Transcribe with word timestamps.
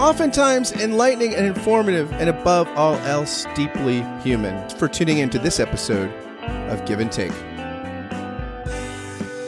oftentimes 0.00 0.72
enlightening 0.72 1.34
and 1.34 1.46
informative, 1.46 2.10
and 2.14 2.28
above 2.28 2.66
all 2.76 2.94
else, 3.00 3.46
deeply 3.54 4.02
human. 4.22 4.68
For 4.70 4.88
tuning 4.88 5.18
into 5.18 5.38
this 5.38 5.60
episode 5.60 6.10
of 6.70 6.84
Give 6.86 7.00
and 7.00 7.12
Take. 7.12 7.32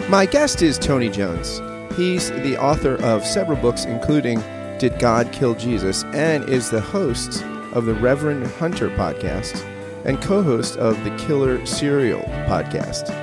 My 0.08 0.26
guest 0.26 0.60
is 0.60 0.78
Tony 0.78 1.08
Jones. 1.08 1.60
He's 1.96 2.30
the 2.30 2.58
author 2.58 3.02
of 3.02 3.24
several 3.24 3.58
books, 3.58 3.86
including 3.86 4.42
Did 4.78 4.98
God 4.98 5.32
Kill 5.32 5.54
Jesus? 5.54 6.04
and 6.12 6.46
is 6.48 6.70
the 6.70 6.80
host 6.80 7.42
of 7.72 7.86
the 7.86 7.94
Reverend 7.94 8.46
Hunter 8.46 8.90
podcast 8.90 9.64
and 10.04 10.20
co 10.20 10.42
host 10.42 10.76
of 10.76 11.02
the 11.04 11.16
Killer 11.16 11.64
Serial 11.64 12.22
podcast. 12.46 13.21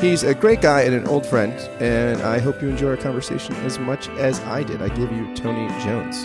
He's 0.00 0.22
a 0.22 0.32
great 0.32 0.60
guy 0.60 0.82
and 0.82 0.94
an 0.94 1.08
old 1.08 1.26
friend, 1.26 1.52
and 1.82 2.22
I 2.22 2.38
hope 2.38 2.62
you 2.62 2.68
enjoy 2.68 2.90
our 2.90 2.96
conversation 2.96 3.56
as 3.56 3.80
much 3.80 4.08
as 4.10 4.38
I 4.40 4.62
did. 4.62 4.80
I 4.80 4.90
give 4.90 5.10
you 5.10 5.34
Tony 5.34 5.66
Jones. 5.82 6.24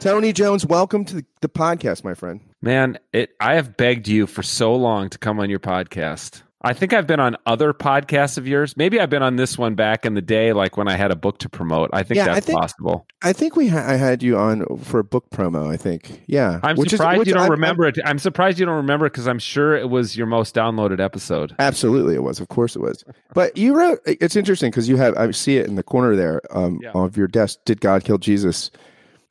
Tony 0.00 0.32
Jones, 0.32 0.64
welcome 0.64 1.04
to 1.04 1.22
the 1.42 1.50
podcast, 1.50 2.02
my 2.02 2.14
friend. 2.14 2.40
Man, 2.62 2.98
it 3.12 3.36
I 3.40 3.56
have 3.56 3.76
begged 3.76 4.08
you 4.08 4.26
for 4.26 4.42
so 4.42 4.74
long 4.74 5.10
to 5.10 5.18
come 5.18 5.38
on 5.38 5.50
your 5.50 5.58
podcast. 5.58 6.40
I 6.64 6.72
think 6.72 6.92
I've 6.92 7.06
been 7.06 7.20
on 7.20 7.36
other 7.46 7.72
podcasts 7.72 8.38
of 8.38 8.48
yours. 8.48 8.76
Maybe 8.76 8.98
I've 8.98 9.10
been 9.10 9.22
on 9.22 9.36
this 9.36 9.58
one 9.58 9.74
back 9.74 10.06
in 10.06 10.14
the 10.14 10.22
day, 10.22 10.52
like 10.52 10.76
when 10.76 10.88
I 10.88 10.96
had 10.96 11.10
a 11.10 11.16
book 11.16 11.38
to 11.40 11.48
promote. 11.48 11.90
I 11.92 12.02
think 12.02 12.16
Yeah, 12.16 12.24
that's 12.26 12.38
I 12.38 12.40
think- 12.40 12.58
possible. 12.60 13.06
I 13.22 13.32
think 13.32 13.54
we 13.56 13.68
ha- 13.68 13.84
I 13.86 13.96
had 13.96 14.22
you 14.22 14.36
on 14.38 14.64
for 14.78 14.98
a 14.98 15.04
book 15.04 15.26
promo. 15.30 15.70
I 15.70 15.76
think, 15.76 16.22
yeah. 16.26 16.60
I'm 16.62 16.76
Which 16.76 16.92
is- 16.92 16.98
surprised 16.98 17.18
which 17.20 17.28
you 17.28 17.34
don't 17.34 17.42
I'm- 17.42 17.50
remember 17.52 17.86
it. 17.86 17.98
I'm 18.04 18.18
surprised 18.18 18.58
you 18.58 18.66
don't 18.66 18.76
remember 18.76 19.06
because 19.10 19.28
I'm 19.28 19.38
sure 19.38 19.76
it 19.76 19.90
was 19.90 20.16
your 20.16 20.26
most 20.26 20.54
downloaded 20.54 21.00
episode. 21.00 21.54
Absolutely, 21.58 22.14
it 22.14 22.22
was. 22.22 22.40
Of 22.40 22.48
course, 22.48 22.74
it 22.76 22.80
was. 22.80 23.04
But 23.34 23.56
you 23.56 23.76
wrote. 23.76 23.98
It's 24.06 24.34
interesting 24.36 24.70
because 24.70 24.88
you 24.88 24.96
have. 24.96 25.16
I 25.16 25.30
see 25.32 25.58
it 25.58 25.66
in 25.66 25.74
the 25.76 25.82
corner 25.82 26.16
there 26.16 26.40
um, 26.50 26.78
Yeah. 26.82 26.92
of 26.94 27.16
your 27.16 27.28
desk. 27.28 27.58
Did 27.66 27.80
God 27.80 28.04
kill 28.04 28.18
Jesus? 28.18 28.70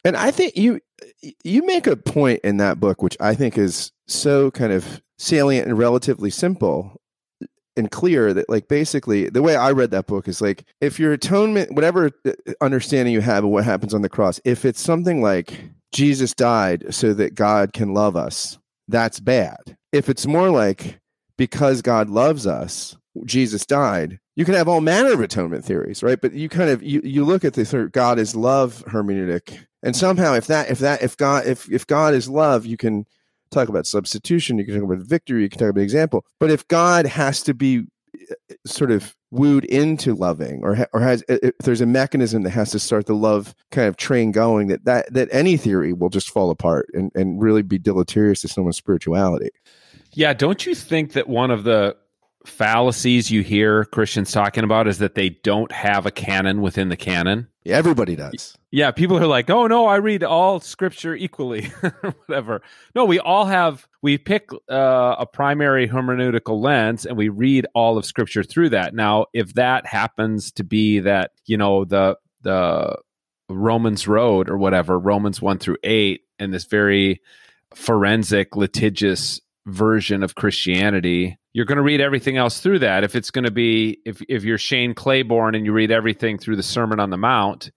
And 0.05 0.15
I 0.15 0.31
think 0.31 0.55
you 0.55 0.79
you 1.43 1.65
make 1.65 1.87
a 1.87 1.95
point 1.95 2.41
in 2.43 2.57
that 2.57 2.79
book, 2.79 3.01
which 3.01 3.17
I 3.19 3.33
think 3.35 3.57
is 3.57 3.91
so 4.07 4.51
kind 4.51 4.71
of 4.73 5.01
salient 5.17 5.67
and 5.67 5.77
relatively 5.77 6.29
simple 6.29 6.99
and 7.75 7.91
clear 7.91 8.33
that 8.33 8.49
like 8.49 8.67
basically 8.67 9.29
the 9.29 9.41
way 9.41 9.55
I 9.55 9.71
read 9.71 9.91
that 9.91 10.07
book 10.07 10.27
is 10.27 10.41
like 10.41 10.65
if 10.81 10.99
your 10.99 11.13
atonement 11.13 11.73
whatever 11.73 12.11
uh, 12.25 12.31
understanding 12.61 13.13
you 13.13 13.21
have 13.21 13.43
of 13.43 13.49
what 13.49 13.63
happens 13.63 13.93
on 13.93 14.01
the 14.01 14.09
cross 14.09 14.39
if 14.45 14.65
it's 14.65 14.81
something 14.81 15.21
like 15.21 15.61
Jesus 15.91 16.33
died 16.33 16.85
so 16.93 17.13
that 17.13 17.35
God 17.35 17.73
can 17.73 17.93
love 17.93 18.15
us 18.15 18.57
that's 18.89 19.19
bad. 19.19 19.77
If 19.91 20.09
it's 20.09 20.27
more 20.27 20.49
like 20.49 20.99
because 21.37 21.81
God 21.81 22.09
loves 22.09 22.45
us 22.45 22.95
Jesus 23.25 23.65
died 23.65 24.19
you 24.35 24.45
can 24.45 24.55
have 24.55 24.67
all 24.67 24.81
manner 24.81 25.13
of 25.13 25.21
atonement 25.21 25.65
theories 25.65 26.03
right? 26.03 26.19
But 26.19 26.33
you 26.33 26.49
kind 26.49 26.69
of 26.69 26.83
you, 26.83 27.01
you 27.03 27.25
look 27.25 27.43
at 27.43 27.53
the 27.53 27.89
God 27.91 28.19
is 28.19 28.35
love 28.35 28.83
hermeneutic 28.87 29.65
and 29.81 29.95
somehow 29.95 30.33
if 30.33 30.47
that 30.47 30.69
if 30.69 30.79
that 30.79 31.01
if 31.01 31.17
God 31.17 31.47
if 31.47 31.71
if 31.71 31.87
God 31.87 32.13
is 32.13 32.29
love 32.29 32.65
you 32.65 32.77
can 32.77 33.05
talk 33.53 33.69
about 33.69 33.85
substitution 33.85 34.57
you 34.57 34.65
can 34.65 34.75
talk 34.75 34.83
about 34.83 34.99
victory 34.99 35.43
you 35.43 35.49
can 35.49 35.59
talk 35.59 35.69
about 35.69 35.81
example. 35.81 36.25
But 36.39 36.51
if 36.51 36.67
god 36.67 37.05
has 37.05 37.43
to 37.43 37.53
be 37.53 37.85
uh, 38.29 38.35
sort 38.65 38.91
of 38.91 39.15
wooed 39.31 39.65
into 39.65 40.13
loving 40.13 40.61
or 40.63 40.87
or 40.93 40.99
has 40.99 41.23
if 41.27 41.57
there's 41.59 41.81
a 41.81 41.85
mechanism 41.85 42.43
that 42.43 42.51
has 42.51 42.71
to 42.71 42.79
start 42.79 43.07
the 43.07 43.15
love 43.15 43.55
kind 43.71 43.87
of 43.87 43.97
train 43.97 44.31
going 44.31 44.67
that 44.67 44.85
that 44.85 45.11
that 45.13 45.27
any 45.31 45.57
theory 45.57 45.93
will 45.93 46.09
just 46.09 46.29
fall 46.29 46.49
apart 46.49 46.87
and 46.93 47.11
and 47.15 47.41
really 47.41 47.63
be 47.63 47.79
deleterious 47.79 48.41
to 48.41 48.47
someone's 48.47 48.77
spirituality. 48.77 49.49
Yeah, 50.11 50.33
don't 50.33 50.65
you 50.65 50.75
think 50.75 51.13
that 51.13 51.27
one 51.27 51.49
of 51.49 51.63
the 51.63 51.97
fallacies 52.45 53.31
you 53.31 53.41
hear 53.41 53.85
Christians 53.85 54.31
talking 54.31 54.63
about 54.63 54.87
is 54.87 54.99
that 54.99 55.15
they 55.15 55.29
don't 55.29 55.71
have 55.71 56.05
a 56.05 56.11
canon 56.11 56.61
within 56.61 56.89
the 56.89 56.97
canon? 56.97 57.47
yeah, 57.63 57.77
everybody 57.77 58.15
does 58.15 58.57
Yeah, 58.71 58.91
people 58.91 59.17
are 59.17 59.27
like, 59.27 59.49
"Oh 59.49 59.67
no, 59.67 59.85
I 59.85 59.97
read 59.97 60.23
all 60.23 60.59
scripture 60.59 61.15
equally." 61.15 61.65
Whatever. 62.25 62.61
No, 62.95 63.05
we 63.05 63.19
all 63.19 63.45
have 63.45 63.87
we 64.01 64.17
pick 64.17 64.49
uh, 64.69 65.15
a 65.19 65.25
primary 65.25 65.87
hermeneutical 65.87 66.61
lens 66.61 67.05
and 67.05 67.15
we 67.15 67.29
read 67.29 67.65
all 67.73 67.97
of 67.97 68.05
scripture 68.05 68.43
through 68.43 68.69
that. 68.69 68.93
Now, 68.93 69.27
if 69.33 69.53
that 69.53 69.85
happens 69.85 70.51
to 70.53 70.63
be 70.63 70.99
that, 70.99 71.31
you 71.45 71.57
know, 71.57 71.85
the 71.85 72.17
the 72.41 72.97
Romans 73.49 74.07
road 74.07 74.49
or 74.49 74.57
whatever, 74.57 74.99
Romans 74.99 75.41
1 75.41 75.59
through 75.59 75.77
8 75.83 76.21
and 76.39 76.53
this 76.53 76.65
very 76.65 77.21
forensic 77.73 78.55
litigious 78.55 79.39
version 79.65 80.23
of 80.23 80.35
Christianity, 80.35 81.37
you're 81.53 81.65
going 81.65 81.77
to 81.77 81.83
read 81.83 82.01
everything 82.01 82.37
else 82.37 82.59
through 82.59 82.79
that. 82.79 83.03
If 83.03 83.15
it's 83.15 83.31
going 83.31 83.45
to 83.45 83.51
be 83.51 83.99
if 84.05 84.21
if 84.27 84.43
you're 84.43 84.57
Shane 84.57 84.93
Claiborne 84.93 85.55
and 85.55 85.65
you 85.65 85.71
read 85.71 85.91
everything 85.91 86.37
through 86.37 86.55
the 86.55 86.63
Sermon 86.63 86.99
on 86.99 87.09
the 87.09 87.17
Mount, 87.17 87.71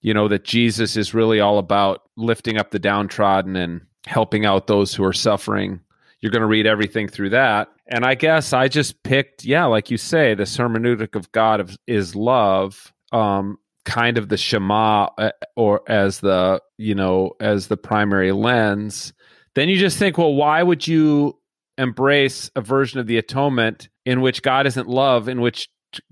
you 0.00 0.14
know 0.14 0.28
that 0.28 0.44
Jesus 0.44 0.96
is 0.96 1.14
really 1.14 1.40
all 1.40 1.58
about 1.58 2.02
lifting 2.16 2.58
up 2.58 2.70
the 2.70 2.78
downtrodden 2.78 3.56
and 3.56 3.80
helping 4.06 4.44
out 4.44 4.66
those 4.66 4.94
who 4.94 5.04
are 5.04 5.12
suffering. 5.12 5.80
You're 6.20 6.32
going 6.32 6.40
to 6.40 6.46
read 6.46 6.66
everything 6.66 7.08
through 7.08 7.30
that. 7.30 7.68
And 7.86 8.04
I 8.04 8.14
guess 8.14 8.52
I 8.52 8.68
just 8.68 9.02
picked, 9.02 9.44
yeah, 9.44 9.66
like 9.66 9.90
you 9.90 9.98
say, 9.98 10.34
the 10.34 10.44
hermeneutic 10.44 11.14
of 11.14 11.30
God 11.32 11.60
of, 11.60 11.76
is 11.86 12.16
love, 12.16 12.92
um, 13.12 13.58
kind 13.84 14.16
of 14.16 14.30
the 14.30 14.38
Shema 14.38 15.08
uh, 15.18 15.32
or 15.54 15.82
as 15.86 16.20
the, 16.20 16.62
you 16.78 16.94
know, 16.94 17.32
as 17.40 17.66
the 17.66 17.76
primary 17.76 18.32
lens. 18.32 19.12
Then 19.54 19.68
you 19.68 19.76
just 19.76 19.98
think, 19.98 20.18
well, 20.18 20.34
why 20.34 20.62
would 20.62 20.86
you 20.86 21.38
embrace 21.78 22.50
a 22.54 22.60
version 22.60 23.00
of 23.00 23.06
the 23.06 23.18
atonement 23.18 23.88
in 24.04 24.20
which 24.20 24.42
God 24.42 24.66
isn't 24.66 24.88
love, 24.88 25.28
in 25.28 25.40
which 25.40 25.68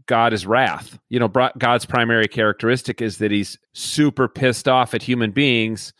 God 0.06 0.32
is 0.32 0.46
wrath. 0.46 0.98
You 1.08 1.20
know, 1.20 1.28
God's 1.28 1.86
primary 1.86 2.28
characteristic 2.28 3.02
is 3.02 3.18
that 3.18 3.30
he's 3.30 3.58
super 3.74 4.28
pissed 4.28 4.68
off 4.68 4.94
at 4.94 5.02
human 5.02 5.32
beings 5.32 5.92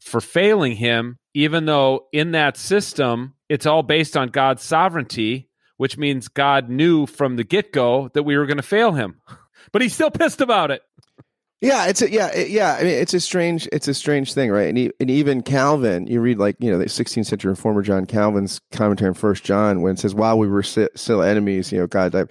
for 0.00 0.20
failing 0.20 0.76
him, 0.76 1.18
even 1.34 1.66
though 1.66 2.06
in 2.12 2.32
that 2.32 2.56
system, 2.56 3.34
it's 3.48 3.66
all 3.66 3.82
based 3.82 4.16
on 4.16 4.28
God's 4.28 4.62
sovereignty, 4.62 5.48
which 5.76 5.98
means 5.98 6.28
God 6.28 6.68
knew 6.68 7.06
from 7.06 7.36
the 7.36 7.44
get 7.44 7.72
go 7.72 8.08
that 8.14 8.22
we 8.22 8.36
were 8.36 8.46
going 8.46 8.56
to 8.56 8.62
fail 8.62 8.92
him. 8.92 9.20
But 9.72 9.82
he's 9.82 9.94
still 9.94 10.12
pissed 10.12 10.40
about 10.40 10.70
it. 10.70 10.80
Yeah, 11.62 11.86
it's 11.86 12.02
a 12.02 12.10
yeah, 12.10 12.28
it- 12.34 12.50
yeah. 12.50 12.74
I 12.78 12.82
mean, 12.82 12.92
it's 12.92 13.14
a 13.14 13.20
strange, 13.20 13.66
it's 13.72 13.88
a 13.88 13.94
strange 13.94 14.34
thing, 14.34 14.50
right? 14.50 14.68
And, 14.68 14.76
e- 14.76 14.90
and 15.00 15.10
even 15.10 15.42
Calvin, 15.42 16.06
you 16.06 16.20
read 16.20 16.38
like 16.38 16.56
you 16.60 16.70
know 16.70 16.78
the 16.78 16.84
16th 16.84 17.26
century 17.26 17.48
reformer 17.50 17.82
John 17.82 18.04
Calvin's 18.06 18.60
commentary 18.72 19.08
on 19.08 19.14
First 19.14 19.42
John 19.44 19.80
when 19.80 19.94
it 19.94 19.98
says, 19.98 20.14
"While 20.14 20.38
we 20.38 20.48
were 20.48 20.62
si- 20.62 20.88
still 20.94 21.22
enemies, 21.22 21.72
you 21.72 21.78
know, 21.78 21.86
God 21.86 22.12
died." 22.12 22.28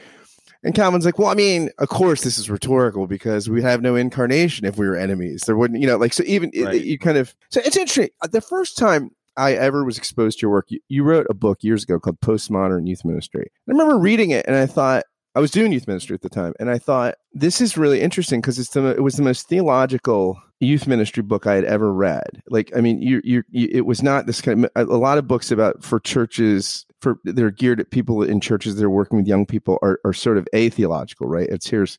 And 0.63 0.75
Calvin's 0.75 1.05
like, 1.05 1.17
"Well, 1.17 1.27
I 1.29 1.33
mean, 1.33 1.69
of 1.79 1.89
course, 1.89 2.21
this 2.23 2.37
is 2.37 2.49
rhetorical 2.51 3.07
because 3.07 3.49
we 3.49 3.61
have 3.63 3.81
no 3.81 3.95
incarnation 3.95 4.65
if 4.65 4.77
we 4.77 4.87
were 4.87 4.95
enemies. 4.95 5.43
There 5.45 5.55
wouldn't, 5.57 5.81
you 5.81 5.87
know, 5.87 5.97
like 5.97 6.13
so. 6.13 6.23
Even 6.27 6.51
it- 6.53 6.63
Right. 6.65 6.83
you 6.83 6.99
kind 6.99 7.17
of 7.17 7.33
so 7.49 7.61
it's 7.65 7.77
interesting. 7.77 8.09
The 8.31 8.41
first 8.41 8.77
time 8.77 9.09
I 9.37 9.53
ever 9.53 9.83
was 9.83 9.97
exposed 9.97 10.39
to 10.39 10.43
your 10.43 10.51
work, 10.51 10.65
you, 10.69 10.79
you 10.87 11.03
wrote 11.03 11.25
a 11.31 11.33
book 11.33 11.63
years 11.63 11.83
ago 11.83 11.99
called 11.99 12.19
Postmodern 12.21 12.87
Youth 12.87 13.03
Ministry. 13.03 13.47
I 13.67 13.71
remember 13.71 13.97
reading 13.97 14.29
it, 14.29 14.45
and 14.47 14.55
I 14.55 14.67
thought. 14.67 15.03
I 15.35 15.41
was 15.41 15.51
doing 15.51 15.73
youth 15.73 15.87
ministry 15.87 16.13
at 16.13 16.21
the 16.21 16.29
time, 16.29 16.53
and 16.59 16.69
I 16.69 16.77
thought 16.77 17.15
this 17.33 17.59
is 17.59 17.77
really 17.77 18.01
interesting 18.01 18.39
because 18.39 18.57
it's 18.57 18.69
the 18.69 18.87
it 18.95 19.03
was 19.03 19.15
the 19.15 19.21
most 19.21 19.49
theological 19.49 20.41
youth 20.61 20.87
ministry 20.87 21.23
book 21.23 21.45
I 21.45 21.55
had 21.55 21.65
ever 21.65 21.93
read. 21.93 22.41
Like, 22.49 22.71
I 22.75 22.79
mean, 22.79 23.01
you 23.01 23.21
you 23.23 23.43
it 23.51 23.85
was 23.85 24.01
not 24.01 24.27
this 24.27 24.41
kind 24.41 24.65
of 24.65 24.71
a, 24.75 24.85
a 24.85 24.97
lot 24.97 25.17
of 25.17 25.27
books 25.27 25.51
about 25.51 25.83
for 25.83 25.99
churches 25.99 26.85
for 27.01 27.19
they're 27.25 27.51
geared 27.51 27.81
at 27.81 27.91
people 27.91 28.23
in 28.23 28.39
churches 28.39 28.75
that 28.75 28.85
are 28.85 28.89
working 28.89 29.17
with 29.17 29.27
young 29.27 29.45
people 29.45 29.77
are 29.81 29.99
are 30.05 30.13
sort 30.13 30.37
of 30.37 30.47
atheological, 30.55 31.27
right? 31.27 31.49
It's 31.49 31.67
here's 31.67 31.97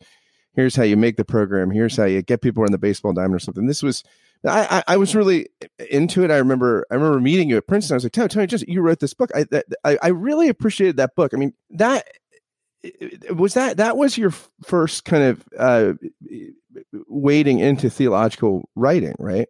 here's 0.55 0.75
how 0.75 0.85
you 0.85 0.97
make 0.97 1.17
the 1.17 1.25
program, 1.25 1.71
here's 1.71 1.97
how 1.97 2.05
you 2.05 2.23
get 2.23 2.41
people 2.41 2.65
on 2.65 2.73
the 2.73 2.79
baseball 2.79 3.13
diamond 3.13 3.35
or 3.35 3.41
something. 3.41 3.67
This 3.67 3.83
was. 3.83 4.03
I, 4.47 4.83
I 4.87 4.95
I 4.95 4.97
was 4.99 5.17
really 5.17 5.49
into 5.91 6.23
it. 6.23 6.31
I 6.31 6.37
remember 6.37 6.87
I 6.91 6.95
remember 6.95 7.21
meeting 7.21 7.49
you 7.49 7.57
at 7.57 7.67
Princeton. 7.67 7.95
I 7.95 7.97
was 7.97 8.05
like, 8.05 8.13
Tony, 8.13 8.29
Tony, 8.29 8.47
just 8.47 8.69
you 8.69 8.81
wrote 8.83 9.01
this 9.01 9.15
book. 9.15 9.31
I 9.35 9.45
that, 9.51 9.65
I, 9.83 9.99
I 10.03 10.09
really 10.09 10.49
appreciated 10.49 10.99
that 10.99 11.17
book. 11.17 11.33
I 11.33 11.39
mean, 11.39 11.55
that 11.71 12.07
was 13.31 13.55
that 13.55 13.77
that 13.77 13.97
was 13.97 14.17
your 14.19 14.31
first 14.65 15.05
kind 15.05 15.23
of 15.23 15.45
uh 15.59 15.93
wading 17.09 17.59
into 17.59 17.89
theological 17.89 18.69
writing 18.75 19.15
right 19.19 19.49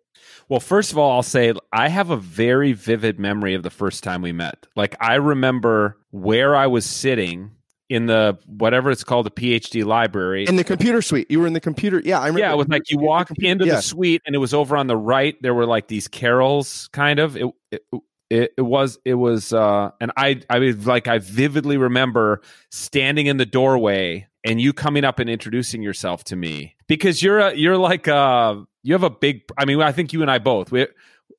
Well, 0.48 0.60
first 0.60 0.92
of 0.92 0.98
all, 0.98 1.12
I'll 1.12 1.22
say 1.22 1.52
I 1.72 1.88
have 1.88 2.10
a 2.10 2.16
very 2.16 2.72
vivid 2.72 3.18
memory 3.18 3.54
of 3.54 3.62
the 3.62 3.70
first 3.70 4.04
time 4.04 4.22
we 4.22 4.32
met. 4.32 4.66
Like, 4.76 4.96
I 5.00 5.16
remember 5.16 5.98
where 6.10 6.54
I 6.54 6.68
was 6.68 6.86
sitting 6.86 7.50
in 7.88 8.06
the 8.06 8.38
whatever 8.46 8.90
it's 8.90 9.04
called, 9.04 9.26
the 9.26 9.30
PhD 9.30 9.84
library. 9.84 10.46
in 10.46 10.56
the 10.56 10.64
computer 10.64 11.00
suite 11.02 11.30
you 11.30 11.38
were 11.38 11.46
in 11.46 11.52
the 11.52 11.60
computer 11.60 12.02
yeah 12.04 12.18
i 12.18 12.26
remember 12.26 12.40
yeah, 12.40 12.52
it 12.52 12.56
was 12.56 12.68
like 12.68 12.90
you 12.90 12.98
walked 12.98 13.38
into 13.38 13.64
yeah. 13.64 13.76
the 13.76 13.82
suite 13.82 14.22
and 14.26 14.34
it 14.34 14.38
was 14.38 14.52
over 14.52 14.76
on 14.76 14.88
the 14.88 14.96
right. 14.96 15.40
There 15.40 15.54
were 15.54 15.66
like 15.66 15.88
these 15.88 16.08
carols, 16.08 16.88
kind 16.92 17.18
of. 17.18 17.36
It, 17.36 17.46
it, 17.70 17.82
it, 18.30 18.52
it 18.56 18.62
was 18.62 18.98
it 19.04 19.14
was 19.14 19.52
uh 19.52 19.90
and 20.00 20.10
i 20.16 20.40
i 20.50 20.58
was 20.58 20.86
like 20.86 21.06
i 21.08 21.18
vividly 21.18 21.76
remember 21.76 22.40
standing 22.70 23.26
in 23.26 23.36
the 23.36 23.46
doorway 23.46 24.26
and 24.44 24.60
you 24.60 24.72
coming 24.72 25.04
up 25.04 25.18
and 25.18 25.30
introducing 25.30 25.82
yourself 25.82 26.24
to 26.24 26.36
me 26.36 26.74
because 26.88 27.22
you're 27.22 27.38
a 27.38 27.54
you're 27.54 27.76
like 27.76 28.08
uh 28.08 28.56
you 28.82 28.92
have 28.94 29.02
a 29.04 29.10
big 29.10 29.42
i 29.56 29.64
mean 29.64 29.80
i 29.80 29.92
think 29.92 30.12
you 30.12 30.22
and 30.22 30.30
i 30.30 30.38
both 30.38 30.72
we 30.72 30.86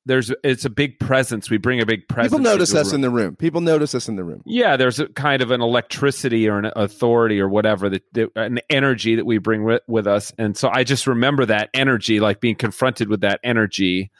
there's 0.06 0.32
it's 0.42 0.64
a 0.64 0.70
big 0.70 0.98
presence 0.98 1.50
we 1.50 1.58
bring 1.58 1.80
a 1.80 1.86
big 1.86 2.08
presence 2.08 2.32
People 2.32 2.42
notice 2.44 2.74
us 2.74 2.86
room. 2.88 2.94
in 2.94 3.00
the 3.02 3.10
room. 3.10 3.36
People 3.36 3.60
notice 3.60 3.94
us 3.94 4.08
in 4.08 4.16
the 4.16 4.24
room. 4.24 4.42
yeah 4.46 4.76
there's 4.76 4.98
a 5.00 5.06
kind 5.08 5.42
of 5.42 5.50
an 5.50 5.60
electricity 5.60 6.48
or 6.48 6.58
an 6.58 6.70
authority 6.76 7.38
or 7.40 7.48
whatever 7.48 7.90
that, 7.90 8.02
that 8.14 8.30
an 8.36 8.60
energy 8.70 9.16
that 9.16 9.26
we 9.26 9.36
bring 9.36 9.64
with, 9.64 9.82
with 9.86 10.06
us 10.06 10.32
and 10.38 10.56
so 10.56 10.70
i 10.72 10.84
just 10.84 11.06
remember 11.06 11.44
that 11.44 11.68
energy 11.74 12.20
like 12.20 12.40
being 12.40 12.54
confronted 12.56 13.08
with 13.10 13.20
that 13.20 13.38
energy 13.44 14.10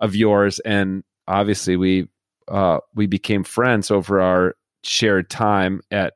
of 0.00 0.14
yours 0.14 0.58
and 0.60 1.02
obviously 1.26 1.76
we 1.76 2.08
uh 2.50 2.78
we 2.94 3.06
became 3.06 3.44
friends 3.44 3.90
over 3.90 4.20
our 4.20 4.54
shared 4.82 5.28
time 5.30 5.80
at 5.90 6.14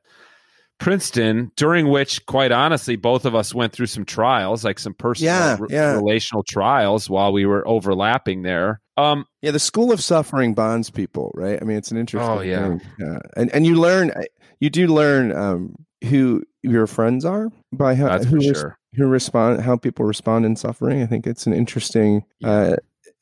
Princeton, 0.79 1.51
during 1.55 1.87
which, 1.89 2.25
quite 2.25 2.51
honestly, 2.51 2.95
both 2.97 3.23
of 3.25 3.35
us 3.35 3.53
went 3.53 3.71
through 3.71 3.85
some 3.85 4.03
trials, 4.03 4.65
like 4.65 4.79
some 4.79 4.93
personal, 4.93 5.33
Yeah, 5.33 5.57
re- 5.59 5.67
yeah. 5.69 5.93
relational 5.93 6.43
trials 6.43 7.09
while 7.09 7.31
we 7.31 7.45
were 7.45 7.65
overlapping 7.67 8.41
there. 8.41 8.81
Um, 8.97 9.25
Yeah, 9.41 9.51
the 9.51 9.59
school 9.59 9.91
of 9.93 10.01
suffering 10.03 10.53
bonds 10.53 10.89
people, 10.89 11.31
right? 11.35 11.57
I 11.61 11.63
mean, 11.65 11.77
it's 11.77 11.91
an 11.91 11.97
interesting. 11.97 12.29
Oh, 12.29 12.41
yeah. 12.41 12.67
thing. 12.67 12.81
yeah, 12.99 13.19
and 13.37 13.53
and 13.53 13.65
you 13.65 13.75
learn, 13.75 14.11
you 14.59 14.69
do 14.69 14.87
learn 14.87 15.31
um, 15.31 15.75
who 16.09 16.43
your 16.63 16.85
friends 16.87 17.23
are 17.23 17.49
by 17.71 17.95
how 17.95 18.09
that's 18.09 18.25
who, 18.25 18.37
res- 18.37 18.45
sure. 18.57 18.77
who 18.95 19.05
respond, 19.07 19.61
how 19.61 19.77
people 19.77 20.05
respond 20.05 20.45
in 20.45 20.55
suffering. 20.57 21.01
I 21.01 21.05
think 21.05 21.25
it's 21.27 21.47
an 21.47 21.53
interesting 21.53 22.23
uh, 22.43 22.75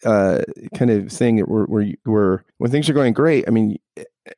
uh, 0.05 0.41
kind 0.75 0.91
of 0.91 1.11
thing 1.11 1.37
that 1.37 1.47
we're, 1.47 1.65
we're 1.65 1.93
we're 2.05 2.43
when 2.57 2.71
things 2.71 2.89
are 2.89 2.93
going 2.93 3.13
great. 3.13 3.45
I 3.47 3.51
mean, 3.51 3.77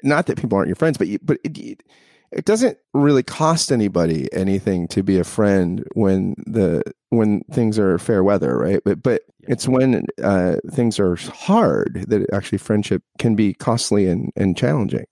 not 0.04 0.28
that 0.28 0.38
people 0.38 0.58
aren't 0.58 0.68
your 0.68 0.76
friends, 0.76 0.98
but 0.98 1.08
you, 1.08 1.20
but 1.22 1.38
it, 1.44 1.58
it 1.58 1.84
it 2.32 2.46
doesn't 2.46 2.78
really 2.94 3.24
cost 3.24 3.72
anybody 3.72 4.32
anything 4.34 4.88
to 4.90 5.04
be 5.04 5.20
a 5.20 5.24
friend 5.24 5.86
when 5.94 6.36
the 6.48 6.84
when 7.10 7.42
things 7.52 7.78
are 7.78 8.00
fair 8.00 8.24
weather, 8.24 8.58
right? 8.58 8.82
But 8.84 9.04
but 9.04 9.22
it's 9.42 9.68
when 9.68 10.06
uh, 10.22 10.56
things 10.72 11.00
are 11.00 11.16
hard 11.16 12.06
that 12.08 12.32
actually 12.34 12.58
friendship 12.58 13.04
can 13.20 13.36
be 13.36 13.54
costly 13.54 14.08
and, 14.08 14.32
and 14.36 14.58
challenging. 14.58 15.06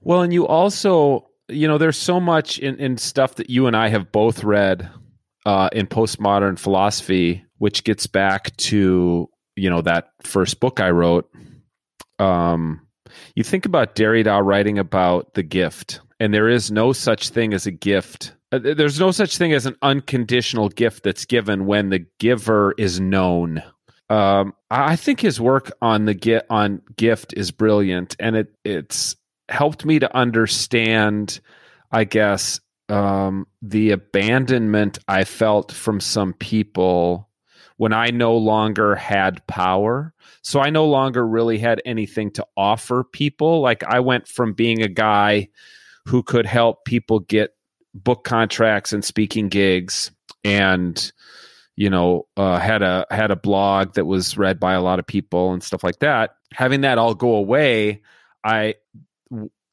Well, 0.00 0.22
and 0.22 0.32
you 0.32 0.46
also, 0.46 1.30
you 1.48 1.66
know, 1.66 1.78
there's 1.78 1.96
so 1.96 2.20
much 2.20 2.58
in, 2.58 2.76
in 2.76 2.98
stuff 2.98 3.36
that 3.36 3.48
you 3.48 3.66
and 3.66 3.76
I 3.76 3.88
have 3.88 4.12
both 4.12 4.44
read 4.44 4.90
uh, 5.46 5.70
in 5.72 5.86
postmodern 5.86 6.58
philosophy, 6.58 7.44
which 7.64 7.82
gets 7.82 8.06
back 8.06 8.54
to, 8.58 9.26
you 9.56 9.70
know, 9.70 9.80
that 9.80 10.10
first 10.22 10.60
book 10.60 10.80
I 10.80 10.90
wrote. 10.90 11.30
Um, 12.18 12.86
you 13.34 13.42
think 13.42 13.64
about 13.64 13.94
Derrida 13.94 14.44
writing 14.44 14.78
about 14.78 15.32
the 15.32 15.42
gift, 15.42 16.02
and 16.20 16.34
there 16.34 16.50
is 16.50 16.70
no 16.70 16.92
such 16.92 17.30
thing 17.30 17.54
as 17.54 17.64
a 17.64 17.70
gift. 17.70 18.34
Uh, 18.52 18.58
There's 18.58 19.00
no 19.00 19.12
such 19.12 19.38
thing 19.38 19.54
as 19.54 19.64
an 19.64 19.76
unconditional 19.80 20.68
gift 20.68 21.04
that's 21.04 21.24
given 21.24 21.64
when 21.64 21.88
the 21.88 22.04
giver 22.20 22.74
is 22.76 23.00
known. 23.00 23.62
Um, 24.10 24.52
I 24.70 24.96
think 24.96 25.20
his 25.20 25.40
work 25.40 25.72
on 25.80 26.04
the 26.04 26.12
get 26.12 26.44
on 26.50 26.82
gift 26.96 27.32
is 27.34 27.50
brilliant, 27.50 28.14
and 28.20 28.36
it 28.36 28.54
it's 28.66 29.16
helped 29.48 29.86
me 29.86 30.00
to 30.00 30.14
understand, 30.14 31.40
I 31.90 32.04
guess, 32.04 32.60
um, 32.90 33.46
the 33.62 33.92
abandonment 33.92 34.98
I 35.08 35.24
felt 35.24 35.72
from 35.72 35.98
some 35.98 36.34
people 36.34 37.30
when 37.76 37.92
I 37.92 38.10
no 38.10 38.36
longer 38.36 38.94
had 38.94 39.44
power. 39.46 40.14
So 40.42 40.60
I 40.60 40.70
no 40.70 40.86
longer 40.86 41.26
really 41.26 41.58
had 41.58 41.82
anything 41.84 42.30
to 42.32 42.46
offer 42.56 43.04
people. 43.04 43.60
Like 43.60 43.82
I 43.84 44.00
went 44.00 44.28
from 44.28 44.52
being 44.52 44.82
a 44.82 44.88
guy 44.88 45.48
who 46.06 46.22
could 46.22 46.46
help 46.46 46.84
people 46.84 47.20
get 47.20 47.54
book 47.94 48.24
contracts 48.24 48.92
and 48.92 49.04
speaking 49.04 49.48
gigs 49.48 50.10
and 50.44 51.12
you 51.76 51.88
know 51.88 52.26
uh, 52.36 52.58
had 52.58 52.82
a 52.82 53.06
had 53.10 53.30
a 53.30 53.36
blog 53.36 53.94
that 53.94 54.04
was 54.04 54.36
read 54.36 54.58
by 54.58 54.72
a 54.74 54.82
lot 54.82 54.98
of 54.98 55.06
people 55.06 55.52
and 55.52 55.62
stuff 55.62 55.84
like 55.84 56.00
that 56.00 56.34
having 56.52 56.80
that 56.80 56.98
all 56.98 57.14
go 57.14 57.34
away 57.36 58.02
i 58.42 58.74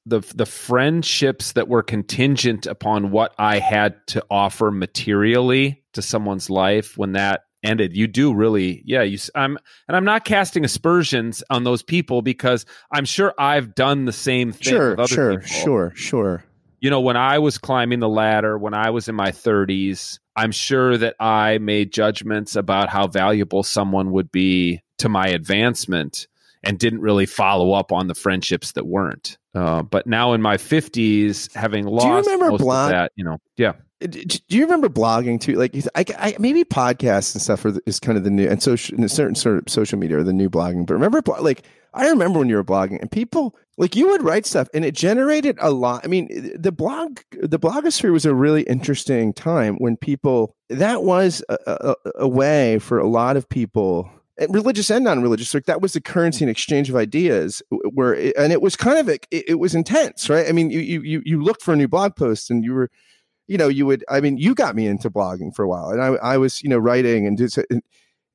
the 0.06 0.20
the 0.36 0.46
friendships 0.46 1.54
that 1.54 1.68
were 1.68 1.84
contingent 1.84 2.66
upon 2.66 3.12
what 3.12 3.34
I 3.38 3.60
had 3.60 3.96
to 4.08 4.26
offer 4.30 4.72
materially 4.72 5.84
to 5.94 6.02
someone's 6.02 6.50
life 6.50 6.98
when 6.98 7.12
that 7.14 7.44
ended 7.64 7.96
you 7.96 8.08
do 8.08 8.34
really 8.34 8.82
yeah 8.86 9.02
you 9.04 9.18
i'm 9.36 9.58
and 9.88 9.96
I'm 9.96 10.04
not 10.06 10.26
casting 10.26 10.66
aspersions 10.66 11.44
on 11.50 11.64
those 11.64 11.84
people 11.84 12.22
because 12.22 12.66
I'm 12.92 13.06
sure 13.06 13.34
I've 13.38 13.76
done 13.76 14.06
the 14.06 14.12
same 14.12 14.52
thing 14.52 14.74
Sure, 14.74 15.08
sure, 15.08 15.40
people. 15.40 15.48
sure, 15.48 15.94
sure. 15.96 16.44
you 16.80 16.90
know 16.90 17.02
when 17.02 17.18
I 17.18 17.40
was 17.40 17.58
climbing 17.58 18.00
the 18.00 18.10
ladder 18.10 18.58
when 18.58 18.74
I 18.74 18.90
was 18.90 19.08
in 19.08 19.16
my 19.16 19.32
30s 19.32 20.20
I'm 20.36 20.52
sure 20.52 20.98
that 20.98 21.16
I 21.20 21.58
made 21.60 21.92
judgments 21.94 22.56
about 22.56 22.90
how 22.90 23.08
valuable 23.08 23.64
someone 23.64 24.12
would 24.12 24.32
be 24.32 24.82
to 25.00 25.10
my 25.10 25.28
advancement 25.28 26.28
and 26.64 26.80
didn't 26.80 27.02
really 27.02 27.26
follow 27.26 27.74
up 27.74 27.92
on 27.92 28.08
the 28.08 28.14
friendships 28.16 28.74
that 28.74 28.86
weren't. 28.86 29.38
Uh, 29.56 29.82
but 29.82 30.06
now 30.08 30.32
in 30.34 30.42
my 30.42 30.56
50s, 30.58 31.52
having 31.54 31.86
lost 31.86 32.28
remember 32.28 32.52
most 32.52 32.62
blog- 32.62 32.86
of 32.86 32.92
that, 32.92 33.12
you 33.16 33.26
know, 33.26 33.40
yeah. 33.58 33.74
Do 34.10 34.58
you 34.58 34.64
remember 34.64 34.90
blogging 34.90 35.40
too? 35.40 35.54
Like, 35.54 35.76
I, 35.96 36.06
I, 36.18 36.36
maybe 36.40 36.64
podcasts 36.64 37.36
and 37.36 37.42
stuff 37.42 37.64
are, 37.66 37.74
is 37.86 38.00
kind 38.00 38.18
of 38.18 38.24
the 38.24 38.32
new, 38.32 38.48
and 38.48 38.62
social, 38.62 38.98
and 38.98 39.10
certain 39.12 39.36
sort 39.36 39.60
of 39.60 39.70
social 39.72 40.00
media 40.00 40.18
are 40.18 40.24
the 40.24 40.34
new 40.34 40.50
blogging. 40.50 40.86
But 40.88 40.96
remember, 40.96 41.22
like, 41.40 41.64
I 41.94 42.10
remember 42.10 42.40
when 42.40 42.50
you 42.50 42.56
were 42.56 42.64
blogging, 42.64 43.00
and 43.00 43.12
people 43.12 43.56
like 43.78 43.96
you 43.96 44.08
would 44.10 44.24
write 44.24 44.46
stuff, 44.46 44.70
and 44.74 44.86
it 44.86 44.96
generated 44.96 45.58
a 45.60 45.72
lot. 45.72 46.02
I 46.04 46.08
mean, 46.08 46.52
the 46.58 46.72
blog, 46.72 47.20
the 47.32 47.60
blogosphere 47.60 48.12
was 48.12 48.26
a 48.26 48.34
really 48.34 48.64
interesting 48.64 49.34
time 49.34 49.76
when 49.76 49.98
people 49.98 50.56
that 50.70 51.04
was 51.04 51.44
a, 51.50 51.58
a, 51.68 51.96
a 52.16 52.28
way 52.28 52.80
for 52.80 52.98
a 52.98 53.08
lot 53.08 53.38
of 53.38 53.50
people. 53.50 54.10
Religious 54.50 54.90
and 54.90 55.04
non-religious, 55.04 55.54
like 55.54 55.66
that 55.66 55.82
was 55.82 55.94
the 55.94 56.02
currency 56.02 56.44
and 56.44 56.50
exchange 56.50 56.90
of 56.90 56.96
ideas. 56.96 57.62
Where 57.70 58.14
and 58.40 58.52
it 58.52 58.62
was 58.62 58.76
kind 58.76 58.98
of 58.98 59.08
it, 59.10 59.28
it 59.32 59.60
was 59.60 59.76
intense, 59.76 60.30
right? 60.30 60.48
I 60.48 60.52
mean, 60.54 60.72
you 60.72 60.80
you 60.80 61.22
you 61.24 61.44
looked 61.44 61.62
for 61.62 61.74
a 61.74 61.78
new 61.78 61.88
blog 61.88 62.16
post, 62.16 62.50
and 62.50 62.64
you 62.64 62.74
were 62.74 62.90
you 63.52 63.58
know, 63.58 63.68
you 63.68 63.86
would, 63.86 64.06
I 64.08 64.22
mean, 64.22 64.38
you 64.38 64.56
got 64.56 64.76
me 64.76 64.88
into 64.88 65.10
blogging 65.10 65.54
for 65.54 65.64
a 65.64 65.68
while 65.68 65.90
and 65.90 66.02
I, 66.02 66.08
I 66.08 66.38
was, 66.38 66.64
you 66.64 66.70
know, 66.70 66.78
writing 66.78 67.28
and 67.28 67.38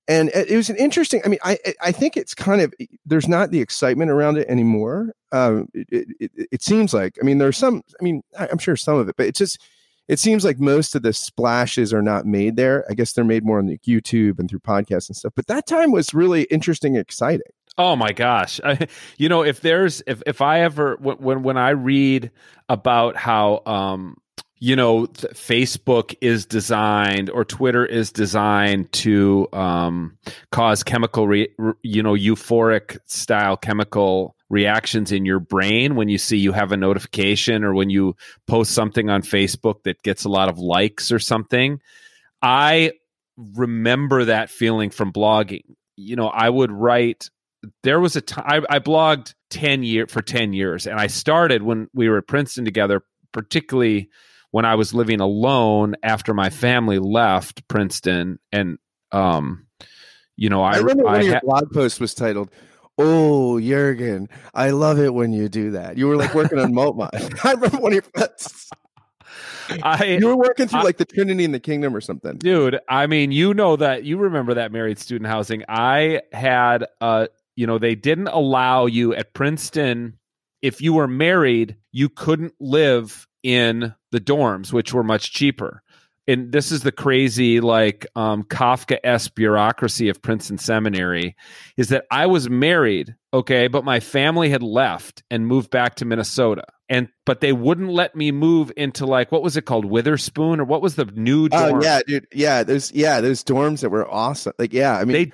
and, 0.08 0.30
it 0.34 0.54
was 0.54 0.68
an 0.68 0.76
interesting, 0.76 1.22
I 1.24 1.28
mean, 1.28 1.38
I, 1.42 1.58
I 1.80 1.90
think 1.90 2.18
it's 2.18 2.34
kind 2.34 2.60
of, 2.60 2.74
there's 3.06 3.26
not 3.26 3.50
the 3.50 3.60
excitement 3.60 4.10
around 4.10 4.36
it 4.36 4.46
anymore. 4.46 5.14
Um, 5.32 5.68
it, 5.72 6.06
it, 6.20 6.48
it 6.52 6.62
seems 6.62 6.92
like, 6.92 7.16
I 7.20 7.24
mean, 7.24 7.38
there's 7.38 7.56
some, 7.56 7.82
I 7.98 8.04
mean, 8.04 8.22
I'm 8.38 8.58
sure 8.58 8.76
some 8.76 8.98
of 8.98 9.08
it, 9.08 9.16
but 9.16 9.26
it's 9.26 9.38
just, 9.38 9.58
it 10.06 10.18
seems 10.18 10.44
like 10.44 10.60
most 10.60 10.94
of 10.94 11.02
the 11.02 11.14
splashes 11.14 11.94
are 11.94 12.02
not 12.02 12.26
made 12.26 12.56
there. 12.56 12.84
I 12.90 12.94
guess 12.94 13.14
they're 13.14 13.24
made 13.24 13.44
more 13.44 13.58
on 13.58 13.68
YouTube 13.88 14.38
and 14.38 14.50
through 14.50 14.60
podcasts 14.60 15.08
and 15.08 15.16
stuff, 15.16 15.32
but 15.34 15.46
that 15.46 15.66
time 15.66 15.92
was 15.92 16.12
really 16.12 16.42
interesting 16.42 16.94
and 16.94 17.02
exciting. 17.02 17.50
Oh 17.78 17.96
my 17.96 18.12
gosh. 18.12 18.60
I, 18.62 18.86
you 19.16 19.30
know, 19.30 19.42
if 19.42 19.62
there's, 19.62 20.02
if, 20.06 20.22
if 20.26 20.42
I 20.42 20.60
ever, 20.60 20.96
when, 21.00 21.42
when 21.42 21.56
I 21.56 21.70
read 21.70 22.30
about 22.68 23.16
how, 23.16 23.62
um, 23.64 24.18
you 24.58 24.74
know, 24.74 25.06
th- 25.06 25.34
Facebook 25.34 26.14
is 26.20 26.46
designed 26.46 27.28
or 27.30 27.44
Twitter 27.44 27.84
is 27.84 28.10
designed 28.10 28.90
to 28.92 29.48
um, 29.52 30.16
cause 30.50 30.82
chemical, 30.82 31.28
re- 31.28 31.48
re- 31.58 31.74
you 31.82 32.02
know, 32.02 32.14
euphoric 32.14 32.98
style 33.06 33.56
chemical 33.56 34.34
reactions 34.48 35.12
in 35.12 35.24
your 35.24 35.40
brain 35.40 35.94
when 35.94 36.08
you 36.08 36.18
see 36.18 36.38
you 36.38 36.52
have 36.52 36.72
a 36.72 36.76
notification 36.76 37.64
or 37.64 37.74
when 37.74 37.90
you 37.90 38.16
post 38.46 38.72
something 38.72 39.10
on 39.10 39.22
Facebook 39.22 39.82
that 39.82 40.02
gets 40.02 40.24
a 40.24 40.28
lot 40.28 40.48
of 40.48 40.58
likes 40.58 41.12
or 41.12 41.18
something. 41.18 41.80
I 42.40 42.92
remember 43.36 44.26
that 44.26 44.50
feeling 44.50 44.90
from 44.90 45.12
blogging. 45.12 45.64
You 45.96 46.16
know, 46.16 46.28
I 46.28 46.48
would 46.48 46.72
write. 46.72 47.30
There 47.82 48.00
was 48.00 48.16
a 48.16 48.20
time 48.20 48.64
I, 48.70 48.78
blogged 48.78 49.34
ten 49.50 49.82
year 49.82 50.06
for 50.06 50.22
ten 50.22 50.52
years, 50.52 50.86
and 50.86 51.00
I 51.00 51.08
started 51.08 51.62
when 51.62 51.88
we 51.92 52.08
were 52.08 52.18
at 52.18 52.28
Princeton 52.28 52.64
together, 52.64 53.02
particularly 53.32 54.10
when 54.56 54.64
I 54.64 54.74
was 54.74 54.94
living 54.94 55.20
alone 55.20 55.96
after 56.02 56.32
my 56.32 56.48
family 56.48 56.98
left 56.98 57.68
Princeton, 57.68 58.38
and 58.50 58.78
um, 59.12 59.66
you 60.34 60.48
know, 60.48 60.62
I, 60.62 60.76
I 60.76 60.78
remember 60.78 61.06
I 61.06 61.12
when 61.18 61.24
your 61.26 61.34
ha- 61.34 61.40
blog 61.42 61.70
post 61.72 62.00
was 62.00 62.14
titled, 62.14 62.50
"Oh, 62.96 63.60
Jurgen, 63.60 64.30
I 64.54 64.70
love 64.70 64.98
it 64.98 65.12
when 65.12 65.34
you 65.34 65.50
do 65.50 65.72
that." 65.72 65.98
You 65.98 66.08
were 66.08 66.16
like 66.16 66.32
working 66.34 66.58
on 66.58 66.72
Moltmann. 66.72 67.38
I 67.44 67.52
remember 67.52 67.76
when 67.76 67.92
you 67.92 68.02
I 69.82 70.04
you 70.04 70.26
were 70.26 70.36
working 70.38 70.68
through 70.68 70.80
I- 70.80 70.84
like 70.84 70.96
the 70.96 71.04
Trinity 71.04 71.44
and 71.44 71.52
the 71.52 71.60
Kingdom 71.60 71.94
or 71.94 72.00
something. 72.00 72.38
dude 72.38 72.78
i 72.88 73.06
mean 73.06 73.32
you 73.32 73.52
know 73.52 73.76
that 73.76 74.04
you 74.04 74.16
remember 74.16 74.54
that 74.54 74.72
married 74.72 74.98
student 74.98 75.28
housing 75.28 75.64
i 75.68 76.22
had 76.32 76.86
uh 77.02 77.26
you 77.56 77.66
know 77.66 77.76
they 77.76 77.94
didn't 77.94 78.28
allow 78.28 78.86
you 78.86 79.12
at 79.14 79.34
princeton 79.34 80.16
if 80.62 80.80
you 80.80 80.94
were 80.94 81.08
married 81.08 81.76
you 81.92 82.08
couldn't 82.08 82.54
live 82.60 83.26
in 83.46 83.94
the 84.10 84.20
dorms 84.20 84.72
which 84.72 84.92
were 84.92 85.04
much 85.04 85.32
cheaper 85.32 85.82
and 86.28 86.52
this 86.52 86.72
is 86.72 86.82
the 86.82 86.92
crazy 86.92 87.60
like 87.60 88.06
um, 88.16 88.42
Kafka 88.44 88.98
s 89.04 89.28
bureaucracy 89.28 90.08
of 90.08 90.20
Princeton 90.20 90.58
Seminary, 90.58 91.36
is 91.76 91.88
that 91.88 92.04
I 92.10 92.26
was 92.26 92.50
married, 92.50 93.14
okay, 93.32 93.68
but 93.68 93.84
my 93.84 94.00
family 94.00 94.50
had 94.50 94.62
left 94.62 95.22
and 95.30 95.46
moved 95.46 95.70
back 95.70 95.94
to 95.96 96.04
Minnesota, 96.04 96.64
and 96.88 97.08
but 97.24 97.40
they 97.40 97.52
wouldn't 97.52 97.90
let 97.90 98.16
me 98.16 98.32
move 98.32 98.72
into 98.76 99.06
like 99.06 99.30
what 99.30 99.42
was 99.42 99.56
it 99.56 99.62
called 99.62 99.84
Witherspoon 99.84 100.60
or 100.60 100.64
what 100.64 100.82
was 100.82 100.96
the 100.96 101.04
new 101.04 101.48
dorm? 101.48 101.76
Oh 101.76 101.82
yeah, 101.82 102.00
dude. 102.06 102.26
Yeah, 102.32 102.62
those 102.64 102.92
yeah 102.92 103.20
those 103.20 103.44
dorms 103.44 103.80
that 103.80 103.90
were 103.90 104.10
awesome. 104.10 104.52
Like 104.58 104.72
yeah, 104.72 104.96
I 104.96 105.04
mean 105.04 105.12
they 105.12 105.32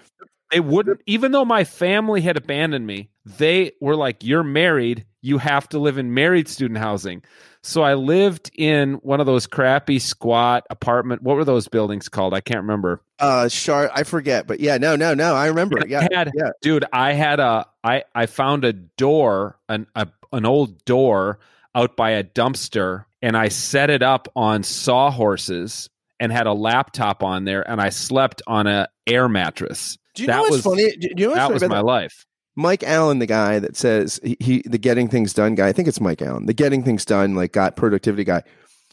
they 0.52 0.60
wouldn't 0.60 1.00
even 1.06 1.32
though 1.32 1.44
my 1.44 1.64
family 1.64 2.20
had 2.20 2.36
abandoned 2.36 2.86
me. 2.86 3.10
They 3.24 3.72
were 3.80 3.96
like, 3.96 4.22
"You're 4.22 4.44
married. 4.44 5.04
You 5.20 5.38
have 5.38 5.68
to 5.70 5.78
live 5.78 5.98
in 5.98 6.14
married 6.14 6.48
student 6.48 6.78
housing." 6.78 7.22
So 7.64 7.82
I 7.82 7.94
lived 7.94 8.50
in 8.54 8.94
one 8.94 9.20
of 9.20 9.26
those 9.26 9.46
crappy 9.46 10.00
squat 10.00 10.66
apartment. 10.68 11.22
What 11.22 11.36
were 11.36 11.44
those 11.44 11.68
buildings 11.68 12.08
called? 12.08 12.34
I 12.34 12.40
can't 12.40 12.60
remember. 12.60 13.00
Uh, 13.20 13.48
Char, 13.48 13.88
I 13.94 14.02
forget, 14.02 14.48
but 14.48 14.58
yeah, 14.58 14.78
no, 14.78 14.96
no, 14.96 15.14
no, 15.14 15.34
I 15.34 15.46
remember. 15.46 15.78
Yeah, 15.86 16.08
had, 16.12 16.32
yeah, 16.34 16.50
dude, 16.60 16.84
I 16.92 17.12
had 17.12 17.38
a, 17.38 17.66
I, 17.84 18.02
I 18.16 18.26
found 18.26 18.64
a 18.64 18.72
door, 18.72 19.60
an, 19.68 19.86
a, 19.94 20.08
an 20.32 20.44
old 20.44 20.84
door 20.84 21.38
out 21.72 21.96
by 21.96 22.10
a 22.10 22.24
dumpster, 22.24 23.04
and 23.22 23.36
I 23.36 23.46
set 23.46 23.90
it 23.90 24.02
up 24.02 24.26
on 24.34 24.64
sawhorses 24.64 25.88
and 26.18 26.32
had 26.32 26.48
a 26.48 26.52
laptop 26.52 27.22
on 27.22 27.44
there, 27.44 27.68
and 27.70 27.80
I 27.80 27.90
slept 27.90 28.42
on 28.48 28.66
a 28.66 28.88
air 29.06 29.28
mattress. 29.28 29.98
Do 30.14 30.22
you 30.22 30.26
that 30.28 30.36
know 30.36 30.42
what's 30.42 30.56
was 30.56 30.62
funny? 30.62 30.90
Do 30.96 31.08
you 31.16 31.26
know 31.28 31.28
what's 31.28 31.36
that 31.36 31.42
funny 31.44 31.54
was 31.54 31.62
about 31.62 31.74
my 31.74 31.76
that? 31.78 31.84
life. 31.84 32.26
Mike 32.54 32.82
Allen, 32.82 33.18
the 33.18 33.26
guy 33.26 33.58
that 33.58 33.76
says 33.76 34.20
he, 34.22 34.36
he 34.40 34.62
the 34.66 34.78
getting 34.78 35.08
things 35.08 35.32
done 35.32 35.54
guy. 35.54 35.68
I 35.68 35.72
think 35.72 35.88
it's 35.88 36.00
Mike 36.00 36.20
Allen, 36.20 36.46
the 36.46 36.52
getting 36.54 36.82
things 36.82 37.04
done 37.04 37.34
like 37.34 37.52
got 37.52 37.76
productivity 37.76 38.24
guy. 38.24 38.42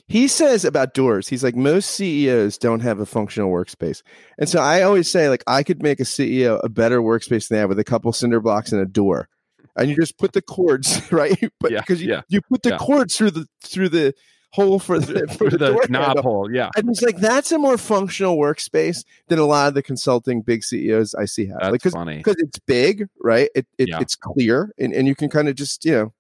He 0.08 0.28
says 0.28 0.66
about 0.66 0.96
doors, 0.96 1.28
he's 1.28 1.44
like 1.44 1.56
most 1.56 1.92
CEOs 1.92 2.58
don't 2.58 2.80
have 2.80 3.00
a 3.00 3.06
functional 3.06 3.52
workspace, 3.52 4.02
and 4.40 4.50
so 4.50 4.60
I 4.60 4.82
always 4.82 5.10
say 5.10 5.30
like 5.30 5.44
I 5.46 5.62
could 5.62 5.84
make 5.84 6.00
a 6.00 6.04
CEO 6.04 6.60
a 6.64 6.70
better 6.70 7.02
workspace 7.02 7.50
than 7.50 7.60
that 7.60 7.70
with 7.70 7.80
a 7.80 7.84
couple 7.84 8.12
cinder 8.14 8.40
blocks 8.40 8.72
and 8.72 8.82
a 8.82 8.86
door, 8.86 9.28
and 9.76 9.90
you 9.90 9.96
just 9.96 10.18
put 10.18 10.34
the 10.34 10.42
cords 10.42 11.00
right, 11.12 11.38
but 11.60 11.72
Yeah, 11.72 11.82
because 11.82 12.02
you, 12.02 12.10
yeah, 12.10 12.22
you 12.30 12.42
put 12.42 12.64
the 12.64 12.70
yeah. 12.72 12.78
cords 12.78 13.18
through 13.18 13.32
the 13.32 13.46
through 13.64 13.90
the 13.90 14.16
hole 14.52 14.80
for 14.80 15.00
the 15.00 15.28
for 15.38 15.50
the, 15.50 15.58
the 15.58 15.88
knob 15.90 16.06
handle. 16.08 16.24
hole, 16.24 16.52
yeah. 16.52 16.70
And 16.76 16.88
he's 16.90 17.02
like, 17.02 17.18
that's 17.18 17.52
a 17.52 17.58
more 17.60 17.78
functional 17.78 18.38
workspace 18.38 19.04
than 19.28 19.40
a 19.40 19.46
lot 19.46 19.68
of 19.68 19.74
the 19.76 19.84
consulting 19.84 20.42
big 20.42 20.64
CEOs 20.64 21.14
I 21.16 21.26
see 21.26 21.46
have. 21.48 21.60
That's 21.62 21.72
like, 21.72 21.82
cause, 21.84 21.94
funny. 21.94 22.22
'cause 22.24 22.36
it's 22.40 22.60
big, 22.60 23.08
right? 23.22 23.50
It, 23.56 23.68
it 23.78 23.90
Yeah. 23.90 24.00
it's 24.00 24.16
clear, 24.16 24.74
and, 24.80 24.94
and 24.94 25.08
you 25.08 25.16
can 25.16 25.30
kind 25.30 25.48
of 25.50 25.56
just 25.56 25.86
you 25.86 25.92
know. 25.92 26.14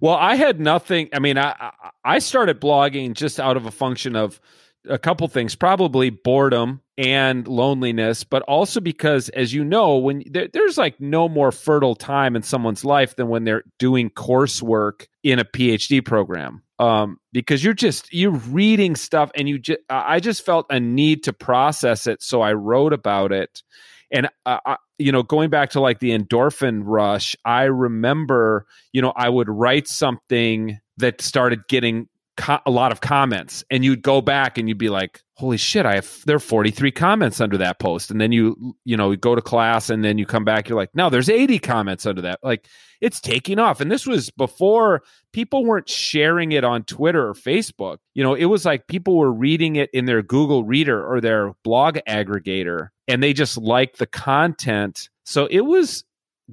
Well, 0.00 0.14
I 0.14 0.34
had 0.36 0.60
nothing. 0.60 1.08
I 1.12 1.18
mean, 1.18 1.38
I 1.38 1.54
I- 1.58 1.90
I 2.04 2.18
started 2.18 2.60
blogging 2.60 3.14
just 3.14 3.38
out 3.38 3.56
of 3.56 3.66
a 3.66 3.70
function 3.70 4.16
of 4.16 4.40
a 4.88 4.98
couple 4.98 5.28
things, 5.28 5.54
probably 5.54 6.08
boredom 6.08 6.80
and 6.96 7.46
loneliness, 7.46 8.24
but 8.24 8.40
also 8.44 8.80
because, 8.80 9.28
as 9.30 9.52
you 9.52 9.62
know, 9.62 9.98
when 9.98 10.22
there, 10.30 10.48
there's 10.50 10.78
like 10.78 10.98
no 10.98 11.28
more 11.28 11.52
fertile 11.52 11.94
time 11.94 12.34
in 12.34 12.42
someone's 12.42 12.82
life 12.82 13.16
than 13.16 13.28
when 13.28 13.44
they're 13.44 13.62
doing 13.78 14.08
coursework 14.08 15.06
in 15.22 15.38
a 15.38 15.44
PhD 15.44 16.02
program. 16.02 16.62
Um, 16.80 17.18
because 17.32 17.62
you're 17.62 17.74
just 17.74 18.10
you're 18.10 18.30
reading 18.30 18.96
stuff, 18.96 19.30
and 19.34 19.46
you 19.48 19.58
just 19.58 19.80
I 19.90 20.18
just 20.18 20.46
felt 20.46 20.64
a 20.70 20.80
need 20.80 21.22
to 21.24 21.32
process 21.34 22.06
it, 22.06 22.22
so 22.22 22.40
I 22.40 22.54
wrote 22.54 22.94
about 22.94 23.32
it. 23.32 23.62
And 24.10 24.28
I, 24.46 24.76
you 24.98 25.12
know, 25.12 25.22
going 25.22 25.50
back 25.50 25.70
to 25.70 25.80
like 25.80 26.00
the 26.00 26.16
endorphin 26.16 26.80
rush, 26.84 27.36
I 27.44 27.64
remember, 27.64 28.66
you 28.92 29.02
know, 29.02 29.12
I 29.14 29.28
would 29.28 29.48
write 29.48 29.88
something 29.88 30.80
that 30.96 31.20
started 31.20 31.68
getting 31.68 32.08
co- 32.38 32.60
a 32.64 32.70
lot 32.70 32.92
of 32.92 33.02
comments, 33.02 33.62
and 33.70 33.84
you'd 33.84 34.02
go 34.02 34.22
back 34.22 34.56
and 34.56 34.66
you'd 34.66 34.78
be 34.78 34.88
like, 34.88 35.20
"Holy 35.40 35.56
shit! 35.56 35.86
I 35.86 35.94
have 35.94 36.22
there 36.26 36.36
are 36.36 36.38
forty 36.38 36.70
three 36.70 36.90
comments 36.90 37.40
under 37.40 37.56
that 37.56 37.78
post." 37.78 38.10
And 38.10 38.20
then 38.20 38.30
you, 38.30 38.76
you 38.84 38.94
know, 38.96 39.16
go 39.16 39.34
to 39.34 39.40
class, 39.40 39.88
and 39.88 40.04
then 40.04 40.18
you 40.18 40.26
come 40.26 40.44
back, 40.44 40.68
you're 40.68 40.76
like, 40.76 40.94
"No, 40.94 41.08
there's 41.08 41.30
eighty 41.30 41.58
comments 41.58 42.04
under 42.04 42.20
that." 42.22 42.40
Like 42.42 42.68
it's 43.00 43.20
taking 43.20 43.58
off, 43.58 43.80
and 43.80 43.90
this 43.90 44.06
was 44.06 44.28
before 44.30 45.02
people 45.32 45.64
weren't 45.64 45.88
sharing 45.88 46.52
it 46.52 46.62
on 46.62 46.84
Twitter 46.84 47.26
or 47.26 47.34
Facebook. 47.34 47.96
You 48.12 48.22
know, 48.22 48.34
it 48.34 48.44
was 48.44 48.66
like 48.66 48.86
people 48.86 49.16
were 49.16 49.32
reading 49.32 49.76
it 49.76 49.88
in 49.94 50.04
their 50.04 50.22
Google 50.22 50.64
Reader 50.64 51.02
or 51.02 51.22
their 51.22 51.54
blog 51.64 51.98
aggregator, 52.06 52.88
and 53.08 53.22
they 53.22 53.32
just 53.32 53.56
liked 53.56 53.98
the 53.98 54.06
content. 54.06 55.08
So 55.24 55.46
it 55.46 55.62
was 55.62 56.04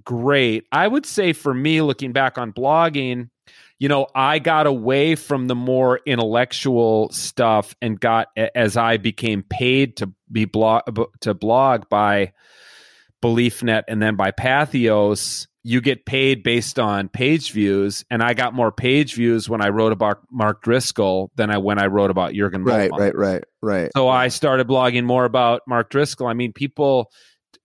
great. 0.04 0.66
I 0.72 0.88
would 0.88 1.06
say 1.06 1.34
for 1.34 1.54
me, 1.54 1.82
looking 1.82 2.14
back 2.14 2.38
on 2.38 2.54
blogging, 2.54 3.30
you 3.80 3.90
know, 3.90 4.08
I 4.16 4.40
got 4.40 4.66
away 4.66 5.16
from 5.16 5.48
the 5.48 5.56
more 5.56 6.00
intellectual 6.06 7.10
stuff 7.12 7.76
and 7.82 8.00
got 8.00 8.30
as 8.36 8.76
I 8.76 8.98
became 8.98 9.44
paid 9.44 9.98
to 9.98 10.12
be 10.32 10.46
blog 10.46 10.84
to 11.22 11.34
blog 11.34 11.88
by 11.90 12.34
BeliefNet 13.24 13.84
and 13.88 14.02
then 14.02 14.16
by 14.16 14.32
Patheos. 14.32 15.48
You 15.64 15.82
get 15.82 16.06
paid 16.06 16.44
based 16.44 16.80
on 16.80 17.10
page 17.10 17.52
views, 17.52 18.06
and 18.10 18.24
I 18.24 18.34
got 18.34 18.54
more 18.54 18.72
page 18.72 19.16
views 19.16 19.50
when 19.50 19.62
I 19.62 19.68
wrote 19.68 19.92
about 19.92 20.20
Mark 20.32 20.62
Driscoll 20.62 21.30
than 21.36 21.52
I 21.52 21.58
when 21.58 21.78
I 21.78 21.88
wrote 21.88 22.10
about 22.10 22.34
Jurgen 22.34 22.64
Right, 22.64 22.90
right, 22.90 23.14
right, 23.14 23.44
right. 23.62 23.92
So 23.94 24.08
I 24.08 24.30
started 24.30 24.68
blogging 24.68 25.04
more 25.04 25.26
about 25.26 25.64
Mark 25.68 25.90
Driscoll. 25.90 26.28
I 26.28 26.34
mean, 26.34 26.54
people 26.54 27.12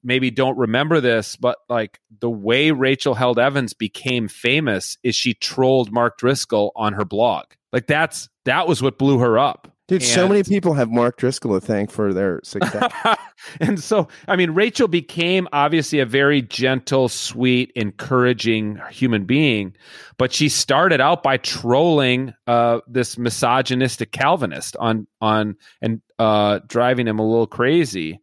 maybe 0.02 0.30
don't 0.30 0.56
remember 0.56 1.00
this, 1.00 1.36
but 1.36 1.58
like 1.68 2.00
the 2.20 2.30
way 2.30 2.70
Rachel 2.70 3.14
Held 3.14 3.38
Evans 3.38 3.74
became 3.74 4.28
famous 4.28 4.98
is 5.02 5.14
she 5.14 5.34
trolled 5.34 5.92
Mark 5.92 6.18
Driscoll 6.18 6.72
on 6.76 6.92
her 6.94 7.04
blog. 7.04 7.46
Like 7.72 7.86
that's 7.86 8.28
that 8.44 8.68
was 8.68 8.82
what 8.82 8.98
blew 8.98 9.18
her 9.18 9.38
up. 9.38 9.72
Dude, 9.88 10.02
so 10.02 10.26
many 10.26 10.42
people 10.42 10.72
have 10.74 10.90
Mark 10.90 11.18
Driscoll 11.18 11.60
to 11.60 11.66
thank 11.66 11.90
for 11.90 12.14
their 12.14 12.40
success. 12.44 12.90
and 13.60 13.82
so, 13.82 14.08
I 14.26 14.36
mean, 14.36 14.52
Rachel 14.52 14.88
became 14.88 15.48
obviously 15.52 15.98
a 15.98 16.06
very 16.06 16.40
gentle, 16.40 17.10
sweet, 17.10 17.72
encouraging 17.74 18.80
human 18.90 19.26
being, 19.26 19.74
but 20.16 20.32
she 20.32 20.48
started 20.48 21.02
out 21.02 21.22
by 21.22 21.36
trolling 21.36 22.32
uh, 22.46 22.80
this 22.86 23.18
misogynistic 23.18 24.12
Calvinist 24.12 24.76
on 24.76 25.06
on 25.20 25.56
and 25.82 26.00
uh, 26.18 26.60
driving 26.68 27.06
him 27.06 27.18
a 27.18 27.28
little 27.28 27.48
crazy. 27.48 28.20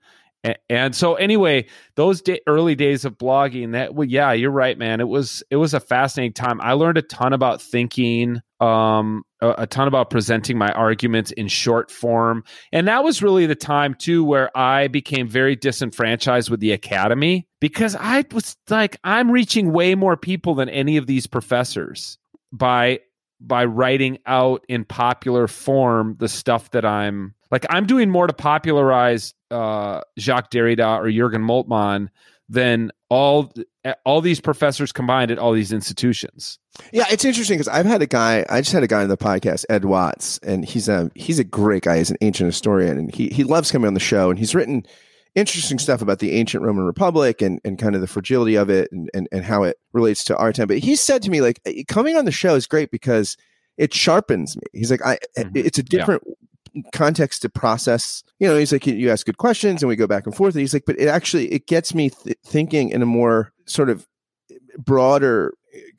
And 0.69 0.95
so, 0.95 1.15
anyway, 1.15 1.65
those 1.95 2.21
da- 2.21 2.41
early 2.47 2.73
days 2.73 3.03
of 3.03 3.17
blogging, 3.17 3.73
that 3.73 3.93
well, 3.93 4.07
yeah, 4.07 4.31
you're 4.31 4.51
right, 4.51 4.77
man. 4.77 5.01
It 5.01 5.09
was 5.09 5.43
it 5.49 5.57
was 5.57 5.73
a 5.73 5.81
fascinating 5.81 6.31
time. 6.31 6.61
I 6.61 6.73
learned 6.73 6.97
a 6.97 7.01
ton 7.01 7.33
about 7.33 7.61
thinking, 7.61 8.39
um, 8.61 9.23
a, 9.41 9.49
a 9.59 9.67
ton 9.67 9.89
about 9.89 10.09
presenting 10.09 10.57
my 10.57 10.71
arguments 10.71 11.31
in 11.31 11.49
short 11.49 11.91
form, 11.91 12.45
and 12.71 12.87
that 12.87 13.03
was 13.03 13.21
really 13.21 13.47
the 13.47 13.55
time 13.55 13.93
too 13.93 14.23
where 14.23 14.55
I 14.57 14.87
became 14.87 15.27
very 15.27 15.57
disenfranchised 15.57 16.49
with 16.49 16.61
the 16.61 16.71
academy 16.71 17.45
because 17.59 17.97
I 17.99 18.23
was 18.31 18.55
like, 18.69 18.97
I'm 19.03 19.31
reaching 19.31 19.73
way 19.73 19.93
more 19.93 20.15
people 20.15 20.55
than 20.55 20.69
any 20.69 20.95
of 20.95 21.05
these 21.05 21.27
professors 21.27 22.17
by 22.53 22.99
by 23.41 23.65
writing 23.65 24.19
out 24.25 24.63
in 24.69 24.85
popular 24.85 25.47
form 25.47 26.15
the 26.19 26.29
stuff 26.29 26.71
that 26.71 26.85
I'm 26.85 27.33
like 27.51 27.65
I'm 27.69 27.85
doing 27.85 28.09
more 28.09 28.27
to 28.27 28.33
popularize 28.33 29.33
uh, 29.51 30.01
Jacques 30.19 30.51
Derrida 30.51 30.99
or 30.99 31.09
Jurgen 31.11 31.41
Moltmann 31.43 32.09
than 32.47 32.91
all 33.09 33.51
all 34.05 34.21
these 34.21 34.39
professors 34.41 34.91
combined 34.91 35.31
at 35.31 35.39
all 35.39 35.51
these 35.53 35.71
institutions. 35.71 36.59
Yeah, 36.91 37.05
it's 37.11 37.25
interesting 37.25 37.57
because 37.57 37.67
I've 37.67 37.85
had 37.85 38.01
a 38.01 38.07
guy. 38.07 38.45
I 38.49 38.61
just 38.61 38.71
had 38.73 38.83
a 38.83 38.87
guy 38.87 39.01
on 39.03 39.09
the 39.09 39.17
podcast, 39.17 39.65
Ed 39.69 39.85
Watts, 39.85 40.37
and 40.39 40.63
he's 40.65 40.87
a 40.89 41.11
he's 41.15 41.39
a 41.39 41.43
great 41.43 41.83
guy. 41.83 41.97
He's 41.97 42.11
an 42.11 42.17
ancient 42.21 42.47
historian, 42.47 42.97
and 42.97 43.13
he 43.13 43.29
he 43.29 43.43
loves 43.43 43.71
coming 43.71 43.87
on 43.87 43.93
the 43.93 43.99
show. 43.99 44.29
And 44.29 44.37
he's 44.39 44.53
written 44.55 44.85
interesting 45.35 45.77
stuff 45.77 46.01
about 46.01 46.19
the 46.19 46.31
ancient 46.33 46.63
Roman 46.63 46.85
Republic 46.85 47.41
and 47.41 47.59
and 47.63 47.77
kind 47.77 47.95
of 47.95 48.01
the 48.01 48.07
fragility 48.07 48.55
of 48.55 48.69
it 48.69 48.91
and 48.91 49.09
and, 49.13 49.27
and 49.31 49.43
how 49.45 49.63
it 49.63 49.77
relates 49.93 50.23
to 50.25 50.37
our 50.37 50.51
time. 50.53 50.67
But 50.67 50.79
he 50.79 50.95
said 50.95 51.21
to 51.23 51.29
me 51.31 51.41
like, 51.41 51.61
coming 51.87 52.15
on 52.17 52.25
the 52.25 52.31
show 52.31 52.55
is 52.55 52.67
great 52.67 52.89
because 52.91 53.37
it 53.77 53.93
sharpens 53.93 54.55
me. 54.57 54.63
He's 54.73 54.91
like, 54.91 55.05
I 55.05 55.19
Mhm. 55.37 55.51
it's 55.55 55.79
a 55.79 55.83
Yeah. 55.89 56.05
Context 56.93 57.41
to 57.41 57.49
process. 57.49 58.23
You 58.39 58.47
know, 58.47 58.57
he's 58.57 58.71
like, 58.71 58.85
you 58.87 59.09
ask 59.09 59.25
good 59.25 59.37
questions 59.37 59.81
and 59.81 59.89
we 59.89 59.95
go 59.95 60.07
back 60.07 60.25
and 60.25 60.35
forth. 60.35 60.55
And 60.55 60.61
he's 60.61 60.73
like, 60.73 60.85
but 60.85 60.99
it 60.99 61.07
actually 61.07 61.51
it 61.51 61.67
gets 61.67 61.93
me 61.93 62.09
th- 62.09 62.37
thinking 62.45 62.89
in 62.89 63.01
a 63.01 63.05
more 63.05 63.51
sort 63.65 63.89
of 63.89 64.07
broader 64.77 65.53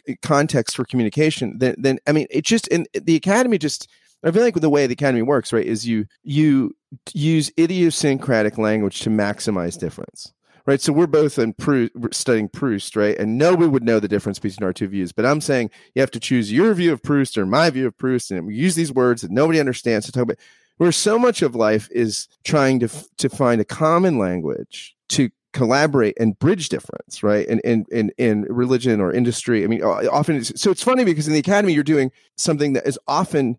uh, 0.08 0.12
context 0.22 0.76
for 0.76 0.84
communication 0.84 1.58
than, 1.58 1.74
than 1.78 1.98
I 2.06 2.12
mean, 2.12 2.26
it 2.30 2.44
just 2.44 2.66
in 2.68 2.86
the 2.94 3.16
academy 3.16 3.58
just 3.58 3.88
I 4.22 4.30
feel 4.30 4.42
like 4.42 4.54
the 4.54 4.70
way 4.70 4.86
the 4.86 4.92
academy 4.92 5.22
works, 5.22 5.52
right, 5.52 5.64
is 5.64 5.86
you 5.86 6.06
you 6.22 6.76
use 7.14 7.50
idiosyncratic 7.58 8.58
language 8.58 9.00
to 9.00 9.10
maximize 9.10 9.78
difference. 9.78 10.32
Right. 10.66 10.80
So 10.80 10.92
we're 10.92 11.06
both 11.06 11.38
in 11.38 11.54
Proust, 11.54 11.90
studying 12.12 12.48
Proust, 12.48 12.94
right? 12.94 13.18
And 13.18 13.38
nobody 13.38 13.66
would 13.66 13.82
know 13.82 13.98
the 13.98 14.06
difference 14.06 14.38
between 14.38 14.64
our 14.64 14.74
two 14.74 14.88
views. 14.88 15.10
But 15.10 15.24
I'm 15.24 15.40
saying 15.40 15.70
you 15.94 16.00
have 16.00 16.10
to 16.12 16.20
choose 16.20 16.52
your 16.52 16.74
view 16.74 16.92
of 16.92 17.02
Proust 17.02 17.38
or 17.38 17.46
my 17.46 17.70
view 17.70 17.86
of 17.86 17.96
Proust, 17.96 18.30
and 18.30 18.46
we 18.46 18.54
use 18.54 18.74
these 18.74 18.92
words 18.92 19.22
that 19.22 19.30
nobody 19.30 19.58
understands 19.58 20.04
to 20.06 20.12
talk 20.12 20.24
about 20.24 20.38
where 20.80 20.92
so 20.92 21.18
much 21.18 21.42
of 21.42 21.54
life 21.54 21.90
is 21.90 22.26
trying 22.42 22.80
to 22.80 22.88
to 23.18 23.28
find 23.28 23.60
a 23.60 23.66
common 23.66 24.16
language 24.16 24.96
to 25.10 25.28
collaborate 25.52 26.18
and 26.18 26.38
bridge 26.38 26.70
difference 26.70 27.22
right? 27.22 27.46
In 27.48 27.60
in 27.60 27.84
in, 27.92 28.10
in 28.16 28.42
religion 28.44 28.98
or 28.98 29.12
industry 29.12 29.62
i 29.62 29.66
mean 29.66 29.82
often 29.82 30.36
it's, 30.36 30.58
so 30.58 30.70
it's 30.70 30.82
funny 30.82 31.04
because 31.04 31.26
in 31.26 31.34
the 31.34 31.38
academy 31.38 31.74
you're 31.74 31.84
doing 31.84 32.10
something 32.38 32.72
that 32.72 32.86
is 32.86 32.98
often 33.06 33.58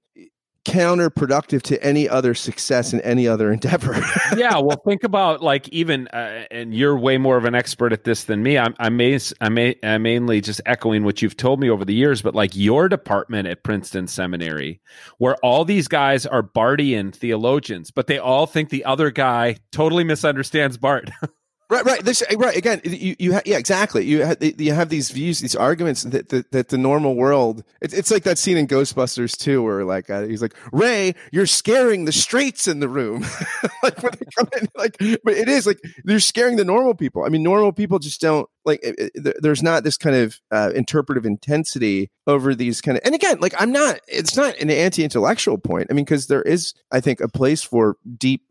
counterproductive 0.66 1.62
to 1.64 1.84
any 1.84 2.08
other 2.08 2.34
success 2.34 2.94
in 2.94 3.02
any 3.02 3.28
other 3.28 3.52
endeavor. 3.52 3.96
yeah, 4.38 4.58
well, 4.60 4.82
think 4.86 5.04
about 5.04 5.42
like 5.42 5.68
even, 5.70 6.08
uh, 6.10 6.46
and 6.52 6.74
you're 6.74 6.98
way 6.98 7.18
more 7.18 7.38
of 7.38 7.46
an 7.46 7.56
expert 7.56 7.92
at 7.92 8.04
this 8.04 8.26
than 8.26 8.44
me. 8.44 8.58
I'm 8.58 8.76
I'm, 8.80 9.00
I'm, 9.42 9.74
I'm 9.84 10.02
mainly 10.02 10.42
just 10.42 10.62
echoing 10.66 11.04
what 11.04 11.22
you've 11.22 11.38
told 11.38 11.60
me 11.60 11.70
over 11.70 11.84
the 11.84 11.94
years. 11.94 12.22
But 12.22 12.36
like 12.36 12.56
your 12.56 12.90
department 12.90 13.48
at 13.48 13.64
Princeton 13.64 14.08
Seminary, 14.08 14.82
where 15.18 15.36
all 15.38 15.66
these 15.66 15.88
guys 15.88 16.26
are 16.26 16.44
Barthian 16.44 17.14
theologians, 17.14 17.92
but 17.92 18.08
they 18.08 18.20
all 18.20 18.46
think 18.46 18.70
the 18.70 18.86
other 18.86 19.12
guy 19.12 19.58
totally 19.72 20.04
misunderstands 20.04 20.78
Barth. 20.78 21.10
Right, 21.72 21.86
right. 21.86 22.04
This, 22.04 22.22
right. 22.36 22.58
Again, 22.58 22.82
you, 22.84 23.16
you, 23.18 23.34
ha- 23.34 23.44
yeah, 23.46 23.58
exactly. 23.58 24.04
You, 24.04 24.26
ha- 24.26 24.36
you 24.42 24.74
have 24.74 24.90
these 24.90 25.10
views, 25.10 25.40
these 25.40 25.56
arguments 25.56 26.04
that, 26.04 26.28
that, 26.28 26.52
that 26.52 26.68
the 26.68 26.78
normal 26.78 27.16
world, 27.16 27.64
it's, 27.80 27.94
it's 27.94 28.12
like 28.12 28.24
that 28.24 28.38
scene 28.38 28.58
in 28.58 28.68
Ghostbusters 28.68 29.38
too, 29.38 29.64
where 29.64 29.86
like, 29.86 30.10
uh, 30.10 30.24
he's 30.24 30.42
like, 30.42 30.54
Ray, 30.74 31.16
you're 31.32 31.46
scaring 31.46 32.04
the 32.04 32.12
straights 32.12 32.68
in 32.68 32.82
the 32.82 32.90
room. 32.90 33.22
like 33.84 34.04
when 34.04 34.12
they 34.20 34.26
come 34.38 34.50
in, 34.60 34.68
like, 34.76 34.98
but 35.24 35.34
it 35.34 35.48
is 35.48 35.66
like, 35.66 35.80
they're 36.04 36.20
scaring 36.20 36.58
the 36.58 36.66
normal 36.66 36.94
people. 36.94 37.24
I 37.24 37.30
mean, 37.30 37.42
normal 37.42 37.72
people 37.72 38.00
just 38.00 38.20
don't 38.20 38.50
like, 38.66 38.82
it, 38.84 39.12
it, 39.16 39.38
there's 39.42 39.64
not 39.64 39.86
this 39.86 39.96
kind 39.96 40.18
of 40.18 40.42
uh, 40.52 40.72
interpretive 40.76 41.26
intensity 41.26 42.12
over 42.28 42.54
these 42.54 42.82
kind 42.82 42.98
of, 42.98 43.04
and 43.06 43.16
again, 43.16 43.38
like, 43.40 43.54
I'm 43.58 43.72
not, 43.72 44.02
it's 44.10 44.36
not 44.36 44.58
an 44.60 44.70
anti 44.70 45.06
intellectual 45.06 45.58
point. 45.58 45.88
I 45.90 45.94
mean, 45.94 46.06
cause 46.06 46.28
there 46.28 46.42
is, 46.42 46.74
I 46.92 47.00
think, 47.00 47.22
a 47.22 47.30
place 47.30 47.64
for 47.64 47.96
deep, 48.18 48.44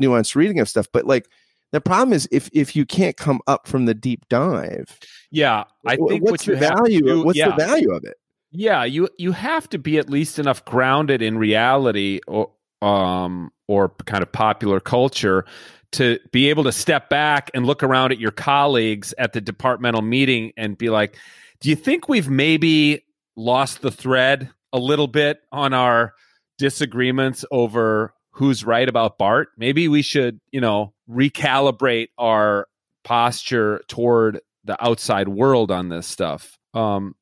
nuanced 0.00 0.36
reading 0.36 0.60
of 0.60 0.68
stuff, 0.68 0.86
but 0.92 1.04
like, 1.04 1.26
the 1.72 1.80
problem 1.80 2.12
is 2.12 2.28
if 2.32 2.50
if 2.52 2.74
you 2.74 2.84
can't 2.84 3.16
come 3.16 3.40
up 3.46 3.68
from 3.68 3.86
the 3.86 3.94
deep 3.94 4.28
dive. 4.28 4.98
Yeah, 5.30 5.64
I 5.86 5.96
think 5.96 6.24
what's 6.24 6.46
what 6.46 6.54
the 6.54 6.56
value? 6.56 7.00
Do, 7.00 7.24
what's 7.24 7.38
yeah. 7.38 7.50
the 7.50 7.64
value 7.64 7.92
of 7.92 8.04
it? 8.04 8.16
Yeah, 8.50 8.84
you 8.84 9.08
you 9.18 9.32
have 9.32 9.68
to 9.70 9.78
be 9.78 9.98
at 9.98 10.10
least 10.10 10.38
enough 10.38 10.64
grounded 10.64 11.22
in 11.22 11.38
reality 11.38 12.20
or 12.26 12.50
um 12.82 13.52
or 13.68 13.90
kind 14.06 14.22
of 14.22 14.32
popular 14.32 14.80
culture 14.80 15.44
to 15.92 16.18
be 16.32 16.48
able 16.50 16.64
to 16.64 16.72
step 16.72 17.08
back 17.08 17.50
and 17.54 17.66
look 17.66 17.82
around 17.82 18.12
at 18.12 18.18
your 18.18 18.30
colleagues 18.30 19.12
at 19.18 19.32
the 19.32 19.40
departmental 19.40 20.02
meeting 20.02 20.52
and 20.56 20.76
be 20.76 20.88
like, 20.88 21.16
"Do 21.60 21.68
you 21.68 21.76
think 21.76 22.08
we've 22.08 22.28
maybe 22.28 23.04
lost 23.36 23.82
the 23.82 23.90
thread 23.90 24.50
a 24.72 24.78
little 24.78 25.08
bit 25.08 25.40
on 25.52 25.72
our 25.72 26.14
disagreements 26.58 27.44
over 27.50 28.14
who's 28.30 28.64
right 28.64 28.88
about 28.88 29.18
Barth? 29.18 29.48
Maybe 29.56 29.88
we 29.88 30.02
should, 30.02 30.40
you 30.50 30.60
know, 30.60 30.92
recalibrate 31.10 32.08
our 32.18 32.68
posture 33.04 33.82
toward 33.88 34.40
the 34.64 34.82
outside 34.84 35.28
world 35.28 35.70
on 35.70 35.88
this 35.88 36.06
stuff. 36.06 36.58
Um, 36.74 37.14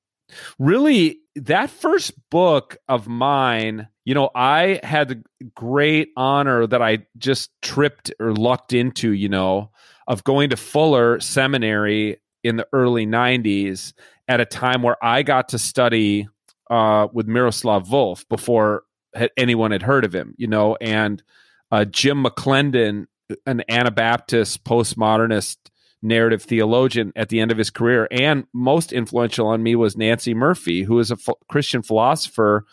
really, 0.59 1.21
that 1.37 1.71
first 1.71 2.13
book 2.31 2.77
of 2.89 3.09
mine, 3.09 3.89
you 4.05 4.15
know, 4.15 4.31
I 4.35 4.81
had 4.83 5.09
the 5.09 5.23
great 5.55 6.11
honor 6.17 6.67
that 6.67 6.83
I 6.83 7.07
just 7.17 7.51
tripped 7.63 8.13
or 8.21 8.33
lucked 8.33 8.73
into, 8.73 9.13
you 9.13 9.29
know, 9.29 9.71
of 10.07 10.25
going 10.25 10.51
to 10.51 10.57
Fuller 10.57 11.21
Seminary 11.21 12.21
in 12.43 12.57
the 12.57 12.67
early 12.73 13.07
90s 13.07 13.93
at 14.27 14.41
a 14.41 14.45
time 14.45 14.83
where 14.83 15.03
I 15.03 15.23
got 15.23 15.51
to 15.51 15.59
study 15.59 16.29
uh, 16.71 17.09
with 17.13 17.29
Miroslav 17.29 17.89
Volf 17.89 18.29
before 18.29 18.83
anyone 19.37 19.71
had 19.71 19.83
heard 19.83 20.05
of 20.05 20.15
him, 20.15 20.35
you 20.37 20.47
know, 20.47 20.77
and 20.81 21.23
uh, 21.71 21.85
Jim 21.85 22.25
McClendon, 22.25 23.07
an 23.47 23.63
Anabaptist 23.69 24.65
postmodernist 24.65 25.57
narrative 26.03 26.43
theologian 26.43 27.13
at 27.17 27.29
the 27.29 27.41
end 27.41 27.51
of 27.51 27.59
his 27.59 27.71
career, 27.71 28.09
and 28.11 28.47
most 28.53 28.93
influential 28.93 29.47
on 29.49 29.63
me 29.63 29.75
was 29.75 29.97
Nancey 29.97 30.35
Murphy, 30.35 30.83
who 30.83 30.99
is 30.99 31.11
a 31.11 31.17
ph- 31.17 31.37
Christian 31.49 31.83
philosopher 31.83 32.65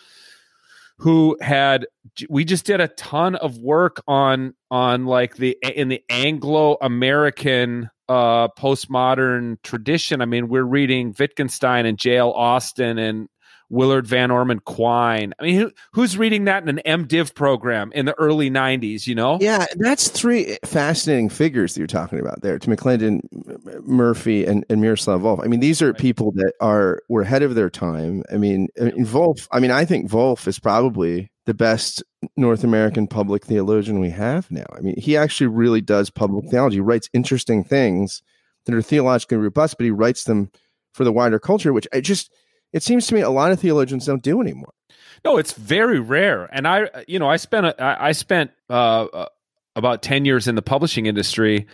who 0.99 1.37
had 1.41 1.87
we 2.29 2.45
just 2.45 2.65
did 2.65 2.79
a 2.79 2.87
ton 2.87 3.35
of 3.35 3.57
work 3.57 4.01
on 4.07 4.53
on 4.71 5.05
like 5.05 5.35
the 5.35 5.57
in 5.61 5.89
the 5.89 6.01
Anglo 6.09 6.77
American 6.81 7.89
uh 8.07 8.47
postmodern 8.49 9.57
tradition. 9.63 10.21
I 10.21 10.25
mean, 10.25 10.47
we're 10.47 10.63
reading 10.63 11.13
Wittgenstein 11.17 11.85
and 11.85 11.97
J.L. 11.97 12.31
Austin 12.31 12.97
and 12.97 13.27
Willard 13.69 14.05
Van 14.05 14.31
Orman 14.31 14.59
Quine. 14.59 15.33
I 15.39 15.43
mean, 15.43 15.55
who, 15.55 15.71
who's 15.93 16.17
reading 16.17 16.45
that 16.45 16.67
in 16.67 16.79
an 16.79 17.05
MDiv 17.05 17.33
program 17.33 17.91
in 17.93 18.05
the 18.05 18.13
early 18.19 18.49
90s, 18.49 19.07
you 19.07 19.15
know? 19.15 19.37
Yeah, 19.41 19.65
that's 19.75 20.09
three 20.09 20.57
fascinating 20.63 21.29
figures 21.29 21.73
that 21.73 21.79
you're 21.79 21.87
talking 21.87 22.19
about 22.19 22.41
there. 22.41 22.59
To 22.59 22.69
McClendon, 22.69 23.21
Murphy, 23.83 24.45
and, 24.45 24.65
and 24.69 24.81
Miroslav 24.81 25.21
Volf. 25.21 25.43
I 25.43 25.47
mean, 25.47 25.59
these 25.59 25.81
are 25.81 25.93
people 25.93 26.31
that 26.33 26.53
are 26.61 27.01
were 27.09 27.21
ahead 27.21 27.43
of 27.43 27.55
their 27.55 27.69
time. 27.69 28.23
I 28.31 28.37
mean, 28.37 28.67
in 28.75 29.05
Volf, 29.05 29.47
I 29.51 29.59
mean, 29.59 29.71
I 29.71 29.85
think 29.85 30.09
Volf 30.09 30.47
is 30.47 30.59
probably 30.59 31.31
the 31.45 31.53
best 31.53 32.03
North 32.37 32.63
American 32.63 33.07
public 33.07 33.45
theologian 33.45 33.99
we 33.99 34.09
have 34.09 34.49
now. 34.49 34.65
I 34.75 34.81
mean, 34.81 34.99
he 34.99 35.15
actually 35.15 35.47
really 35.47 35.81
does 35.81 36.09
public 36.09 36.49
theology, 36.49 36.77
he 36.77 36.81
writes 36.81 37.09
interesting 37.13 37.63
things 37.63 38.23
that 38.65 38.73
are 38.73 38.81
theologically 38.81 39.37
robust, 39.37 39.77
but 39.77 39.83
he 39.85 39.91
writes 39.91 40.23
them 40.23 40.49
for 40.91 41.03
the 41.03 41.11
wider 41.11 41.37
culture, 41.39 41.73
which 41.73 41.87
I 41.93 42.01
just– 42.01 42.31
it 42.73 42.83
seems 42.83 43.07
to 43.07 43.15
me 43.15 43.21
a 43.21 43.29
lot 43.29 43.51
of 43.51 43.59
theologians 43.59 44.05
don't 44.05 44.23
do 44.23 44.41
anymore. 44.41 44.73
No, 45.23 45.37
it's 45.37 45.53
very 45.53 45.99
rare. 45.99 46.47
And 46.51 46.67
I, 46.67 47.03
you 47.07 47.19
know, 47.19 47.29
I 47.29 47.37
spent 47.37 47.65
a, 47.65 47.75
I 47.83 48.11
spent 48.11 48.51
uh, 48.69 49.05
uh, 49.05 49.25
about 49.75 50.01
ten 50.03 50.25
years 50.25 50.47
in 50.47 50.55
the 50.55 50.61
publishing 50.61 51.05
industry, 51.07 51.67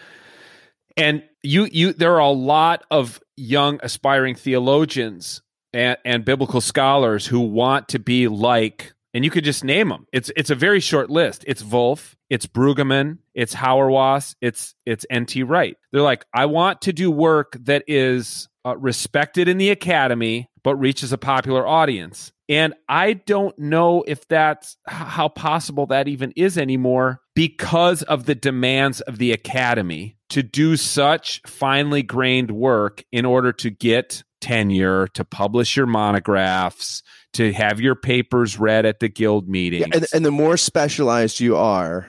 and 0.95 1.23
you, 1.43 1.67
you, 1.71 1.93
there 1.93 2.13
are 2.13 2.19
a 2.19 2.29
lot 2.29 2.83
of 2.91 3.21
young 3.35 3.79
aspiring 3.83 4.35
theologians 4.35 5.41
and, 5.73 5.97
and 6.05 6.23
biblical 6.23 6.61
scholars 6.61 7.27
who 7.27 7.39
want 7.39 7.89
to 7.89 7.99
be 7.99 8.27
like, 8.27 8.93
and 9.13 9.25
you 9.25 9.31
could 9.31 9.43
just 9.43 9.63
name 9.63 9.89
them. 9.89 10.05
It's 10.13 10.31
it's 10.35 10.49
a 10.49 10.55
very 10.55 10.79
short 10.79 11.09
list. 11.09 11.43
It's 11.47 11.61
Volf, 11.61 12.15
it's 12.29 12.45
Brueggemann, 12.45 13.17
it's 13.33 13.53
Hauerwas, 13.53 14.35
it's 14.41 14.75
it's 14.85 15.05
N.T. 15.09 15.43
Wright. 15.43 15.75
They're 15.91 16.01
like, 16.01 16.25
I 16.33 16.45
want 16.45 16.81
to 16.83 16.93
do 16.93 17.11
work 17.11 17.57
that 17.61 17.83
is 17.87 18.47
uh, 18.65 18.77
respected 18.77 19.47
in 19.47 19.57
the 19.57 19.69
academy, 19.69 20.49
but 20.63 20.75
reaches 20.75 21.11
a 21.11 21.17
popular 21.17 21.65
audience. 21.65 22.31
And 22.49 22.73
I 22.89 23.13
don't 23.13 23.57
know 23.57 24.03
if 24.05 24.27
that's 24.27 24.75
how 24.85 25.29
possible 25.29 25.85
that 25.87 26.09
even 26.09 26.33
is 26.35 26.57
anymore 26.57 27.21
because 27.33 28.03
of 28.03 28.25
the 28.25 28.35
demands 28.35 28.99
of 29.01 29.19
the 29.19 29.31
academy 29.31 30.17
to 30.29 30.43
do 30.43 30.75
such 30.75 31.41
finely 31.45 32.03
grained 32.03 32.51
work 32.51 33.05
in 33.11 33.25
order 33.25 33.53
to 33.53 33.69
get 33.69 34.23
tenure, 34.41 35.07
to 35.07 35.23
publish 35.23 35.77
your 35.77 35.85
monographs, 35.85 37.03
to 37.33 37.53
have 37.53 37.79
your 37.79 37.95
papers 37.95 38.59
read 38.59 38.85
at 38.85 38.99
the 38.99 39.07
guild 39.07 39.47
meetings. 39.47 39.87
Yeah, 39.87 39.97
and, 39.97 40.07
and 40.13 40.25
the 40.25 40.31
more 40.31 40.57
specialized 40.57 41.39
you 41.39 41.55
are, 41.55 42.07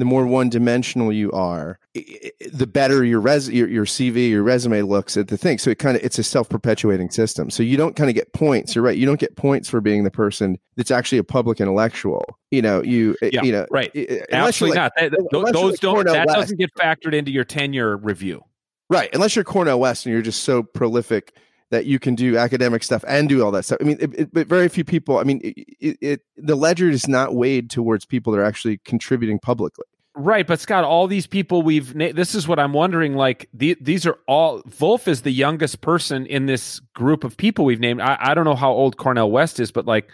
the 0.00 0.04
more 0.04 0.26
one 0.26 0.48
dimensional 0.48 1.12
you 1.12 1.30
are, 1.32 1.78
the 1.94 2.66
better 2.66 3.04
your 3.04 3.20
res 3.20 3.48
your, 3.48 3.68
your 3.68 3.84
CV, 3.84 4.30
your 4.30 4.42
resume 4.42 4.82
looks 4.82 5.16
at 5.16 5.28
the 5.28 5.36
thing. 5.36 5.58
So 5.58 5.70
it 5.70 5.78
kind 5.78 5.96
of 5.96 6.04
it's 6.04 6.18
a 6.18 6.22
self 6.22 6.48
perpetuating 6.48 7.10
system. 7.10 7.50
So 7.50 7.62
you 7.62 7.76
don't 7.76 7.96
kind 7.96 8.08
of 8.08 8.14
get 8.14 8.32
points. 8.32 8.74
You're 8.74 8.84
right. 8.84 8.96
You 8.96 9.06
don't 9.06 9.20
get 9.20 9.36
points 9.36 9.68
for 9.68 9.80
being 9.80 10.04
the 10.04 10.10
person 10.10 10.58
that's 10.76 10.90
actually 10.90 11.18
a 11.18 11.24
public 11.24 11.60
intellectual. 11.60 12.24
You 12.50 12.62
know, 12.62 12.82
you 12.82 13.16
eh, 13.22 13.30
yeah, 13.32 13.42
you 13.42 13.52
know, 13.52 13.66
right? 13.70 13.90
Eh, 13.94 14.06
eh, 14.08 14.20
Absolutely 14.30 14.78
like, 14.78 14.92
not. 14.96 15.12
That, 15.12 15.52
those 15.52 15.78
don't. 15.78 15.94
Cornel 15.94 16.14
that 16.14 16.26
West. 16.26 16.38
doesn't 16.38 16.58
get 16.58 16.74
factored 16.74 17.14
into 17.14 17.30
your 17.30 17.44
tenure 17.44 17.96
review. 17.96 18.42
Right, 18.90 19.10
unless 19.12 19.36
you're 19.36 19.44
Cornel 19.44 19.78
West 19.78 20.06
and 20.06 20.14
you're 20.14 20.22
just 20.22 20.44
so 20.44 20.62
prolific 20.62 21.36
that 21.70 21.86
you 21.86 21.98
can 21.98 22.14
do 22.14 22.36
academic 22.36 22.82
stuff 22.82 23.04
and 23.06 23.28
do 23.28 23.44
all 23.44 23.50
that 23.50 23.64
stuff. 23.64 23.78
I 23.80 23.84
mean, 23.84 23.98
it, 24.00 24.14
it, 24.18 24.34
but 24.34 24.46
very 24.46 24.68
few 24.68 24.84
people. 24.84 25.18
I 25.18 25.24
mean, 25.24 25.40
it, 25.44 26.22
the 26.36 26.56
ledger 26.56 26.88
is 26.88 27.06
not 27.06 27.34
weighed 27.34 27.70
towards 27.70 28.06
people 28.06 28.32
that 28.32 28.38
are 28.38 28.44
actually 28.44 28.78
contributing 28.78 29.38
publicly. 29.38 29.84
Right, 30.14 30.46
but 30.46 30.58
Scott, 30.58 30.82
all 30.82 31.06
these 31.06 31.28
people 31.28 31.62
we've 31.62 31.94
this 31.94 32.34
is 32.34 32.48
what 32.48 32.58
I'm 32.58 32.72
wondering. 32.72 33.14
Like 33.14 33.48
the, 33.54 33.76
these 33.80 34.04
are 34.04 34.18
all 34.26 34.62
Volf 34.62 35.06
is 35.06 35.22
the 35.22 35.30
youngest 35.30 35.80
person 35.80 36.26
in 36.26 36.46
this 36.46 36.80
group 36.92 37.22
of 37.22 37.36
people 37.36 37.64
we've 37.64 37.78
named. 37.78 38.00
I, 38.00 38.16
I 38.18 38.34
don't 38.34 38.44
know 38.44 38.56
how 38.56 38.72
old 38.72 38.96
Cornel 38.96 39.30
West 39.30 39.60
is, 39.60 39.70
but 39.70 39.86
like 39.86 40.10